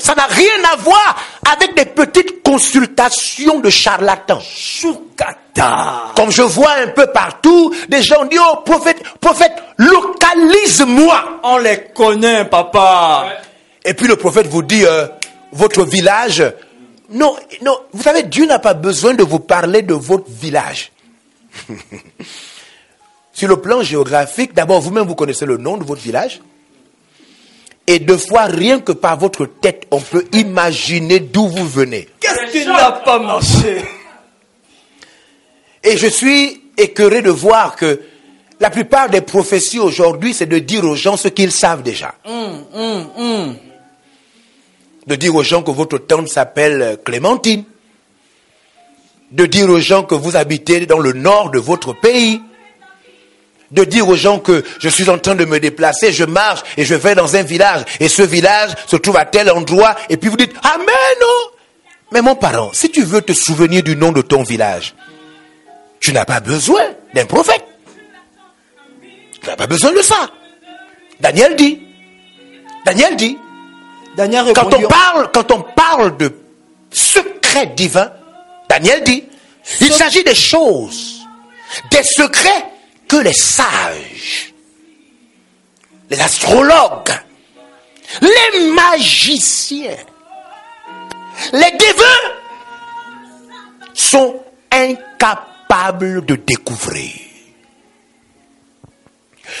ça 0.00 0.14
n'a 0.14 0.24
rien 0.26 0.54
à 0.72 0.76
voir 0.76 1.16
avec 1.52 1.74
des 1.76 1.84
petites 1.84 2.42
consultations 2.42 3.60
de 3.60 3.68
charlatans. 3.70 4.40
Choukata. 4.40 6.12
Comme 6.16 6.30
je 6.30 6.42
vois 6.42 6.72
un 6.82 6.88
peu 6.88 7.06
partout, 7.08 7.74
des 7.88 8.02
gens 8.02 8.24
disent, 8.24 8.40
oh 8.42 8.56
prophète, 8.64 9.02
prophète, 9.20 9.52
localise-moi. 9.76 11.40
On 11.42 11.58
les 11.58 11.84
connaît, 11.94 12.44
papa. 12.46 13.28
Et 13.84 13.94
puis 13.94 14.06
le 14.08 14.16
prophète 14.16 14.46
vous 14.46 14.62
dit, 14.62 14.84
euh, 14.84 15.06
votre 15.52 15.84
village, 15.84 16.42
non, 17.10 17.36
non, 17.62 17.78
vous 17.92 18.02
savez, 18.02 18.22
Dieu 18.24 18.46
n'a 18.46 18.58
pas 18.58 18.74
besoin 18.74 19.14
de 19.14 19.22
vous 19.22 19.38
parler 19.40 19.82
de 19.82 19.94
votre 19.94 20.28
village. 20.28 20.90
Sur 23.36 23.48
le 23.48 23.60
plan 23.60 23.82
géographique, 23.82 24.54
d'abord 24.54 24.80
vous-même 24.80 25.06
vous 25.06 25.14
connaissez 25.14 25.44
le 25.44 25.58
nom 25.58 25.76
de 25.76 25.84
votre 25.84 26.00
village. 26.00 26.40
Et 27.86 27.98
deux 27.98 28.16
fois, 28.16 28.44
rien 28.44 28.80
que 28.80 28.92
par 28.92 29.18
votre 29.18 29.44
tête, 29.44 29.86
on 29.90 30.00
peut 30.00 30.24
imaginer 30.32 31.20
d'où 31.20 31.46
vous 31.46 31.68
venez. 31.68 32.08
Qu'est-ce 32.18 32.50
qui 32.50 32.66
n'a 32.66 32.92
pas 32.92 33.18
marché? 33.18 33.84
Et 35.84 35.98
je 35.98 36.06
suis 36.06 36.62
écœuré 36.78 37.20
de 37.20 37.28
voir 37.28 37.76
que 37.76 38.00
la 38.58 38.70
plupart 38.70 39.10
des 39.10 39.20
prophéties 39.20 39.80
aujourd'hui, 39.80 40.32
c'est 40.32 40.46
de 40.46 40.58
dire 40.58 40.86
aux 40.86 40.96
gens 40.96 41.18
ce 41.18 41.28
qu'ils 41.28 41.52
savent 41.52 41.82
déjà. 41.82 42.14
De 45.06 45.14
dire 45.14 45.34
aux 45.34 45.42
gens 45.42 45.62
que 45.62 45.72
votre 45.72 45.98
tante 45.98 46.28
s'appelle 46.28 47.00
Clémentine. 47.04 47.64
De 49.30 49.44
dire 49.44 49.68
aux 49.68 49.80
gens 49.80 50.04
que 50.04 50.14
vous 50.14 50.36
habitez 50.36 50.86
dans 50.86 51.00
le 51.00 51.12
nord 51.12 51.50
de 51.50 51.58
votre 51.58 51.92
pays. 51.92 52.40
De 53.72 53.84
dire 53.84 54.08
aux 54.08 54.14
gens 54.14 54.38
que 54.38 54.64
je 54.78 54.88
suis 54.88 55.10
en 55.10 55.18
train 55.18 55.34
de 55.34 55.44
me 55.44 55.58
déplacer, 55.58 56.12
je 56.12 56.24
marche 56.24 56.62
et 56.76 56.84
je 56.84 56.94
vais 56.94 57.14
dans 57.14 57.34
un 57.34 57.42
village. 57.42 57.82
Et 57.98 58.08
ce 58.08 58.22
village 58.22 58.70
se 58.86 58.96
trouve 58.96 59.16
à 59.16 59.24
tel 59.24 59.50
endroit. 59.50 59.96
Et 60.08 60.16
puis 60.16 60.30
vous 60.30 60.36
dites, 60.36 60.54
Amen, 60.62 60.86
non? 61.20 61.50
Mais 62.12 62.22
mon 62.22 62.36
parent, 62.36 62.70
si 62.72 62.90
tu 62.90 63.02
veux 63.02 63.22
te 63.22 63.32
souvenir 63.32 63.82
du 63.82 63.96
nom 63.96 64.12
de 64.12 64.22
ton 64.22 64.44
village, 64.44 64.94
tu 65.98 66.12
n'as 66.12 66.24
pas 66.24 66.40
besoin 66.40 66.82
d'un 67.14 67.26
prophète. 67.26 67.64
Tu 69.40 69.48
n'as 69.48 69.56
pas 69.56 69.66
besoin 69.66 69.92
de 69.92 70.02
ça. 70.02 70.30
Daniel 71.20 71.56
dit. 71.56 71.80
Daniel 72.84 73.16
dit. 73.16 73.36
Daniel 74.16 74.52
Quand 74.54 74.72
on 74.72 74.82
parle, 74.82 75.30
quand 75.32 75.50
on 75.50 75.62
parle 75.62 76.16
de 76.16 76.32
secrets 76.90 77.66
divins, 77.76 78.10
Daniel 78.68 79.02
dit, 79.04 79.24
il 79.80 79.92
s'agit 79.92 80.24
des 80.24 80.34
choses, 80.34 81.26
des 81.90 82.02
secrets 82.02 82.64
que 83.08 83.16
les 83.16 83.32
sages, 83.32 84.52
les 86.10 86.20
astrologues, 86.20 87.12
les 88.20 88.70
magiciens, 88.70 89.96
les 91.52 91.70
divins 91.72 92.34
sont 93.94 94.42
incapables 94.70 96.24
de 96.24 96.36
découvrir. 96.36 97.12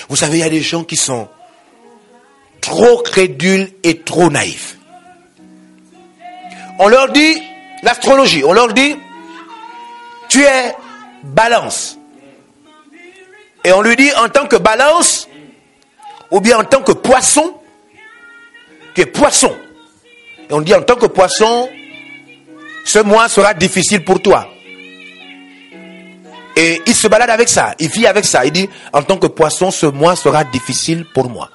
Vous 0.08 0.16
savez, 0.16 0.38
il 0.38 0.40
y 0.40 0.44
a 0.44 0.50
des 0.50 0.62
gens 0.62 0.84
qui 0.84 0.96
sont 0.96 1.28
trop 2.60 2.98
crédules 3.02 3.72
et 3.82 4.00
trop 4.00 4.30
naïfs. 4.30 4.76
On 6.78 6.88
leur 6.88 7.10
dit 7.12 7.40
l'astrologie, 7.82 8.44
on 8.44 8.52
leur 8.52 8.72
dit 8.72 8.96
tu 10.28 10.42
es 10.42 10.74
balance. 11.22 11.95
Et 13.66 13.72
on 13.72 13.82
lui 13.82 13.96
dit 13.96 14.12
en 14.14 14.28
tant 14.28 14.46
que 14.46 14.54
balance, 14.54 15.28
ou 16.30 16.38
bien 16.38 16.56
en 16.56 16.62
tant 16.62 16.82
que 16.82 16.92
poisson, 16.92 17.52
tu 18.94 19.00
es 19.00 19.06
poisson. 19.06 19.52
Et 20.48 20.52
on 20.52 20.60
dit 20.60 20.72
en 20.72 20.82
tant 20.82 20.94
que 20.94 21.06
poisson, 21.06 21.68
ce 22.84 23.00
mois 23.00 23.28
sera 23.28 23.54
difficile 23.54 24.04
pour 24.04 24.22
toi. 24.22 24.48
Et 26.54 26.80
il 26.86 26.94
se 26.94 27.08
balade 27.08 27.28
avec 27.28 27.48
ça, 27.48 27.74
il 27.80 27.88
vit 27.88 28.06
avec 28.06 28.24
ça. 28.24 28.46
Il 28.46 28.52
dit, 28.52 28.70
en 28.92 29.02
tant 29.02 29.18
que 29.18 29.26
poisson, 29.26 29.72
ce 29.72 29.86
mois 29.86 30.14
sera 30.14 30.44
difficile 30.44 31.04
pour 31.12 31.28
moi. 31.28 31.50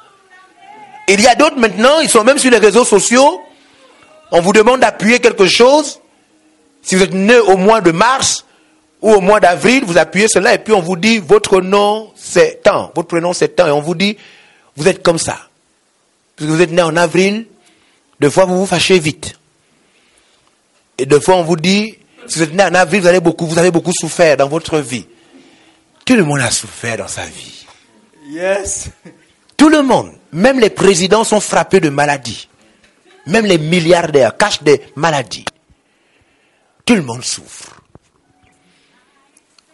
Il 1.07 1.22
y 1.22 1.28
a 1.28 1.36
d'autres 1.36 1.57
maintenant, 1.57 2.01
ils 2.01 2.09
sont 2.09 2.26
même 2.26 2.39
sur 2.39 2.51
les 2.51 2.57
réseaux 2.57 2.84
sociaux. 2.84 3.41
On 4.34 4.41
vous 4.41 4.51
demande 4.51 4.82
d'appuyer 4.82 5.20
quelque 5.20 5.47
chose. 5.47 6.01
Si 6.82 6.95
vous 6.95 7.03
êtes 7.03 7.14
né 7.14 7.39
au 7.39 7.55
mois 7.55 7.80
de 7.80 7.91
mars 7.91 8.43
ou 9.02 9.12
au 9.12 9.22
mois 9.22 9.39
d'avril, 9.39 9.84
vous 9.86 9.97
appuyez 9.97 10.28
cela 10.28 10.54
et 10.54 10.60
puis 10.60 10.74
on 10.74 10.82
vous 10.82 10.95
dit 10.95 11.18
votre 11.18 11.62
nom 11.62 12.12
c'est 12.16 12.62
tant, 12.64 12.91
votre 12.95 13.08
prénom 13.08 13.34
c'est 13.34 13.56
tant 13.56 13.68
et 13.68 13.72
on 13.72 13.82
vous 13.82 13.95
dit 13.95 14.18
vous 14.76 14.88
êtes 14.88 15.02
comme 15.04 15.18
ça. 15.18 15.38
Parce 16.36 16.49
que 16.49 16.56
vous 16.56 16.62
êtes 16.62 16.72
né 16.72 16.82
en 16.82 16.95
avril, 16.95 17.45
deux 18.20 18.30
fois 18.30 18.45
vous 18.45 18.60
vous 18.60 18.66
fâchez 18.66 18.99
vite. 18.99 19.38
Et 20.97 21.06
deux 21.06 21.20
fois 21.20 21.36
on 21.36 21.43
vous 21.43 21.56
dit 21.58 21.97
si 22.28 22.38
vous 22.38 22.43
êtes 22.43 22.54
né 22.54 22.64
en 22.64 22.74
avril, 22.76 23.02
vous 23.02 23.08
avez 23.08 23.20
beaucoup, 23.20 23.47
vous 23.47 23.58
avez 23.58 23.72
beaucoup 23.72 23.91
souffert 23.93 24.38
dans 24.38 24.47
votre 24.47 24.78
vie. 24.80 25.08
Tout 26.06 26.16
le 26.16 26.24
monde 26.24 26.39
a 26.39 26.52
souffert 26.52 26.97
dans 26.97 27.08
sa 27.08 27.26
vie. 27.26 27.66
yes. 28.30 28.89
Tout 29.58 29.70
le 29.70 29.84
monde, 29.84 30.12
même 30.32 30.60
les 30.60 30.70
présidents 30.70 31.24
sont 31.24 31.39
frappés 31.39 31.80
de 31.80 31.89
maladies. 31.89 32.47
Même 33.28 33.45
les 33.45 33.58
milliardaires 33.58 34.36
cachent 34.36 34.64
des 34.64 34.82
maladies. 34.95 35.45
Tout 36.86 36.95
le 36.95 37.04
monde 37.04 37.24
souffre. 37.24 37.81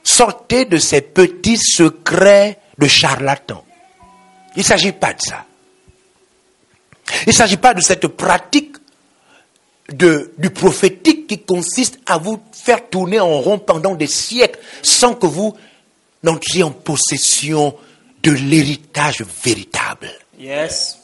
Sortez 0.08 0.64
de 0.64 0.78
ces 0.78 1.02
petits 1.02 1.58
secrets 1.58 2.60
de 2.78 2.88
charlatans. 2.88 3.66
Il 4.56 4.60
ne 4.60 4.64
s'agit 4.64 4.94
pas 4.94 5.12
de 5.12 5.20
ça. 5.20 5.46
Il 7.24 7.28
ne 7.28 7.34
s'agit 7.34 7.58
pas 7.58 7.74
de 7.74 7.82
cette 7.82 8.08
pratique 8.08 8.78
de, 9.90 10.32
du 10.38 10.50
prophétique 10.50 11.28
qui 11.28 11.40
consiste 11.40 12.00
à 12.06 12.20
vous 12.20 12.42
faire 12.54 12.88
tourner 12.90 13.20
en 13.20 13.42
rond 13.42 13.60
pendant 13.60 13.96
des 13.96 14.08
siècles 14.08 14.58
sans 14.82 15.14
que 15.14 15.28
vous 15.28 15.54
n'entriez 16.24 16.64
en 16.64 16.72
possession 16.72 17.76
de 18.24 18.32
l'héritage 18.32 19.26
véritable. 19.44 20.10
Yes. 20.40 21.00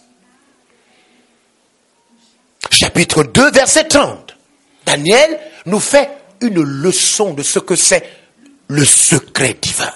Chapitre 2.72 3.26
2, 3.26 3.52
verset 3.52 3.84
30. 3.90 4.38
Daniel 4.86 5.42
nous 5.66 5.82
fait 5.82 6.10
une 6.40 6.62
leçon 6.62 7.34
de 7.34 7.44
ce 7.44 7.60
que 7.60 7.76
c'est 7.76 8.23
le 8.68 8.84
secret 8.86 9.56
divin. 9.62 9.92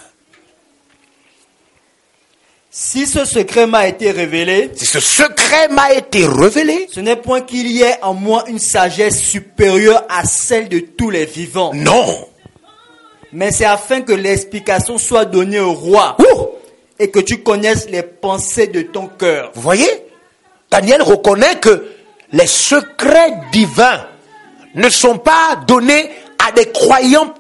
Si 2.69 3.07
ce 3.07 3.25
secret 3.25 3.65
m'a 3.65 3.87
été 3.87 4.11
révélé, 4.11 4.69
Si 4.75 4.85
ce 4.85 4.99
secret 4.99 5.67
m'a 5.69 5.93
été 5.93 6.27
révélé, 6.27 6.87
ce 6.91 6.99
n'est 6.99 7.15
point 7.15 7.41
qu'il 7.41 7.71
y 7.71 7.81
ait 7.81 7.97
en 8.03 8.13
moi 8.13 8.43
une 8.47 8.59
sagesse 8.59 9.19
supérieure 9.19 10.03
à 10.09 10.25
celle 10.25 10.69
de 10.69 10.79
tous 10.79 11.09
les 11.09 11.25
vivants, 11.25 11.71
non. 11.73 12.27
mais 13.33 13.51
c'est 13.51 13.65
afin 13.65 14.01
que 14.01 14.13
l'explication 14.13 14.99
soit 14.99 15.25
donnée 15.25 15.59
au 15.59 15.73
roi 15.73 16.17
Ouh, 16.19 16.49
et 16.99 17.09
que 17.09 17.19
tu 17.19 17.39
connaisses 17.41 17.89
les 17.89 18.03
pensées 18.03 18.67
de 18.67 18.83
ton 18.83 19.07
cœur. 19.07 19.51
vous 19.55 19.61
voyez? 19.61 19.89
Daniel 20.69 21.01
reconnaît 21.01 21.59
que 21.59 21.87
les 22.31 22.47
secrets 22.47 23.33
divins 23.51 24.05
ne 24.75 24.89
sont 24.89 25.17
pas 25.17 25.55
donnés 25.67 26.11
à 26.47 26.51
des 26.51 26.69
croyants 26.71 27.33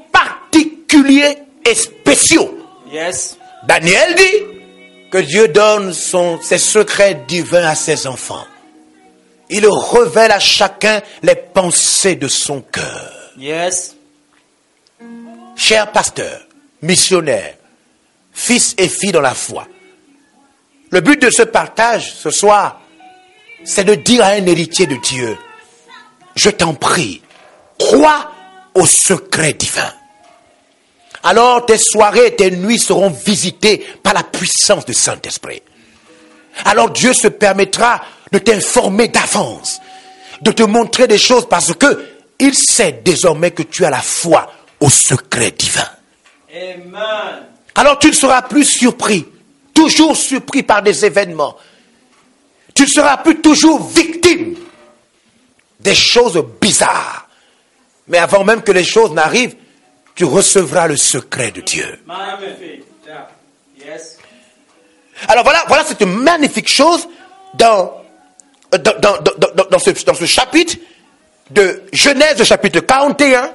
particuliers 0.91 1.37
et 1.65 1.75
spéciaux. 1.75 2.57
Yes. 2.91 3.37
Daniel 3.67 4.15
dit 4.15 5.09
que 5.11 5.17
Dieu 5.19 5.47
donne 5.49 5.93
son- 5.93 6.39
ses 6.41 6.57
secrets 6.57 7.23
divins 7.27 7.65
à 7.67 7.75
ses 7.75 8.07
enfants. 8.07 8.45
Il 9.49 9.65
révèle 9.67 10.31
à 10.31 10.39
chacun 10.39 11.01
les 11.23 11.35
pensées 11.35 12.15
de 12.15 12.27
son 12.27 12.61
cœur. 12.61 13.11
Yes. 13.37 13.95
Chers 15.55 15.91
pasteurs, 15.91 16.41
missionnaires, 16.81 17.55
fils 18.33 18.75
et 18.77 18.87
filles 18.87 19.11
dans 19.11 19.21
la 19.21 19.33
foi, 19.33 19.67
le 20.91 21.01
but 21.01 21.21
de 21.21 21.29
ce 21.29 21.43
partage 21.43 22.13
ce 22.13 22.29
soir, 22.29 22.81
c'est 23.63 23.83
de 23.83 23.95
dire 23.95 24.23
à 24.23 24.29
un 24.29 24.45
héritier 24.45 24.85
de 24.85 24.95
Dieu, 24.95 25.37
je 26.35 26.49
t'en 26.49 26.73
prie, 26.73 27.21
crois 27.79 28.31
au 28.75 28.85
secret 28.85 29.53
divin. 29.53 29.91
Alors 31.23 31.65
tes 31.65 31.77
soirées 31.77 32.27
et 32.27 32.35
tes 32.35 32.51
nuits 32.51 32.79
seront 32.79 33.09
visitées 33.09 33.85
par 34.03 34.13
la 34.13 34.23
puissance 34.23 34.85
du 34.85 34.93
Saint-Esprit. 34.93 35.61
Alors 36.65 36.89
Dieu 36.89 37.13
se 37.13 37.27
permettra 37.27 38.01
de 38.31 38.39
t'informer 38.39 39.07
d'avance, 39.07 39.79
de 40.41 40.51
te 40.51 40.63
montrer 40.63 41.07
des 41.07 41.17
choses 41.17 41.47
parce 41.47 41.73
que 41.73 42.05
il 42.39 42.53
sait 42.55 43.01
désormais 43.03 43.51
que 43.51 43.63
tu 43.63 43.83
as 43.85 43.89
la 43.89 44.01
foi 44.01 44.51
au 44.79 44.89
secret 44.89 45.51
divin. 45.51 45.89
Amen. 46.53 47.45
Alors 47.75 47.99
tu 47.99 48.07
ne 48.07 48.13
seras 48.13 48.43
plus 48.43 48.65
surpris, 48.65 49.25
toujours 49.73 50.15
surpris 50.15 50.63
par 50.63 50.81
des 50.81 51.05
événements. 51.05 51.55
tu 52.73 52.83
ne 52.83 52.87
seras 52.87 53.17
plus 53.17 53.41
toujours 53.41 53.83
victime 53.87 54.55
des 55.79 55.95
choses 55.95 56.43
bizarres. 56.61 57.27
Mais 58.07 58.17
avant 58.17 58.43
même 58.43 58.61
que 58.61 58.71
les 58.71 58.83
choses 58.83 59.11
n'arrivent, 59.11 59.55
tu 60.17 60.25
recevras 60.25 60.87
le 60.87 60.97
secret 60.97 61.51
de 61.51 61.61
Dieu. 61.61 61.99
Alors 65.27 65.43
voilà, 65.43 65.63
voilà 65.67 65.85
cette 65.85 66.01
magnifique 66.01 66.69
chose 66.69 67.07
dans, 67.53 68.03
dans, 68.71 68.99
dans, 68.99 69.65
dans, 69.69 69.79
ce, 69.79 69.91
dans 70.03 70.15
ce 70.15 70.25
chapitre 70.25 70.75
de 71.51 71.83
Genèse, 71.93 72.43
chapitre 72.43 72.79
41. 72.79 73.53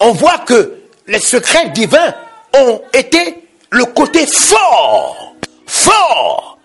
On 0.00 0.12
voit 0.12 0.38
que 0.40 0.80
les 1.06 1.18
secrets 1.18 1.70
divins 1.70 2.14
ont 2.54 2.82
été 2.92 3.42
le 3.70 3.86
côté 3.86 4.26
fort, 4.26 5.34
fort 5.66 6.58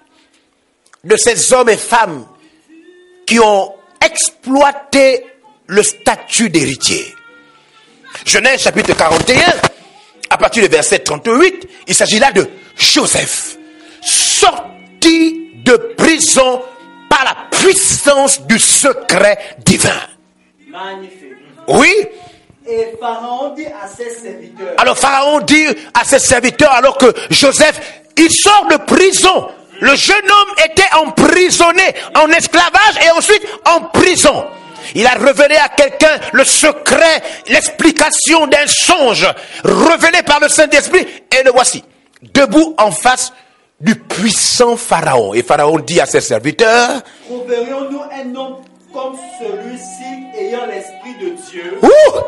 de 1.05 1.15
ces 1.15 1.53
hommes 1.53 1.69
et 1.69 1.77
femmes 1.77 2.27
qui 3.25 3.39
ont 3.39 3.73
exploité 4.01 5.25
le 5.67 5.83
statut 5.83 6.49
d'héritier. 6.49 7.15
Genèse 8.23 8.61
chapitre 8.61 8.95
41, 8.95 9.37
à 10.29 10.37
partir 10.37 10.63
du 10.63 10.69
verset 10.69 10.99
38, 10.99 11.67
il 11.87 11.95
s'agit 11.95 12.19
là 12.19 12.31
de 12.31 12.47
Joseph, 12.77 13.57
sorti 14.01 15.51
de 15.63 15.75
prison 15.97 16.61
par 17.09 17.23
la 17.25 17.35
puissance 17.57 18.41
du 18.41 18.59
secret 18.59 19.57
divin. 19.65 19.89
Magnifique. 20.67 21.33
Oui, 21.67 21.93
Et 22.67 22.95
Pharaon 22.99 23.53
dit 23.55 23.65
à 23.65 23.87
ses 23.87 24.09
serviteurs, 24.09 24.73
alors 24.77 24.97
Pharaon 24.97 25.39
dit 25.41 25.65
à 25.93 26.03
ses 26.03 26.19
serviteurs, 26.19 26.71
alors 26.71 26.97
que 26.97 27.13
Joseph, 27.29 28.01
il 28.17 28.31
sort 28.31 28.67
de 28.69 28.77
prison. 28.77 29.49
Le 29.81 29.95
jeune 29.95 30.15
homme 30.23 30.55
était 30.65 30.95
emprisonné 30.95 31.83
en 32.15 32.29
esclavage 32.29 32.95
et 33.05 33.11
ensuite 33.11 33.45
en 33.65 33.81
prison. 33.81 34.45
Il 34.93 35.07
a 35.07 35.13
révélé 35.13 35.55
à 35.55 35.69
quelqu'un 35.69 36.19
le 36.33 36.43
secret, 36.43 37.23
l'explication 37.47 38.47
d'un 38.47 38.67
songe 38.67 39.27
révélé 39.63 40.21
par 40.23 40.39
le 40.39 40.49
Saint-Esprit. 40.49 41.05
Et 41.37 41.43
le 41.43 41.51
voici, 41.51 41.83
debout 42.21 42.75
en 42.77 42.91
face 42.91 43.33
du 43.79 43.95
puissant 43.95 44.77
Pharaon. 44.77 45.33
Et 45.33 45.43
Pharaon 45.43 45.79
dit 45.79 45.99
à 45.99 46.05
ses 46.05 46.21
serviteurs, 46.21 47.01
trouverions-nous 47.25 48.01
un 48.01 48.35
homme 48.35 48.57
comme 48.93 49.15
celui-ci 49.39 50.39
ayant 50.39 50.65
l'esprit 50.65 51.15
de 51.21 51.35
Dieu? 51.51 51.79
Ouh 51.81 52.19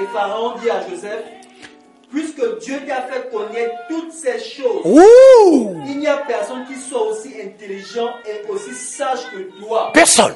Et 0.00 0.06
Pharaon 0.12 0.54
dit 0.62 0.70
à 0.70 0.80
Joseph, 0.88 1.24
puisque 2.10 2.60
Dieu 2.60 2.80
t'a 2.86 3.02
fait 3.02 3.28
connaître 3.30 3.74
toutes 3.88 4.12
ces 4.12 4.38
choses, 4.38 4.82
Ouh 4.84 5.82
il 5.86 5.98
n'y 5.98 6.06
a 6.06 6.18
personne 6.18 6.64
qui 6.66 6.76
soit 6.76 7.02
aussi 7.02 7.34
intelligent 7.44 8.10
et 8.24 8.48
aussi 8.48 8.74
sage 8.74 9.20
que 9.32 9.60
toi. 9.60 9.90
Personne. 9.92 10.34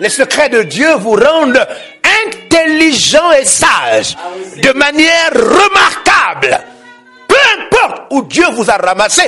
Les 0.00 0.08
secrets 0.08 0.48
de 0.48 0.62
Dieu 0.62 0.94
vous 0.96 1.14
rendent 1.14 1.66
intelligent 2.26 3.32
et 3.32 3.44
sage 3.44 4.16
de 4.62 4.72
manière 4.72 5.32
remarquable. 5.32 6.60
Peu 7.26 7.36
importe 7.60 8.02
où 8.10 8.22
Dieu 8.22 8.44
vous 8.52 8.70
a 8.70 8.76
ramassé, 8.76 9.22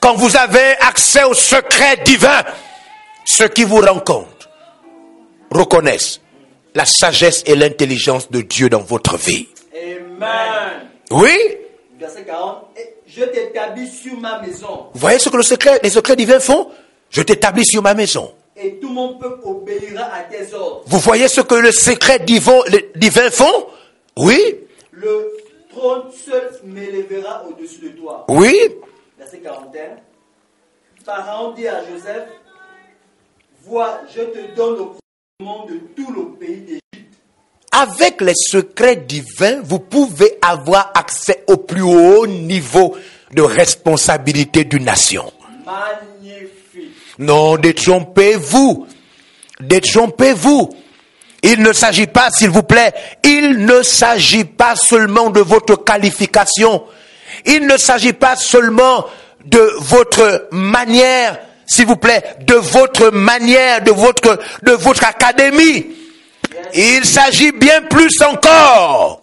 quand 0.00 0.14
vous 0.14 0.36
avez 0.36 0.76
accès 0.80 1.24
aux 1.24 1.34
secrets 1.34 1.98
divins, 2.04 2.42
ceux 3.24 3.48
qui 3.48 3.64
vous 3.64 3.80
rencontrent 3.80 4.48
reconnaissent 5.50 6.20
la 6.74 6.84
sagesse 6.84 7.42
et 7.46 7.54
l'intelligence 7.54 8.30
de 8.30 8.40
Dieu 8.40 8.68
dans 8.68 8.80
votre 8.80 9.16
vie. 9.16 9.48
Amen. 9.74 10.88
Oui? 11.10 11.36
Verset 11.98 12.22
40. 12.24 12.64
Et 12.76 12.94
je 13.06 13.24
t'établis 13.24 13.88
sur 13.90 14.18
ma 14.18 14.40
maison 14.40 14.86
Vous 14.94 15.00
voyez 15.00 15.18
ce 15.18 15.28
que 15.28 15.36
le 15.36 15.42
secret, 15.42 15.80
les 15.82 15.90
secrets 15.90 16.16
divins 16.16 16.40
font 16.40 16.70
Je 17.10 17.22
t'établis 17.22 17.64
sur 17.66 17.82
ma 17.82 17.94
maison. 17.94 18.32
Et 18.60 18.78
tout 18.78 18.88
mon 18.88 19.18
peuple 19.18 19.40
obéira 19.44 20.04
à 20.12 20.22
tes 20.22 20.52
ordres. 20.54 20.82
Vous 20.86 20.98
voyez 20.98 21.28
ce 21.28 21.40
que 21.40 21.54
le 21.54 21.72
secret 21.72 22.18
divin, 22.20 22.60
les 22.68 22.90
divins 22.96 23.30
font? 23.30 23.66
Oui 24.16 24.40
Le 24.90 25.32
trône 25.70 26.10
seul 26.12 26.50
m'élèvera 26.64 27.44
au-dessus 27.48 27.80
de 27.80 27.88
toi. 27.90 28.24
Oui 28.28 28.56
Verset 29.18 29.38
41. 29.38 29.96
Pharaon 31.04 31.52
dit 31.52 31.66
à 31.68 31.82
Joseph, 31.88 32.28
vois, 33.64 34.00
je 34.14 34.22
te 34.22 34.54
donne 34.54 34.76
le 34.76 34.84
commandement 35.38 35.66
de 35.66 35.78
tout 35.96 36.12
le 36.12 36.36
pays 36.36 36.60
d'Égypte. 36.60 36.82
Avec 37.72 38.20
les 38.20 38.34
secrets 38.34 38.96
divins, 38.96 39.60
vous 39.62 39.78
pouvez 39.78 40.38
avoir 40.42 40.90
accès 40.94 41.44
au 41.46 41.56
plus 41.56 41.82
haut 41.82 42.26
niveau 42.26 42.96
de 43.34 43.42
responsabilité 43.42 44.64
d'une 44.64 44.84
nation. 44.84 45.32
Non, 47.18 47.56
détrompez-vous. 47.56 48.86
Détrompez-vous. 49.60 50.70
Il 51.42 51.62
ne 51.62 51.72
s'agit 51.72 52.06
pas, 52.06 52.30
s'il 52.30 52.50
vous 52.50 52.62
plaît, 52.64 52.92
il 53.24 53.64
ne 53.64 53.82
s'agit 53.82 54.44
pas 54.44 54.74
seulement 54.74 55.30
de 55.30 55.40
votre 55.40 55.76
qualification. 55.76 56.82
Il 57.46 57.66
ne 57.66 57.76
s'agit 57.76 58.12
pas 58.12 58.34
seulement 58.34 59.04
de 59.44 59.70
votre 59.78 60.48
manière, 60.50 61.38
s'il 61.64 61.86
vous 61.86 61.96
plaît, 61.96 62.22
de 62.40 62.54
votre 62.54 63.10
manière, 63.12 63.82
de 63.82 63.92
votre, 63.92 64.38
de 64.64 64.72
votre 64.72 65.04
académie. 65.04 65.86
Il 66.74 67.04
s'agit 67.04 67.52
bien 67.52 67.82
plus 67.82 68.20
encore, 68.22 69.22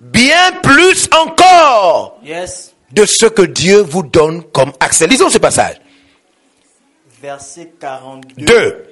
bien 0.00 0.50
plus 0.62 1.08
encore 1.12 2.18
Yes. 2.24 2.72
de 2.92 3.06
ce 3.06 3.26
que 3.26 3.42
Dieu 3.42 3.78
vous 3.80 4.02
donne 4.02 4.42
comme 4.52 4.72
accès. 4.80 5.06
Lisons 5.06 5.30
ce 5.30 5.38
passage. 5.38 5.76
Verset 7.22 7.72
42. 7.80 8.44
2. 8.44 8.84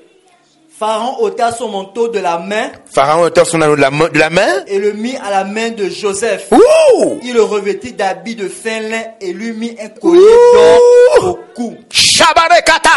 Pharaon 0.78 1.16
ôta 1.20 1.52
son 1.52 1.68
manteau 1.70 2.08
de 2.08 2.18
la 2.18 2.36
main 2.38 2.70
Pharaon 2.92 3.26
étend 3.28 3.46
son 3.46 3.62
anneau 3.62 3.76
de 3.76 3.80
la 3.80 3.90
main, 3.90 4.08
de 4.08 4.18
la 4.18 4.28
main? 4.28 4.62
et 4.66 4.78
le 4.78 4.92
mit 4.92 5.16
à 5.24 5.30
la 5.30 5.44
main 5.44 5.70
de 5.70 5.88
Joseph. 5.88 6.48
Ouh! 6.52 7.18
Il 7.22 7.32
le 7.32 7.42
revêtit 7.42 7.92
d'habits 7.92 8.34
de 8.34 8.46
fin 8.48 8.80
lin 8.80 9.02
et 9.20 9.32
lui 9.32 9.52
mit 9.52 9.74
un 9.80 9.88
collier 9.88 10.20
d'or 10.20 11.24
au 11.30 11.38
cou. 11.54 11.76
Shabarekata. 11.90 12.90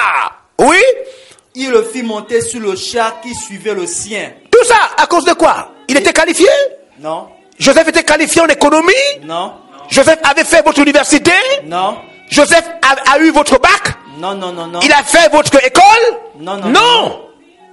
Oui? 0.60 0.78
Il 1.56 1.72
le 1.72 1.84
fit 1.84 2.04
monter 2.04 2.42
sur 2.42 2.60
le 2.60 2.76
char 2.76 3.22
qui 3.22 3.34
suivait 3.34 3.74
le 3.74 3.88
sien. 3.88 4.32
Tout 4.52 4.64
ça 4.66 4.76
à 4.98 5.08
cause 5.08 5.24
de 5.24 5.34
quoi? 5.34 5.72
Il 5.88 5.96
était 5.98 6.12
qualifié? 6.14 6.48
Non, 7.00 7.28
Joseph 7.58 7.88
était 7.88 8.04
qualifié 8.04 8.42
en 8.42 8.48
économie? 8.48 8.92
non, 9.24 9.54
Joseph 9.90 10.20
avait 10.24 10.44
fait 10.44 10.64
votre 10.66 10.80
université? 10.82 11.32
non, 11.66 11.98
Joseph 12.30 12.66
a, 12.82 13.14
a 13.14 13.20
eu 13.20 13.32
votre 13.32 13.58
bac? 13.60 13.96
Non, 14.20 14.36
non, 14.36 14.52
non, 14.52 14.68
non. 14.68 14.80
Il 14.82 14.92
a 14.92 15.04
fait 15.04 15.30
votre 15.32 15.56
école? 15.66 16.20
Non, 16.40 16.58
non, 16.58 16.70
Non! 16.70 17.26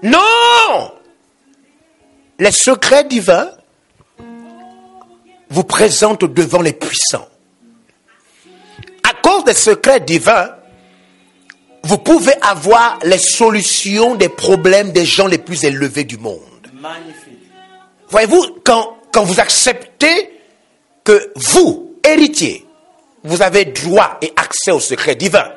Non! 0.03 0.92
Les 2.38 2.53
secrets 2.53 3.05
divins 3.05 3.51
vous 5.49 5.64
présentent 5.64 6.24
devant 6.24 6.62
les 6.62 6.72
puissants. 6.72 7.28
À 9.03 9.12
cause 9.22 9.44
des 9.44 9.55
secrets 9.55 10.01
divins, 10.01 10.51
vous 11.82 11.99
pouvez 11.99 12.34
avoir 12.42 12.99
les 13.05 13.18
solutions 13.18 14.14
des 14.16 14.28
problèmes 14.28 14.92
des 14.92 15.07
gens 15.07 15.26
les 15.26 15.38
plus 15.38 15.64
élevés 15.64 16.05
du 16.05 16.18
monde. 16.18 16.42
Magnifique. 16.74 17.38
Voyez-vous, 18.09 18.59
quand, 18.64 18.97
quand 19.12 19.24
vous 19.24 19.40
acceptez 19.40 20.30
que 21.05 21.32
vous, 21.36 21.94
héritier, 22.05 22.66
vous 23.24 23.42
avez 23.42 23.64
droit 23.64 24.18
et 24.20 24.32
accès 24.36 24.72
aux 24.72 24.80
secrets 24.80 25.16
divins, 25.16 25.51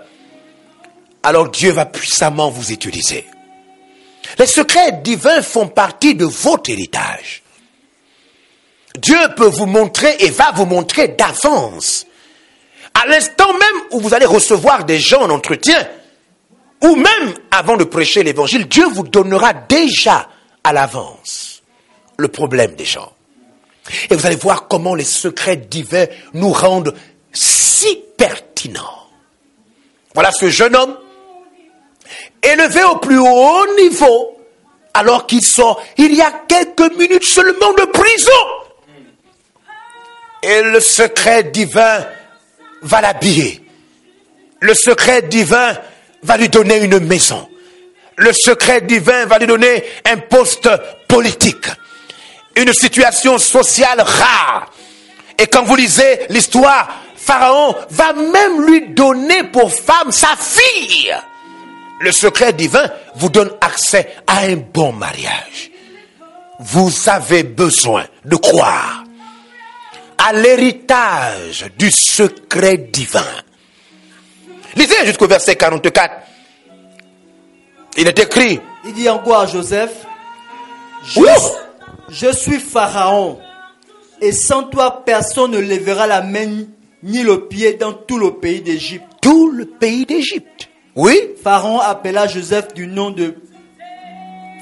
alors 1.23 1.49
Dieu 1.49 1.71
va 1.71 1.85
puissamment 1.85 2.49
vous 2.49 2.71
utiliser. 2.71 3.25
Les 4.37 4.45
secrets 4.45 5.01
divins 5.03 5.41
font 5.41 5.67
partie 5.67 6.15
de 6.15 6.25
votre 6.25 6.69
héritage. 6.69 7.43
Dieu 8.97 9.17
peut 9.35 9.47
vous 9.47 9.65
montrer 9.65 10.15
et 10.19 10.29
va 10.29 10.51
vous 10.51 10.65
montrer 10.65 11.09
d'avance. 11.09 12.05
À 12.93 13.05
l'instant 13.07 13.53
même 13.53 13.83
où 13.91 13.99
vous 13.99 14.13
allez 14.13 14.25
recevoir 14.25 14.85
des 14.85 14.99
gens 14.99 15.21
en 15.21 15.29
entretien, 15.29 15.87
ou 16.81 16.95
même 16.95 17.33
avant 17.51 17.77
de 17.77 17.83
prêcher 17.83 18.23
l'évangile, 18.23 18.67
Dieu 18.67 18.85
vous 18.87 19.03
donnera 19.03 19.53
déjà 19.53 20.29
à 20.63 20.73
l'avance 20.73 21.61
le 22.17 22.27
problème 22.27 22.75
des 22.75 22.85
gens. 22.85 23.13
Et 24.09 24.15
vous 24.15 24.25
allez 24.25 24.35
voir 24.35 24.67
comment 24.67 24.95
les 24.95 25.03
secrets 25.03 25.57
divins 25.57 26.05
nous 26.33 26.51
rendent 26.51 26.93
si 27.31 28.03
pertinents. 28.17 29.07
Voilà 30.13 30.31
ce 30.31 30.49
jeune 30.49 30.75
homme, 30.75 30.97
élevé 32.41 32.83
au 32.83 32.97
plus 32.97 33.19
haut 33.19 33.75
niveau, 33.77 34.37
alors 34.93 35.27
qu'il 35.27 35.41
sort 35.41 35.83
il 35.97 36.15
y 36.15 36.21
a 36.21 36.31
quelques 36.47 36.93
minutes 36.97 37.23
seulement 37.23 37.73
de 37.73 37.85
prison. 37.85 38.31
Et 40.41 40.61
le 40.61 40.79
secret 40.79 41.43
divin 41.43 42.05
va 42.81 43.01
l'habiller. 43.01 43.61
Le 44.61 44.73
secret 44.73 45.23
divin 45.23 45.77
va 46.23 46.37
lui 46.37 46.49
donner 46.49 46.77
une 46.77 46.99
maison. 46.99 47.47
Le 48.15 48.33
secret 48.33 48.81
divin 48.81 49.25
va 49.25 49.37
lui 49.37 49.47
donner 49.47 49.83
un 50.05 50.17
poste 50.17 50.69
politique. 51.07 51.67
Une 52.55 52.73
situation 52.73 53.37
sociale 53.37 54.01
rare. 54.01 54.71
Et 55.37 55.47
quand 55.47 55.63
vous 55.63 55.75
lisez 55.75 56.27
l'histoire, 56.29 56.89
Pharaon 57.15 57.75
va 57.89 58.11
même 58.13 58.65
lui 58.65 58.89
donner 58.89 59.43
pour 59.45 59.71
femme 59.71 60.11
sa 60.11 60.35
fille. 60.37 61.15
Le 61.99 62.11
secret 62.11 62.53
divin 62.53 62.89
vous 63.15 63.29
donne 63.29 63.51
accès 63.61 64.15
à 64.25 64.41
un 64.45 64.55
bon 64.55 64.93
mariage. 64.93 65.71
Vous 66.59 66.91
avez 67.07 67.43
besoin 67.43 68.05
de 68.25 68.35
croire 68.35 69.03
à 70.17 70.33
l'héritage 70.33 71.65
du 71.77 71.91
secret 71.91 72.77
divin. 72.77 73.23
Lisez 74.75 75.05
jusqu'au 75.05 75.27
verset 75.27 75.55
44. 75.55 76.15
Il 77.97 78.07
est 78.07 78.19
écrit. 78.19 78.59
Il 78.85 78.93
dit 78.93 79.09
encore 79.09 79.41
à 79.41 79.45
Joseph, 79.45 80.05
je, 82.09 82.31
suis 82.31 82.59
Pharaon, 82.59 83.39
et 84.21 84.31
sans 84.31 84.63
toi 84.63 85.03
personne 85.05 85.51
ne 85.51 85.59
lèvera 85.59 86.07
la 86.07 86.21
main 86.21 86.65
ni 87.03 87.23
le 87.23 87.47
pied 87.47 87.73
dans 87.73 87.93
tout 87.93 88.17
le 88.17 88.35
pays 88.35 88.61
d'Égypte. 88.61 89.05
Tout 89.21 89.49
le 89.51 89.65
pays 89.65 90.05
d'Égypte. 90.05 90.68
Oui? 90.99 91.17
Pharaon 91.41 91.79
appela 91.79 92.27
Joseph 92.27 92.73
du 92.73 92.85
nom 92.85 93.09
de 93.11 93.35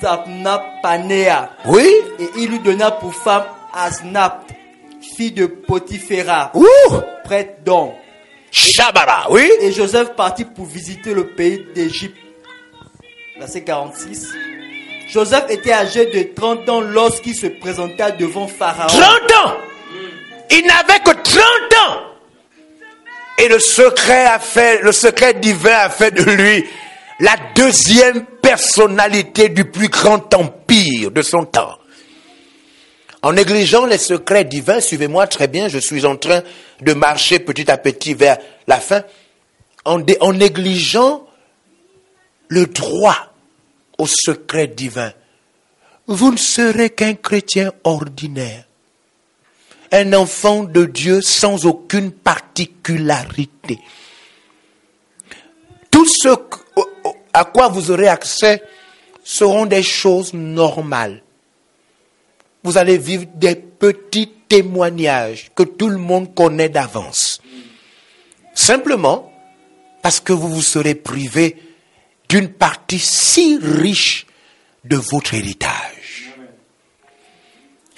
Tapnapanea, 0.02 1.50
Oui? 1.66 1.90
et 2.20 2.30
il 2.38 2.50
lui 2.52 2.60
donna 2.60 2.92
pour 2.92 3.12
femme 3.16 3.44
Asnap, 3.74 4.44
fille 5.16 5.32
de 5.32 5.48
Potiphéra, 5.48 6.52
Ouh. 6.54 6.66
prêtre 7.24 7.64
d'On. 7.66 7.92
Shabara. 8.52 9.26
Oui? 9.32 9.50
Et 9.62 9.72
Joseph 9.72 10.10
partit 10.16 10.46
pour 10.46 10.66
visiter 10.66 11.14
le 11.16 11.28
pays 11.28 11.66
d'Égypte. 11.74 12.18
Verset 13.40 13.64
46. 13.64 14.30
Joseph 15.10 15.46
était 15.50 15.74
âgé 15.74 16.06
de 16.06 16.34
30 16.36 16.70
ans 16.70 16.82
lorsqu'il 16.82 17.36
se 17.36 17.48
présenta 17.48 18.12
devant 18.12 18.48
Pharaon. 18.48 18.88
30 18.88 19.02
ans. 19.46 19.54
Il 20.52 20.66
n'avait 20.68 21.00
que 21.00 21.12
30 21.12 21.44
ans. 21.88 22.02
Et 23.38 23.48
le 23.48 23.60
secret 23.60 24.26
a 24.26 24.40
le 24.82 24.92
secret 24.92 25.36
divin 25.36 25.78
a 25.78 25.90
fait 25.90 26.12
de 26.12 26.24
lui 26.24 26.66
la 27.20 27.36
deuxième 27.56 28.26
personnalité 28.26 29.50
du 29.50 29.66
plus 29.66 29.90
grand 29.90 30.34
empire 30.34 31.12
de 31.12 31.22
son 31.22 31.46
temps. 31.46 31.78
En 33.22 33.34
négligeant 33.34 33.86
les 33.86 33.98
secrets 33.98 34.46
divins, 34.46 34.80
suivez-moi 34.80 35.28
très 35.28 35.48
bien, 35.48 35.68
je 35.68 35.80
suis 35.80 36.06
en 36.06 36.16
train 36.16 36.44
de 36.82 36.94
marcher 36.94 37.40
petit 37.40 37.70
à 37.70 37.78
petit 37.78 38.14
vers 38.14 38.38
la 38.68 38.80
fin, 38.80 39.04
en 39.86 40.00
négligeant 40.34 41.28
le 42.48 42.68
droit 42.68 43.34
au 43.98 44.06
secret 44.06 44.68
divin, 44.68 45.12
vous 46.08 46.32
ne 46.32 46.38
serez 46.38 46.92
qu'un 46.92 47.16
chrétien 47.16 47.72
ordinaire, 47.84 48.67
un 49.92 50.14
enfant 50.14 50.64
de 50.64 50.86
Dieu 50.86 51.22
sans 51.22 51.66
aucune 51.66 52.12
particularité. 52.12 53.80
Tout 55.92 56.06
ce 56.06 56.30
à 57.34 57.46
quoi 57.46 57.68
vous 57.68 57.92
aurez 57.92 58.08
accès 58.08 58.64
seront 59.24 59.66
des 59.66 59.84
choses 59.84 60.34
normales. 60.34 61.22
Vous 62.64 62.78
allez 62.78 62.98
vivre 62.98 63.26
des 63.36 63.56
petits 63.56 64.32
témoignages 64.50 65.52
que 65.56 65.64
tout 65.64 65.90
le 65.90 65.98
monde 65.98 66.34
connaît 66.34 66.70
d'avance. 66.70 67.42
Simplement 68.54 69.32
parce 70.02 70.20
que 70.20 70.34
vous 70.34 70.50
vous 70.50 70.62
serez 70.62 70.96
privé 70.96 71.58
d'une 72.30 72.50
partie 72.50 73.00
si 73.00 73.60
riche 73.62 74.26
de 74.84 74.98
votre 74.98 75.34
héritage. 75.34 75.97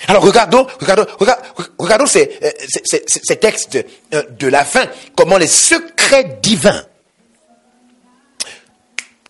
Alors 0.08 0.24
regardons, 0.24 0.66
regardons, 0.80 1.06
regardons, 1.78 2.06
euh, 2.16 2.26
ces- 2.86 3.04
ces 3.06 3.36
textes 3.38 3.78
euh, 4.14 4.24
de 4.40 4.48
la 4.48 4.64
fin, 4.64 4.86
comment 5.16 5.38
les 5.38 5.48
secrets 5.48 6.40
divins 6.42 6.84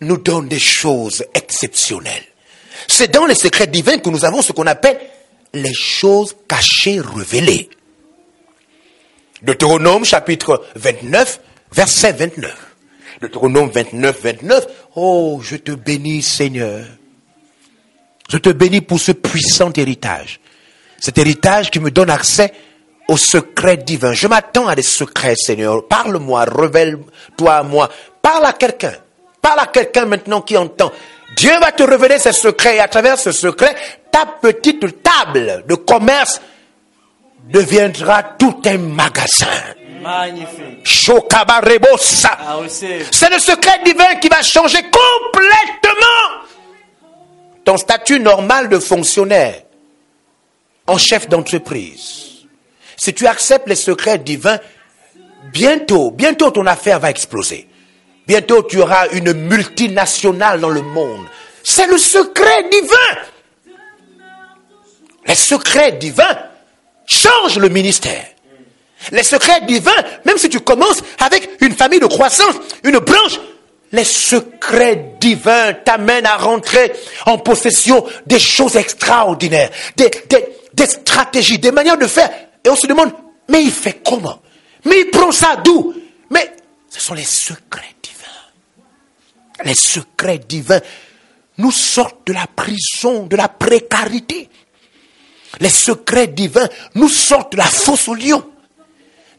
nous 0.01 0.17
donnent 0.17 0.47
des 0.47 0.59
choses 0.59 1.25
exceptionnelles. 1.33 2.23
C'est 2.87 3.11
dans 3.11 3.25
les 3.25 3.35
secrets 3.35 3.67
divins 3.67 3.97
que 3.97 4.09
nous 4.09 4.23
avons 4.25 4.41
ce 4.41 4.51
qu'on 4.53 4.67
appelle 4.67 4.99
les 5.53 5.73
choses 5.73 6.35
cachées 6.47 7.01
révélées. 7.01 7.69
Deutéronome 9.41 10.05
chapitre 10.05 10.63
29, 10.75 11.39
verset 11.71 12.13
29. 12.13 12.55
Deutéronome 13.21 13.69
29, 13.69 14.21
29. 14.21 14.67
Oh, 14.95 15.39
je 15.43 15.55
te 15.57 15.71
bénis 15.71 16.21
Seigneur. 16.21 16.85
Je 18.29 18.37
te 18.37 18.49
bénis 18.49 18.81
pour 18.81 18.99
ce 18.99 19.11
puissant 19.11 19.71
héritage. 19.73 20.39
Cet 20.99 21.17
héritage 21.17 21.71
qui 21.71 21.79
me 21.79 21.91
donne 21.91 22.09
accès 22.09 22.53
aux 23.07 23.17
secrets 23.17 23.77
divins. 23.77 24.13
Je 24.13 24.27
m'attends 24.27 24.67
à 24.67 24.75
des 24.75 24.83
secrets, 24.83 25.35
Seigneur. 25.35 25.87
Parle-moi, 25.87 26.45
révèle-toi 26.45 27.53
à 27.53 27.63
moi. 27.63 27.89
Parle 28.21 28.45
à 28.45 28.53
quelqu'un. 28.53 28.93
Parle 29.41 29.59
à 29.59 29.65
quelqu'un 29.67 30.05
maintenant 30.05 30.41
qui 30.41 30.55
entend. 30.57 30.91
Dieu 31.35 31.57
va 31.59 31.71
te 31.71 31.83
révéler 31.83 32.19
ses 32.19 32.33
secrets 32.33 32.75
et 32.77 32.79
à 32.79 32.87
travers 32.87 33.17
ce 33.17 33.31
secret, 33.31 33.75
ta 34.11 34.25
petite 34.41 35.01
table 35.01 35.63
de 35.67 35.75
commerce 35.75 36.41
deviendra 37.45 38.23
tout 38.37 38.61
un 38.65 38.77
magasin. 38.77 39.47
Magnifique. 40.01 40.85
Receive. 42.61 43.07
C'est 43.11 43.29
le 43.29 43.39
secret 43.39 43.79
divin 43.83 44.15
qui 44.21 44.29
va 44.29 44.41
changer 44.41 44.81
complètement 44.83 46.45
ton 47.65 47.77
statut 47.77 48.19
normal 48.19 48.69
de 48.69 48.79
fonctionnaire 48.79 49.61
en 50.89 50.97
chef 50.97 51.29
d'entreprise. 51.29 52.47
Si 52.97 53.13
tu 53.13 53.27
acceptes 53.27 53.69
les 53.69 53.75
secrets 53.75 54.17
divins, 54.17 54.59
bientôt, 55.53 56.11
bientôt 56.11 56.51
ton 56.51 56.65
affaire 56.65 56.99
va 56.99 57.09
exploser. 57.09 57.67
Bientôt 58.27 58.63
tu 58.63 58.81
auras 58.81 59.07
une 59.11 59.33
multinationale 59.33 60.59
dans 60.59 60.69
le 60.69 60.81
monde. 60.81 61.25
C'est 61.63 61.87
le 61.87 61.97
secret 61.97 62.67
divin. 62.69 63.21
Les 65.27 65.35
secrets 65.35 65.93
divins 65.93 66.37
changent 67.05 67.59
le 67.59 67.69
ministère. 67.69 68.25
Les 69.11 69.23
secrets 69.23 69.61
divins, 69.61 69.91
même 70.25 70.37
si 70.37 70.49
tu 70.49 70.59
commences 70.59 71.01
avec 71.19 71.49
une 71.61 71.75
famille 71.75 71.99
de 71.99 72.07
croissance, 72.07 72.55
une 72.83 72.97
branche, 72.99 73.39
les 73.91 74.03
secrets 74.03 75.13
divins 75.19 75.73
t'amènent 75.73 76.25
à 76.25 76.37
rentrer 76.37 76.91
en 77.25 77.37
possession 77.37 78.05
des 78.25 78.39
choses 78.39 78.75
extraordinaires, 78.75 79.69
des 80.73 80.85
stratégies, 80.85 81.59
des 81.59 81.71
manières 81.71 81.97
de 81.97 82.07
faire. 82.07 82.29
Et 82.63 82.69
on 82.69 82.75
se 82.75 82.87
demande, 82.87 83.11
mais 83.47 83.63
il 83.63 83.71
fait 83.71 84.01
comment? 84.05 84.41
Mais 84.85 85.01
il 85.01 85.09
prend 85.09 85.31
ça 85.31 85.55
d'où? 85.57 85.93
Mais 86.29 86.55
ce 86.89 86.99
sont 86.99 87.13
les 87.13 87.23
secrets 87.23 87.95
divins. 88.01 89.65
Les 89.65 89.75
secrets 89.75 90.39
divins 90.39 90.81
nous 91.57 91.71
sortent 91.71 92.25
de 92.27 92.33
la 92.33 92.47
prison, 92.47 93.25
de 93.25 93.35
la 93.35 93.49
précarité. 93.49 94.49
Les 95.59 95.69
secrets 95.69 96.27
divins 96.27 96.69
nous 96.95 97.09
sortent 97.09 97.53
de 97.53 97.57
la 97.57 97.65
fosse 97.65 98.07
au 98.07 98.15
lion. 98.15 98.47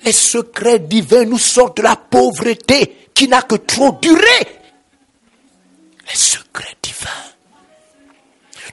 Les 0.05 0.13
secrets 0.13 0.79
divins 0.79 1.25
nous 1.25 1.39
sortent 1.39 1.77
de 1.79 1.83
la 1.83 1.97
pauvreté 1.97 3.09
qui 3.15 3.29
n'a 3.29 3.43
que 3.43 3.55
trop 3.55 3.99
duré. 4.01 4.47
Les 6.09 6.17
secrets 6.17 6.77
divins. 6.83 7.09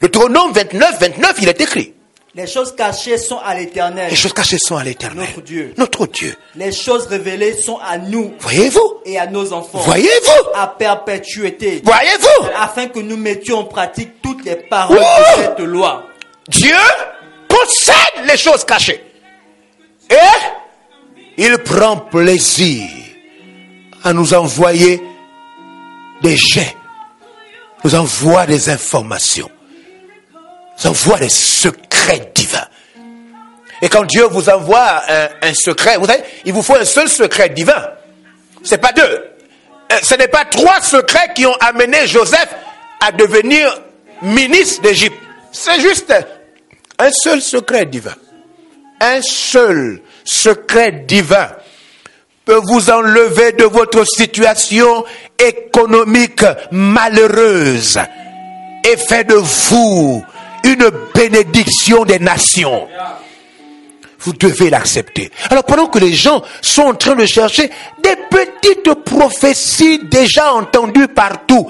Le 0.01 0.07
Deutéronome 0.07 0.53
29, 0.53 0.99
29, 0.99 1.35
il 1.41 1.49
est 1.49 1.61
écrit. 1.61 1.93
Les 2.38 2.45
choses 2.45 2.75
cachées 2.75 3.17
sont 3.17 3.39
à 3.39 3.55
l'éternel. 3.55 4.11
Les 4.11 4.15
choses 4.15 4.31
cachées 4.31 4.59
sont 4.59 4.77
à 4.77 4.83
l'éternel. 4.83 5.27
Notre 5.27 5.41
Dieu. 5.41 5.73
Notre 5.75 6.05
Dieu. 6.05 6.35
Les 6.55 6.71
choses 6.71 7.07
révélées 7.07 7.53
sont 7.53 7.79
à 7.79 7.97
nous 7.97 8.31
Voyez-vous? 8.39 8.97
Et 9.05 9.17
à 9.17 9.25
nos 9.25 9.51
enfants. 9.53 9.79
Voyez-vous? 9.79 10.51
À 10.53 10.67
perpétuité. 10.67 11.81
Voyez-vous? 11.83 12.47
Afin 12.55 12.89
que 12.89 12.99
nous 12.99 13.17
mettions 13.17 13.57
en 13.57 13.63
pratique 13.63 14.21
toutes 14.21 14.45
les 14.45 14.55
paroles 14.55 14.99
Oh 15.01 15.38
de 15.38 15.41
cette 15.41 15.59
loi. 15.61 16.03
Dieu 16.47 16.75
possède 17.47 18.27
les 18.27 18.38
choses 18.38 18.63
cachées. 18.63 19.03
Et 20.11 21.41
il 21.43 21.57
prend 21.57 21.97
plaisir 21.97 22.88
à 24.03 24.13
nous 24.13 24.35
envoyer 24.35 25.01
des 26.21 26.38
jets, 26.38 26.75
nous 27.83 27.95
envoie 27.95 28.45
des 28.45 28.69
informations, 28.69 29.49
envoie 30.86 31.17
des 31.19 31.30
secrets 31.30 32.32
divins. 32.36 32.67
Et 33.82 33.89
quand 33.89 34.05
Dieu 34.05 34.23
vous 34.30 34.49
envoie 34.49 35.01
un, 35.07 35.30
un 35.41 35.53
secret, 35.53 35.97
vous 35.97 36.05
savez, 36.05 36.23
il 36.45 36.53
vous 36.53 36.63
faut 36.63 36.75
un 36.75 36.86
seul 36.86 37.07
secret 37.07 37.49
divin. 37.49 37.89
C'est 38.63 38.80
pas 38.80 38.91
deux. 38.91 39.01
Euh, 39.91 39.95
Ce 40.01 40.15
n'est 40.15 40.28
pas 40.28 40.45
trois 40.45 40.82
secrets 40.82 41.32
qui 41.36 41.45
ont 41.45 41.55
amené 41.59 42.07
Joseph 42.07 42.49
à 42.99 43.11
devenir 43.11 43.82
ministre 44.21 44.82
d'Égypte. 44.82 45.17
C'est 45.51 45.80
juste 45.80 46.13
un 46.99 47.11
seul 47.11 47.41
secret 47.41 47.86
divin. 47.86 48.15
Un 48.99 49.21
seul 49.21 50.01
secret 50.23 50.91
divin 51.07 51.49
peut 52.45 52.59
vous 52.63 52.89
enlever 52.89 53.51
de 53.51 53.65
votre 53.65 54.03
situation 54.05 55.05
économique 55.38 56.43
malheureuse 56.71 57.99
et 58.84 58.97
fait 58.97 59.25
de 59.25 59.36
vous 59.36 60.25
une 60.68 60.91
bénédiction 61.13 62.03
des 62.03 62.20
nations. 62.20 62.88
Vous 64.20 64.34
devez 64.34 64.70
l'accepter. 64.70 65.32
Alors 65.49 65.63
pendant 65.63 65.88
que 65.88 65.99
les 65.99 66.13
gens 66.13 66.43
sont 66.61 66.82
en 66.84 66.95
train 66.95 67.15
de 67.15 67.26
chercher 67.26 67.70
des 68.03 68.15
petites 68.30 68.93
prophéties 69.03 69.99
déjà 70.03 70.53
entendues 70.53 71.07
partout, 71.07 71.70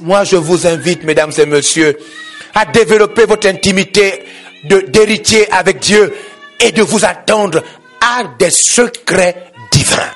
Moi, 0.00 0.24
je 0.24 0.36
vous 0.36 0.66
invite, 0.66 1.04
mesdames 1.04 1.32
et 1.38 1.46
messieurs, 1.46 1.96
à 2.54 2.64
développer 2.66 3.26
votre 3.26 3.48
intimité 3.48 4.24
d'héritier 4.64 5.50
avec 5.52 5.78
Dieu 5.78 6.14
et 6.60 6.72
de 6.72 6.82
vous 6.82 7.04
attendre 7.04 7.62
à 8.00 8.24
des 8.38 8.50
secrets 8.50 9.52
divins. 9.70 10.12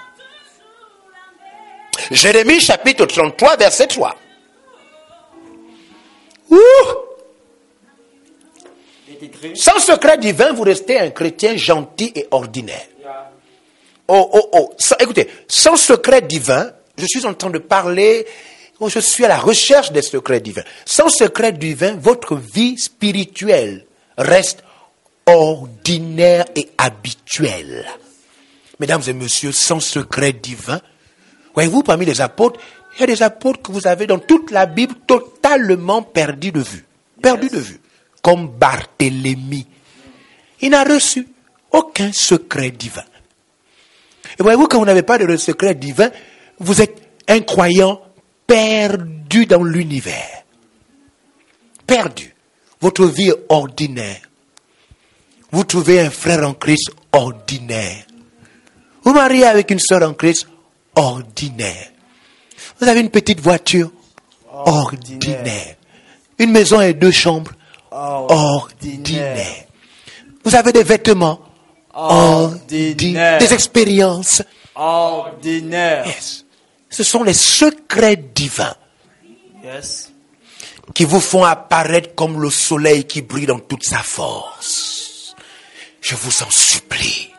Jérémie 2.11 2.61
chapitre 2.61 3.07
33, 3.07 3.57
verset 3.57 3.87
3. 3.87 4.17
Ouh 6.51 6.59
Il 6.59 6.61
est 6.61 6.91
écrit. 6.91 7.12
Sans 9.55 9.79
secret 9.79 10.19
divin, 10.19 10.53
vous 10.53 10.63
restez 10.63 10.99
un 10.99 11.11
chrétien 11.11 11.57
gentil 11.57 12.13
et 12.15 12.27
ordinaire. 12.31 12.87
Oh, 14.09 14.29
oh, 14.33 14.49
oh. 14.53 14.75
Sans- 14.79 14.97
écoutez, 14.99 15.29
sans 15.49 15.77
secret 15.77 16.23
divin, 16.23 16.73
je 16.99 17.07
suis 17.07 17.25
en 17.25 17.35
train 17.35 17.51
de 17.51 17.59
parler, 17.59 18.27
oh, 18.81 18.89
je 18.89 18.99
suis 18.99 19.25
à 19.25 19.29
la 19.29 19.39
recherche 19.39 19.93
des 19.93 20.03
secrets 20.03 20.41
divins. 20.41 20.65
Sans 20.85 21.09
secret 21.09 21.53
divin, 21.53 21.97
votre 21.97 22.37
vie 22.37 22.79
spirituelle 22.79 23.87
reste 24.19 24.65
ordinaire 25.27 26.45
et 26.57 26.69
habituelle. 26.79 27.87
Mesdames 28.81 29.03
et 29.07 29.13
messieurs, 29.13 29.53
sans 29.53 29.81
secret 29.81 30.33
divin, 30.33 30.81
voyez-vous, 31.55 31.83
parmi 31.83 32.05
les 32.05 32.21
apôtres, 32.21 32.59
il 32.97 33.01
y 33.01 33.05
a 33.05 33.07
des 33.07 33.23
apôtres 33.23 33.63
que 33.63 33.73
vous 33.73 33.87
avez 33.87 34.07
dans 34.07 34.19
toute 34.19 34.51
la 34.51 34.67
Bible 34.67 34.95
totalement 35.07 36.03
perdus 36.03 36.53
de 36.53 36.61
vue. 36.61 36.85
Perdus 37.23 37.49
de 37.49 37.59
vue. 37.59 37.81
Comme 38.23 38.49
Barthélemy. 38.49 39.67
Il 40.61 40.71
n'a 40.71 40.85
reçu 40.85 41.27
aucun 41.73 42.13
secret 42.13 42.71
divin. 42.71 43.05
Et 44.39 44.43
voyez-vous, 44.43 44.69
quand 44.69 44.79
vous 44.79 44.85
n'avez 44.85 45.03
pas 45.03 45.19
de 45.19 45.37
secret 45.37 45.75
divin, 45.75 46.11
vous 46.59 46.81
êtes 46.81 47.03
un 47.29 47.41
croyant 47.41 48.01
perdu 48.47 49.47
dans 49.47 49.65
l'univers. 49.65 50.45
Perdu. 51.87 52.35
Votre 52.81 53.07
vie 53.07 53.29
est 53.29 53.45
ordinaire. 53.49 54.21
Vous 55.51 55.65
trouvez 55.65 56.01
un 56.01 56.11
frère 56.11 56.49
en 56.49 56.55
Christ 56.55 56.91
ordinaire. 57.13 58.05
Vous 59.05 59.13
mariez 59.13 59.45
avec 59.45 59.71
une 59.71 59.79
soeur 59.79 60.03
en 60.09 60.15
Christ 60.15 60.47
ordinaire. 60.95 61.91
Vous 62.81 62.89
avez 62.89 63.01
une 63.01 63.11
petite 63.11 63.41
voiture 63.41 63.93
ordinaire. 64.51 65.77
Une 66.39 66.51
maison 66.51 66.81
et 66.81 66.95
deux 66.95 67.11
chambres 67.11 67.53
ordinaire. 67.93 69.65
Vous 70.45 70.55
avez 70.55 70.73
des 70.73 70.83
vêtements? 70.83 71.41
Ordinaires. 71.95 72.59
Ordinaire. 72.65 73.39
Des 73.39 73.53
expériences? 73.53 74.43
Ordinaire. 74.75 76.07
Yes. 76.07 76.45
Ce 76.89 77.03
sont 77.05 77.23
les 77.23 77.35
secrets 77.35 78.17
divins 78.17 78.75
Yes. 79.63 80.11
qui 80.95 81.05
vous 81.05 81.21
font 81.21 81.45
apparaître 81.45 82.15
comme 82.15 82.41
le 82.41 82.51
soleil 82.51 83.05
qui 83.05 83.23
brille 83.23 83.47
dans 83.47 83.61
toute 83.61 83.85
sa 83.85 83.99
force. 83.99 85.35
Je 86.01 86.17
vous 86.17 86.43
en 86.43 86.51
supplie. 86.51 87.31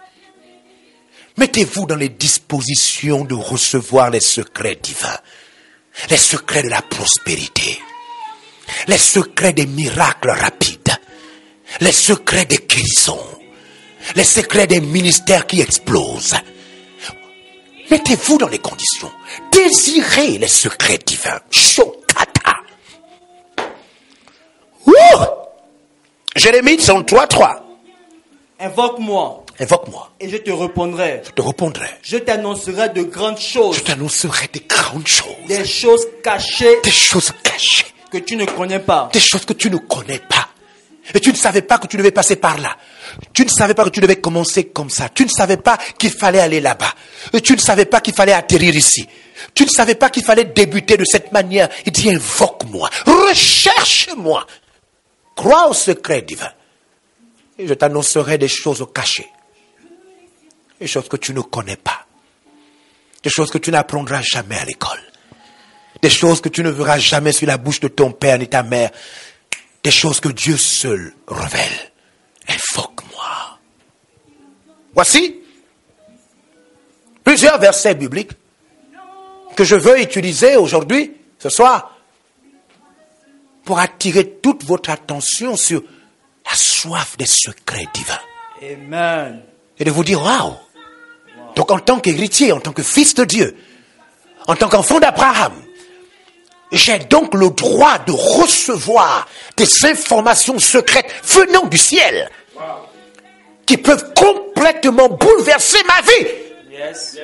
Mettez-vous 1.38 1.86
dans 1.88 1.95
les 1.95 2.10
dispositions 2.10 3.26
de 3.26 3.34
recevoir 3.34 4.10
les 4.12 4.20
secrets 4.22 4.78
divins, 4.82 5.18
les 6.10 6.18
secrets 6.18 6.64
de 6.64 6.70
la 6.70 6.82
prospérité, 6.84 7.80
les 8.88 8.97
secrets 8.97 9.53
des 9.53 9.65
miracles 9.65 10.30
rapides, 10.32 10.95
les 11.82 11.91
secrets 11.91 12.45
des 12.45 12.57
guérisons, 12.57 13.19
les 14.15 14.24
secrets 14.24 14.67
des 14.67 14.82
ministères 14.82 15.45
qui 15.47 15.61
explosent. 15.61 16.36
Mettez-vous 17.91 18.38
dans 18.38 18.47
les 18.47 18.59
conditions. 18.59 19.11
Désirez 19.51 20.38
les 20.39 20.47
secrets 20.47 20.99
divins. 21.05 21.39
Shokata. 21.51 22.55
Ouh! 24.88 24.91
Jérémie 26.36 26.82
103, 26.82 27.28
3. 27.28 27.63
Invoque-moi 28.59 29.43
Invoque-moi. 29.59 30.11
et 30.19 30.30
je 30.30 30.38
te 30.38 30.49
répondrai. 30.49 31.21
Je 31.26 31.30
te 31.32 31.41
répondrai. 31.41 31.88
Je 32.01 32.17
t'annoncerai 32.17 32.89
de 32.89 33.03
grandes 33.03 33.39
choses, 33.39 33.78
Je 33.78 33.82
t'annoncerai 33.84 34.47
des 34.51 34.61
grandes 34.67 35.07
choses. 35.07 35.28
des 35.47 35.63
choses 35.65 36.07
cachées 36.24 36.80
Des 36.84 36.89
choses 36.91 37.32
cachées. 37.43 37.86
Tu 38.18 38.36
ne 38.36 38.45
connais 38.45 38.80
pas. 38.80 39.09
Des 39.11 39.20
choses 39.20 39.45
que 39.45 39.53
tu 39.53 39.70
ne 39.70 39.78
connais 39.78 40.20
pas. 40.20 40.49
Et 41.14 41.20
tu 41.20 41.32
ne 41.32 41.36
savais 41.36 41.61
pas 41.61 41.78
que 41.78 41.88
tu 41.88 41.97
devais 41.97 42.11
passer 42.11 42.38
par 42.38 42.57
là. 42.59 42.78
Tu 43.34 43.43
ne 43.43 43.49
savais 43.49 43.74
pas 43.74 43.84
que 43.84 43.89
tu 43.89 43.99
devais 43.99 44.16
commencer 44.22 44.66
comme 44.66 44.89
ça. 44.89 45.09
Tu 45.09 45.24
ne 45.24 45.30
savais 45.30 45.57
pas 45.57 45.78
qu'il 45.97 46.11
fallait 46.11 46.39
aller 46.39 46.61
là-bas. 46.61 46.93
Tu 47.43 47.53
ne 47.53 47.57
savais 47.59 47.86
pas 47.86 47.99
qu'il 47.99 48.14
fallait 48.14 48.34
atterrir 48.34 48.74
ici. 48.76 49.07
Tu 49.53 49.64
ne 49.64 49.70
savais 49.70 49.95
pas 49.95 50.09
qu'il 50.09 50.24
fallait 50.24 50.45
débuter 50.45 50.95
de 50.95 51.03
cette 51.03 51.32
manière. 51.32 51.68
Il 51.86 51.91
dit, 51.91 52.09
invoque-moi. 52.09 52.89
Recherche-moi. 53.05 54.47
Crois 55.36 55.68
au 55.68 55.74
secret 55.74 56.22
divin. 56.22 56.51
Et 57.59 57.68
je 57.68 57.74
t'annoncerai 57.74 58.38
des 58.38 58.47
choses 58.47 58.86
cachées. 58.93 59.30
Des 60.80 60.88
choses 60.88 61.09
que 61.09 61.18
tu 61.18 61.34
ne 61.34 61.41
connais 61.41 61.76
pas. 61.76 62.05
Des 63.22 63.30
choses 63.30 63.51
que 63.51 63.57
tu 63.57 63.72
n'apprendras 63.72 64.22
jamais 64.22 64.57
à 64.57 64.66
l'école. 64.66 65.01
Des 66.02 66.10
choses 66.10 66.41
que 66.41 66.50
tu 66.50 66.64
ne 66.64 66.70
verras 66.70 66.98
jamais 66.98 67.32
sur 67.32 67.48
la 67.48 67.58
bouche 67.58 67.80
de 67.80 67.88
ton 67.88 68.12
père 68.12 68.38
ni 68.38 68.48
ta 68.48 68.64
mère. 68.64 68.91
Des 69.84 69.91
choses 69.91 70.20
que 70.20 70.30
Dieu 70.30 70.58
seul 70.58 71.14
révèle. 71.28 71.91
Invoque-moi. 72.48 73.60
Voici 74.94 75.36
plusieurs 77.24 77.60
versets 77.60 77.96
bibliques 77.96 78.32
que 79.56 79.64
je 79.64 79.76
veux 79.76 80.02
utiliser 80.02 80.56
aujourd'hui, 80.56 81.14
ce 81.39 81.50
soir, 81.50 81.98
pour 83.64 83.80
attirer 83.80 84.30
toute 84.41 84.64
votre 84.66 84.89
attention 84.89 85.56
sur 85.56 85.82
la 86.46 86.56
soif 86.56 87.16
des 87.18 87.26
secrets 87.26 87.88
divins. 87.94 88.20
Amen. 88.62 89.41
Et 89.80 89.84
de 89.84 89.91
vous 89.91 90.04
dire, 90.04 90.22
waouh! 90.22 90.54
Donc 91.56 91.72
en 91.72 91.80
tant 91.80 92.00
qu'héritier, 92.00 92.52
en 92.52 92.60
tant 92.60 92.74
que 92.74 92.84
fils 92.84 93.14
de 93.14 93.24
Dieu, 93.24 93.56
en 94.48 94.56
tant 94.56 94.70
qu'enfant 94.70 95.00
d'Abraham, 95.00 95.54
j'ai 96.74 96.99
donc 96.99 97.34
le 97.36 97.49
droit 97.51 97.99
de 97.99 98.11
recevoir 98.11 99.28
des 99.55 99.86
informations 99.86 100.59
secrètes 100.59 101.09
venant 101.24 101.65
du 101.67 101.78
ciel 101.78 102.30
qui 103.65 103.78
peuvent 103.78 104.13
complètement 104.13 105.09
bouleverser 105.09 105.78
ma 105.88 106.01
vie. 106.01 106.28
Yes. 106.71 107.17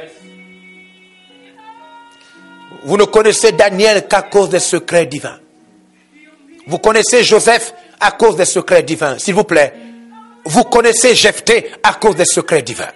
Vous 2.83 2.95
ne 2.95 3.03
connaissez 3.03 3.51
Daniel 3.51 4.07
qu'à 4.07 4.21
cause 4.21 4.49
des 4.49 4.59
secrets 4.59 5.05
divins. 5.05 5.39
Vous 6.67 6.77
connaissez 6.77 7.23
Joseph 7.23 7.73
à 7.99 8.11
cause 8.11 8.35
des 8.35 8.45
secrets 8.45 8.83
divins. 8.83 9.17
S'il 9.17 9.33
vous 9.33 9.43
plaît, 9.43 9.73
vous 10.45 10.63
connaissez 10.63 11.15
Jephthé 11.15 11.71
à 11.83 11.93
cause 11.93 12.15
des 12.15 12.25
secrets 12.25 12.61
divins. 12.61 12.91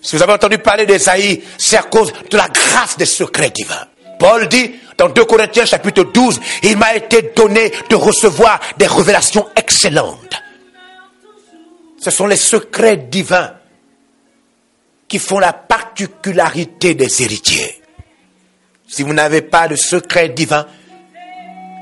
Si 0.00 0.16
vous 0.16 0.22
avez 0.22 0.32
entendu 0.32 0.58
parler 0.58 0.86
d'Esaïe, 0.86 1.42
c'est 1.58 1.76
à 1.76 1.82
cause 1.82 2.12
de 2.30 2.36
la 2.36 2.48
grâce 2.48 2.96
des 2.96 3.06
secrets 3.06 3.50
divins. 3.50 3.86
Paul 4.18 4.48
dit 4.48 4.74
dans 4.98 5.08
2 5.08 5.24
Corinthiens 5.24 5.64
chapitre 5.64 6.04
12, 6.04 6.40
il 6.62 6.76
m'a 6.76 6.94
été 6.94 7.32
donné 7.34 7.72
de 7.88 7.94
recevoir 7.94 8.60
des 8.78 8.86
révélations 8.86 9.46
excellentes. 9.56 10.42
Ce 11.98 12.10
sont 12.10 12.26
les 12.26 12.36
secrets 12.36 12.96
divins 12.96 13.52
qui 15.08 15.18
font 15.18 15.38
la 15.38 15.52
particularité 15.52 16.94
des 16.94 17.22
héritiers. 17.22 17.82
Si 18.88 19.02
vous 19.02 19.12
n'avez 19.12 19.42
pas 19.42 19.68
de 19.68 19.76
secret 19.76 20.30
divin, 20.30 20.66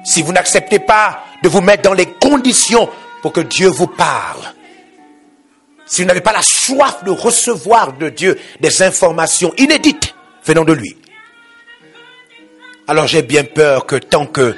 si 0.04 0.22
vous 0.22 0.32
n'acceptez 0.32 0.78
pas 0.78 1.24
de 1.42 1.48
vous 1.48 1.60
mettre 1.60 1.82
dans 1.82 1.94
les 1.94 2.06
conditions 2.06 2.88
pour 3.22 3.32
que 3.32 3.40
Dieu 3.40 3.68
vous 3.68 3.86
parle, 3.86 4.52
si 5.86 6.02
vous 6.02 6.08
n'avez 6.08 6.20
pas 6.20 6.32
la 6.32 6.42
soif 6.42 7.02
de 7.04 7.10
recevoir 7.10 7.94
de 7.94 8.10
Dieu 8.10 8.38
des 8.60 8.82
informations 8.82 9.52
inédites 9.58 10.14
venant 10.44 10.64
de 10.64 10.72
lui, 10.72 10.96
alors 12.90 13.06
j'ai 13.06 13.22
bien 13.22 13.44
peur 13.44 13.86
que 13.86 13.94
tant 13.94 14.26
que, 14.26 14.56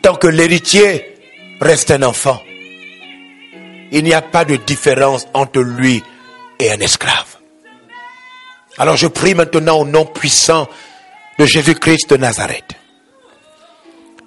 tant 0.00 0.14
que 0.14 0.28
l'héritier 0.28 1.18
reste 1.60 1.90
un 1.90 2.04
enfant, 2.04 2.40
il 3.90 4.04
n'y 4.04 4.14
a 4.14 4.22
pas 4.22 4.44
de 4.44 4.54
différence 4.54 5.26
entre 5.34 5.58
lui 5.58 6.00
et 6.60 6.70
un 6.70 6.78
esclave. 6.78 7.36
Alors 8.78 8.96
je 8.96 9.08
prie 9.08 9.34
maintenant 9.34 9.80
au 9.80 9.84
nom 9.84 10.06
puissant 10.06 10.68
de 11.36 11.46
Jésus-Christ 11.46 12.10
de 12.10 12.16
Nazareth. 12.16 12.76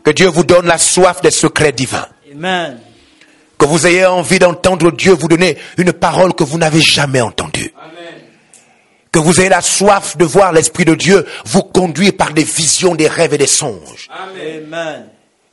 Que 0.04 0.12
Dieu 0.12 0.28
vous 0.28 0.44
donne 0.44 0.66
la 0.66 0.78
soif 0.78 1.22
des 1.22 1.32
secrets 1.32 1.72
divins. 1.72 2.10
Amen. 2.34 2.82
Que 3.58 3.66
vous 3.66 3.88
ayez 3.88 4.08
envie 4.08 4.40
d'entendre 4.40 4.92
Dieu 4.92 5.14
vous 5.14 5.30
donner 5.30 5.58
une 5.78 5.94
parole 5.94 6.34
que 6.34 6.44
vous 6.44 6.58
n'avez 6.58 6.82
jamais 6.82 7.22
entendue. 7.22 7.74
Que 9.12 9.20
vous 9.20 9.42
ayez 9.42 9.50
la 9.50 9.62
soif 9.62 10.16
de 10.18 10.24
voir 10.24 10.54
l'Esprit 10.54 10.86
de 10.86 10.96
Dieu 10.96 11.26
vous 11.46 11.64
conduire 11.64 12.14
par 12.16 12.32
des 12.32 12.44
visions, 12.44 12.96
des 12.96 13.08
rêves 13.08 13.34
et 13.34 13.38
des 13.38 13.48
songes. 13.48 14.08
Amen. 14.10 15.08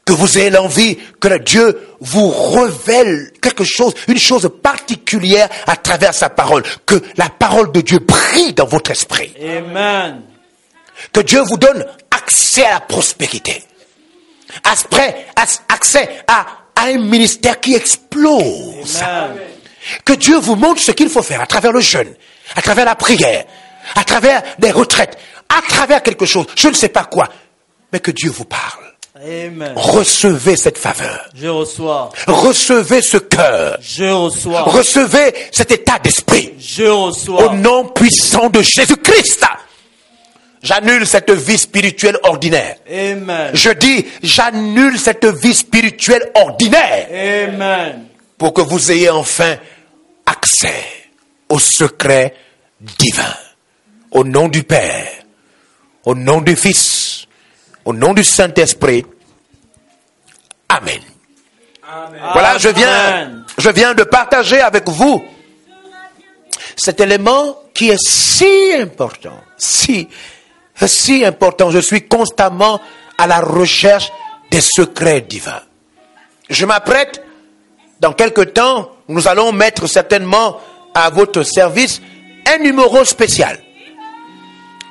Que 0.04 0.12
vous 0.12 0.38
ayez 0.38 0.50
l'envie 0.50 0.96
que 1.20 1.38
Dieu 1.38 1.78
vous 2.00 2.30
révèle 2.30 3.32
quelque 3.42 3.64
chose, 3.64 3.92
une 4.06 4.18
chose 4.18 4.48
particulière 4.62 5.48
à 5.66 5.76
travers 5.76 6.14
sa 6.14 6.30
parole. 6.30 6.62
Que 6.86 7.02
la 7.16 7.28
parole 7.28 7.72
de 7.72 7.80
Dieu 7.80 7.98
brille 7.98 8.54
dans 8.54 8.64
votre 8.64 8.90
esprit. 8.92 9.34
Amen. 9.38 10.22
Que 11.12 11.20
Dieu 11.20 11.40
vous 11.40 11.58
donne 11.58 11.84
accès 12.10 12.64
à 12.64 12.74
la 12.74 12.80
prospérité. 12.80 13.62
Après, 14.64 15.26
accès 15.68 16.08
à, 16.26 16.46
à 16.74 16.84
un 16.86 16.98
ministère 16.98 17.60
qui 17.60 17.74
explose. 17.74 19.02
Amen. 19.02 19.36
Que 20.04 20.12
Dieu 20.14 20.38
vous 20.38 20.56
montre 20.56 20.80
ce 20.80 20.92
qu'il 20.92 21.08
faut 21.08 21.22
faire 21.22 21.40
à 21.40 21.46
travers 21.46 21.72
le 21.72 21.80
jeûne, 21.80 22.14
à 22.56 22.62
travers 22.62 22.84
la 22.84 22.94
prière, 22.94 23.44
à 23.94 24.04
travers 24.04 24.42
des 24.58 24.70
retraites, 24.70 25.18
à 25.48 25.62
travers 25.62 26.02
quelque 26.02 26.26
chose, 26.26 26.46
je 26.56 26.68
ne 26.68 26.74
sais 26.74 26.88
pas 26.88 27.04
quoi, 27.04 27.28
mais 27.92 28.00
que 28.00 28.10
Dieu 28.10 28.30
vous 28.30 28.44
parle. 28.44 28.84
Amen. 29.20 29.72
Recevez 29.74 30.56
cette 30.56 30.78
faveur. 30.78 31.28
Je 31.34 31.48
reçois. 31.48 32.10
Recevez 32.28 33.02
ce 33.02 33.16
cœur. 33.16 33.76
Je 33.80 34.04
reçois. 34.04 34.62
Recevez 34.62 35.34
cet 35.50 35.72
état 35.72 35.98
d'esprit. 35.98 36.54
Je 36.60 36.84
reçois. 36.84 37.46
Au 37.46 37.54
nom 37.54 37.86
puissant 37.86 38.48
de 38.48 38.62
Jésus-Christ. 38.62 39.44
J'annule 40.62 41.06
cette 41.06 41.30
vie 41.30 41.58
spirituelle 41.58 42.18
ordinaire. 42.24 42.76
Amen. 42.88 43.50
Je 43.54 43.70
dis, 43.70 44.06
j'annule 44.22 44.98
cette 44.98 45.24
vie 45.26 45.54
spirituelle 45.54 46.30
ordinaire 46.34 47.06
Amen. 47.10 48.04
pour 48.36 48.52
que 48.52 48.60
vous 48.60 48.90
ayez 48.90 49.10
enfin 49.10 49.56
accès 50.26 50.97
au 51.48 51.58
secret 51.58 52.34
divin. 52.80 53.34
Au 54.10 54.24
nom 54.24 54.48
du 54.48 54.62
Père, 54.62 55.06
au 56.04 56.14
nom 56.14 56.40
du 56.40 56.56
Fils, 56.56 57.26
au 57.84 57.92
nom 57.92 58.14
du 58.14 58.24
Saint-Esprit. 58.24 59.04
Amen. 60.68 61.00
Voilà, 62.32 62.58
je 62.58 62.68
viens, 62.68 63.44
je 63.56 63.70
viens 63.70 63.94
de 63.94 64.02
partager 64.04 64.60
avec 64.60 64.88
vous 64.88 65.24
cet 66.76 67.00
élément 67.00 67.58
qui 67.74 67.90
est 67.90 68.02
si 68.06 68.72
important, 68.78 69.40
si, 69.56 70.08
si 70.86 71.24
important. 71.24 71.70
Je 71.70 71.78
suis 71.78 72.06
constamment 72.06 72.80
à 73.16 73.26
la 73.26 73.40
recherche 73.40 74.10
des 74.50 74.60
secrets 74.60 75.22
divins. 75.22 75.62
Je 76.48 76.66
m'apprête, 76.66 77.22
dans 78.00 78.12
quelque 78.12 78.42
temps, 78.42 78.90
nous 79.08 79.28
allons 79.28 79.52
mettre 79.52 79.86
certainement 79.86 80.60
à 81.04 81.10
votre 81.10 81.42
service 81.42 82.00
un 82.46 82.58
numéro 82.58 83.04
spécial. 83.04 83.58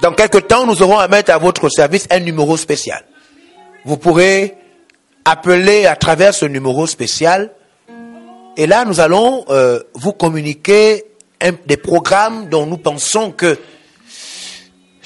Dans 0.02 0.14
quelque 0.14 0.38
temps, 0.38 0.66
nous 0.66 0.82
aurons 0.84 1.00
à 1.00 1.08
mettre 1.08 1.32
à 1.32 1.38
votre 1.38 1.70
service 1.70 2.08
un 2.12 2.20
numéro 2.20 2.56
spécial. 2.58 3.04
Vous 3.86 3.98
pourrez 3.98 4.56
appeler 5.26 5.86
à 5.86 5.96
travers 5.96 6.34
ce 6.34 6.46
numéro 6.46 6.86
spécial 6.88 7.52
et 8.56 8.66
là, 8.68 8.86
nous 8.86 9.00
allons 9.00 9.46
euh, 9.50 9.80
vous 9.94 10.14
communiquer 10.14 11.04
un- 11.42 11.52
des 11.66 11.78
programmes 11.78 12.48
dont 12.50 12.66
nous 12.66 12.78
pensons 12.78 13.32
que 13.32 13.58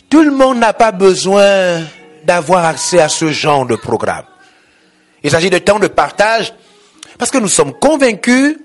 tout 0.09 0.23
le 0.23 0.31
monde 0.31 0.59
n'a 0.59 0.73
pas 0.73 0.91
besoin 0.91 1.81
d'avoir 2.25 2.65
accès 2.65 2.99
à 2.99 3.09
ce 3.09 3.31
genre 3.31 3.65
de 3.65 3.75
programme. 3.75 4.25
Il 5.23 5.31
s'agit 5.31 5.49
de 5.49 5.57
temps 5.57 5.79
de 5.79 5.87
partage 5.87 6.53
parce 7.17 7.31
que 7.31 7.37
nous 7.37 7.47
sommes 7.47 7.73
convaincus 7.73 8.57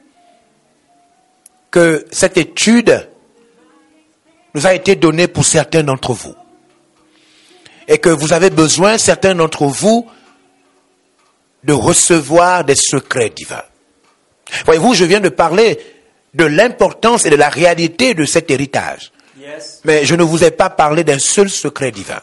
que 1.77 2.07
cette 2.11 2.39
étude 2.39 3.07
nous 4.55 4.67
a 4.67 4.73
été 4.73 4.97
donnée 4.97 5.29
pour 5.29 5.45
certains 5.45 5.83
d'entre 5.83 6.15
vous. 6.15 6.35
Et 7.87 7.99
que 7.99 8.09
vous 8.09 8.33
avez 8.33 8.49
besoin, 8.49 8.97
certains 8.97 9.35
d'entre 9.35 9.67
vous, 9.67 10.09
de 11.65 11.75
recevoir 11.75 12.65
des 12.65 12.77
secrets 12.77 13.29
divins. 13.29 13.67
Voyez-vous, 14.65 14.95
je 14.95 15.05
viens 15.05 15.21
de 15.21 15.29
parler 15.29 15.79
de 16.33 16.47
l'importance 16.47 17.27
et 17.27 17.31
de 17.31 17.37
la 17.37 17.51
réalité 17.51 18.15
de 18.15 18.25
cet 18.25 18.51
héritage. 18.51 19.13
Yes. 19.39 19.83
Mais 19.85 20.07
je 20.07 20.15
ne 20.15 20.23
vous 20.23 20.45
ai 20.45 20.53
pas 20.53 20.71
parlé 20.71 21.05
d'un 21.05 21.19
seul 21.19 21.51
secret 21.51 21.91
divin. 21.91 22.23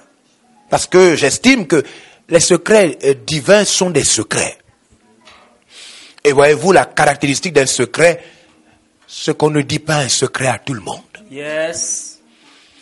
Parce 0.72 0.88
que 0.88 1.16
j'estime 1.16 1.68
que 1.68 1.84
les 2.28 2.40
secrets 2.40 2.98
euh, 3.04 3.14
divins 3.14 3.66
sont 3.66 3.92
des 3.92 4.04
secrets. 4.04 4.58
Et 6.24 6.32
voyez-vous, 6.32 6.72
la 6.72 6.86
caractéristique 6.86 7.54
d'un 7.54 7.68
secret, 7.68 8.20
ce 9.16 9.30
qu'on 9.30 9.52
ne 9.52 9.62
dit 9.62 9.78
pas 9.78 9.98
un 9.98 10.10
secret 10.10 10.48
à 10.48 10.58
tout 10.58 10.74
le 10.74 10.82
monde. 10.82 11.02
Yes. 11.30 12.20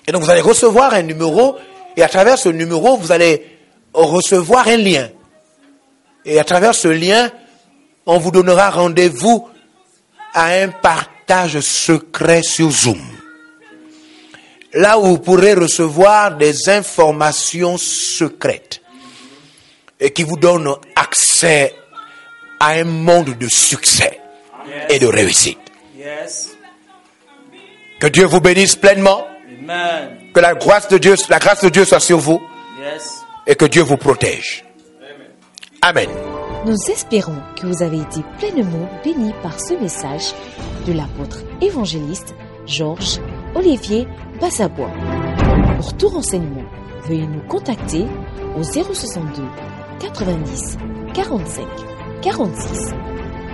Et 0.08 0.14
donc 0.14 0.24
vous 0.24 0.30
allez 0.30 0.40
recevoir 0.40 0.94
un 0.94 1.02
numéro, 1.02 1.58
et 1.98 2.04
à 2.04 2.08
travers 2.08 2.38
ce 2.38 2.48
numéro, 2.48 2.96
vous 2.96 3.12
allez 3.12 3.60
recevoir 3.94 4.66
un 4.70 4.78
lien. 4.78 5.10
Et 6.24 6.40
à 6.40 6.46
travers 6.46 6.74
ce 6.74 6.88
lien, 6.88 7.30
on 8.06 8.18
vous 8.18 8.32
donnera 8.32 8.70
rendez-vous 8.70 9.50
à 10.34 10.46
un 10.54 10.70
partage 10.70 11.60
secret 11.60 12.44
sur 12.44 12.72
Zoom. 12.72 13.02
Là 14.74 14.98
où 15.00 15.08
vous 15.08 15.20
pourrez 15.20 15.54
recevoir 15.54 16.38
des 16.38 16.70
informations 16.70 17.78
secrètes 17.78 18.82
et 20.00 20.12
qui 20.12 20.24
vous 20.24 20.38
donnent 20.38 20.76
accès 20.96 21.76
à 22.58 22.70
un 22.70 22.86
monde 22.86 23.38
de 23.38 23.50
succès 23.50 24.22
et 24.90 24.98
de 24.98 25.08
réussite. 25.08 25.71
Yes. 26.02 26.58
Que 28.00 28.08
Dieu 28.08 28.26
vous 28.26 28.40
bénisse 28.42 28.76
pleinement. 28.76 29.24
Amen. 29.62 30.18
Que 30.34 30.40
la 30.40 30.56
grâce 30.56 30.88
de 30.88 30.98
Dieu, 30.98 31.14
la 31.30 31.38
grâce 31.38 31.64
de 31.64 31.70
Dieu 31.70 31.86
soit 31.86 32.00
sur 32.00 32.18
vous 32.18 32.42
Yes. 32.82 33.22
et 33.46 33.54
que 33.56 33.66
Dieu 33.66 33.84
vous 33.84 33.98
protège. 33.98 34.66
Amen. 35.84 36.10
Nous 36.66 36.76
espérons 36.92 37.38
que 37.56 37.68
vous 37.68 37.84
avez 37.84 37.98
été 38.00 38.22
pleinement 38.40 38.90
bénis 39.04 39.34
par 39.44 39.60
ce 39.60 39.76
message 39.76 40.34
de 40.88 40.94
l'apôtre 40.94 41.44
évangéliste 41.62 42.34
Georges 42.66 43.20
Olivier 43.54 44.08
Bassabois. 44.40 44.90
Pour 45.78 45.96
tout 45.98 46.08
renseignement, 46.10 46.66
veuillez 47.08 47.28
nous 47.28 47.42
contacter 47.48 48.06
au 48.58 48.64
062 48.64 49.44
90 50.00 50.78
45 51.14 51.66
46. 52.24 52.90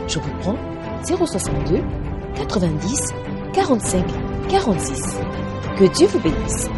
Je 0.08 0.20
reprends 0.20 0.56
062 1.04 1.82
90 2.36 3.14
45 3.54 4.04
46. 4.50 5.20
Que 5.78 5.86
Dieu 5.86 6.08
vous 6.08 6.20
bénisse. 6.20 6.70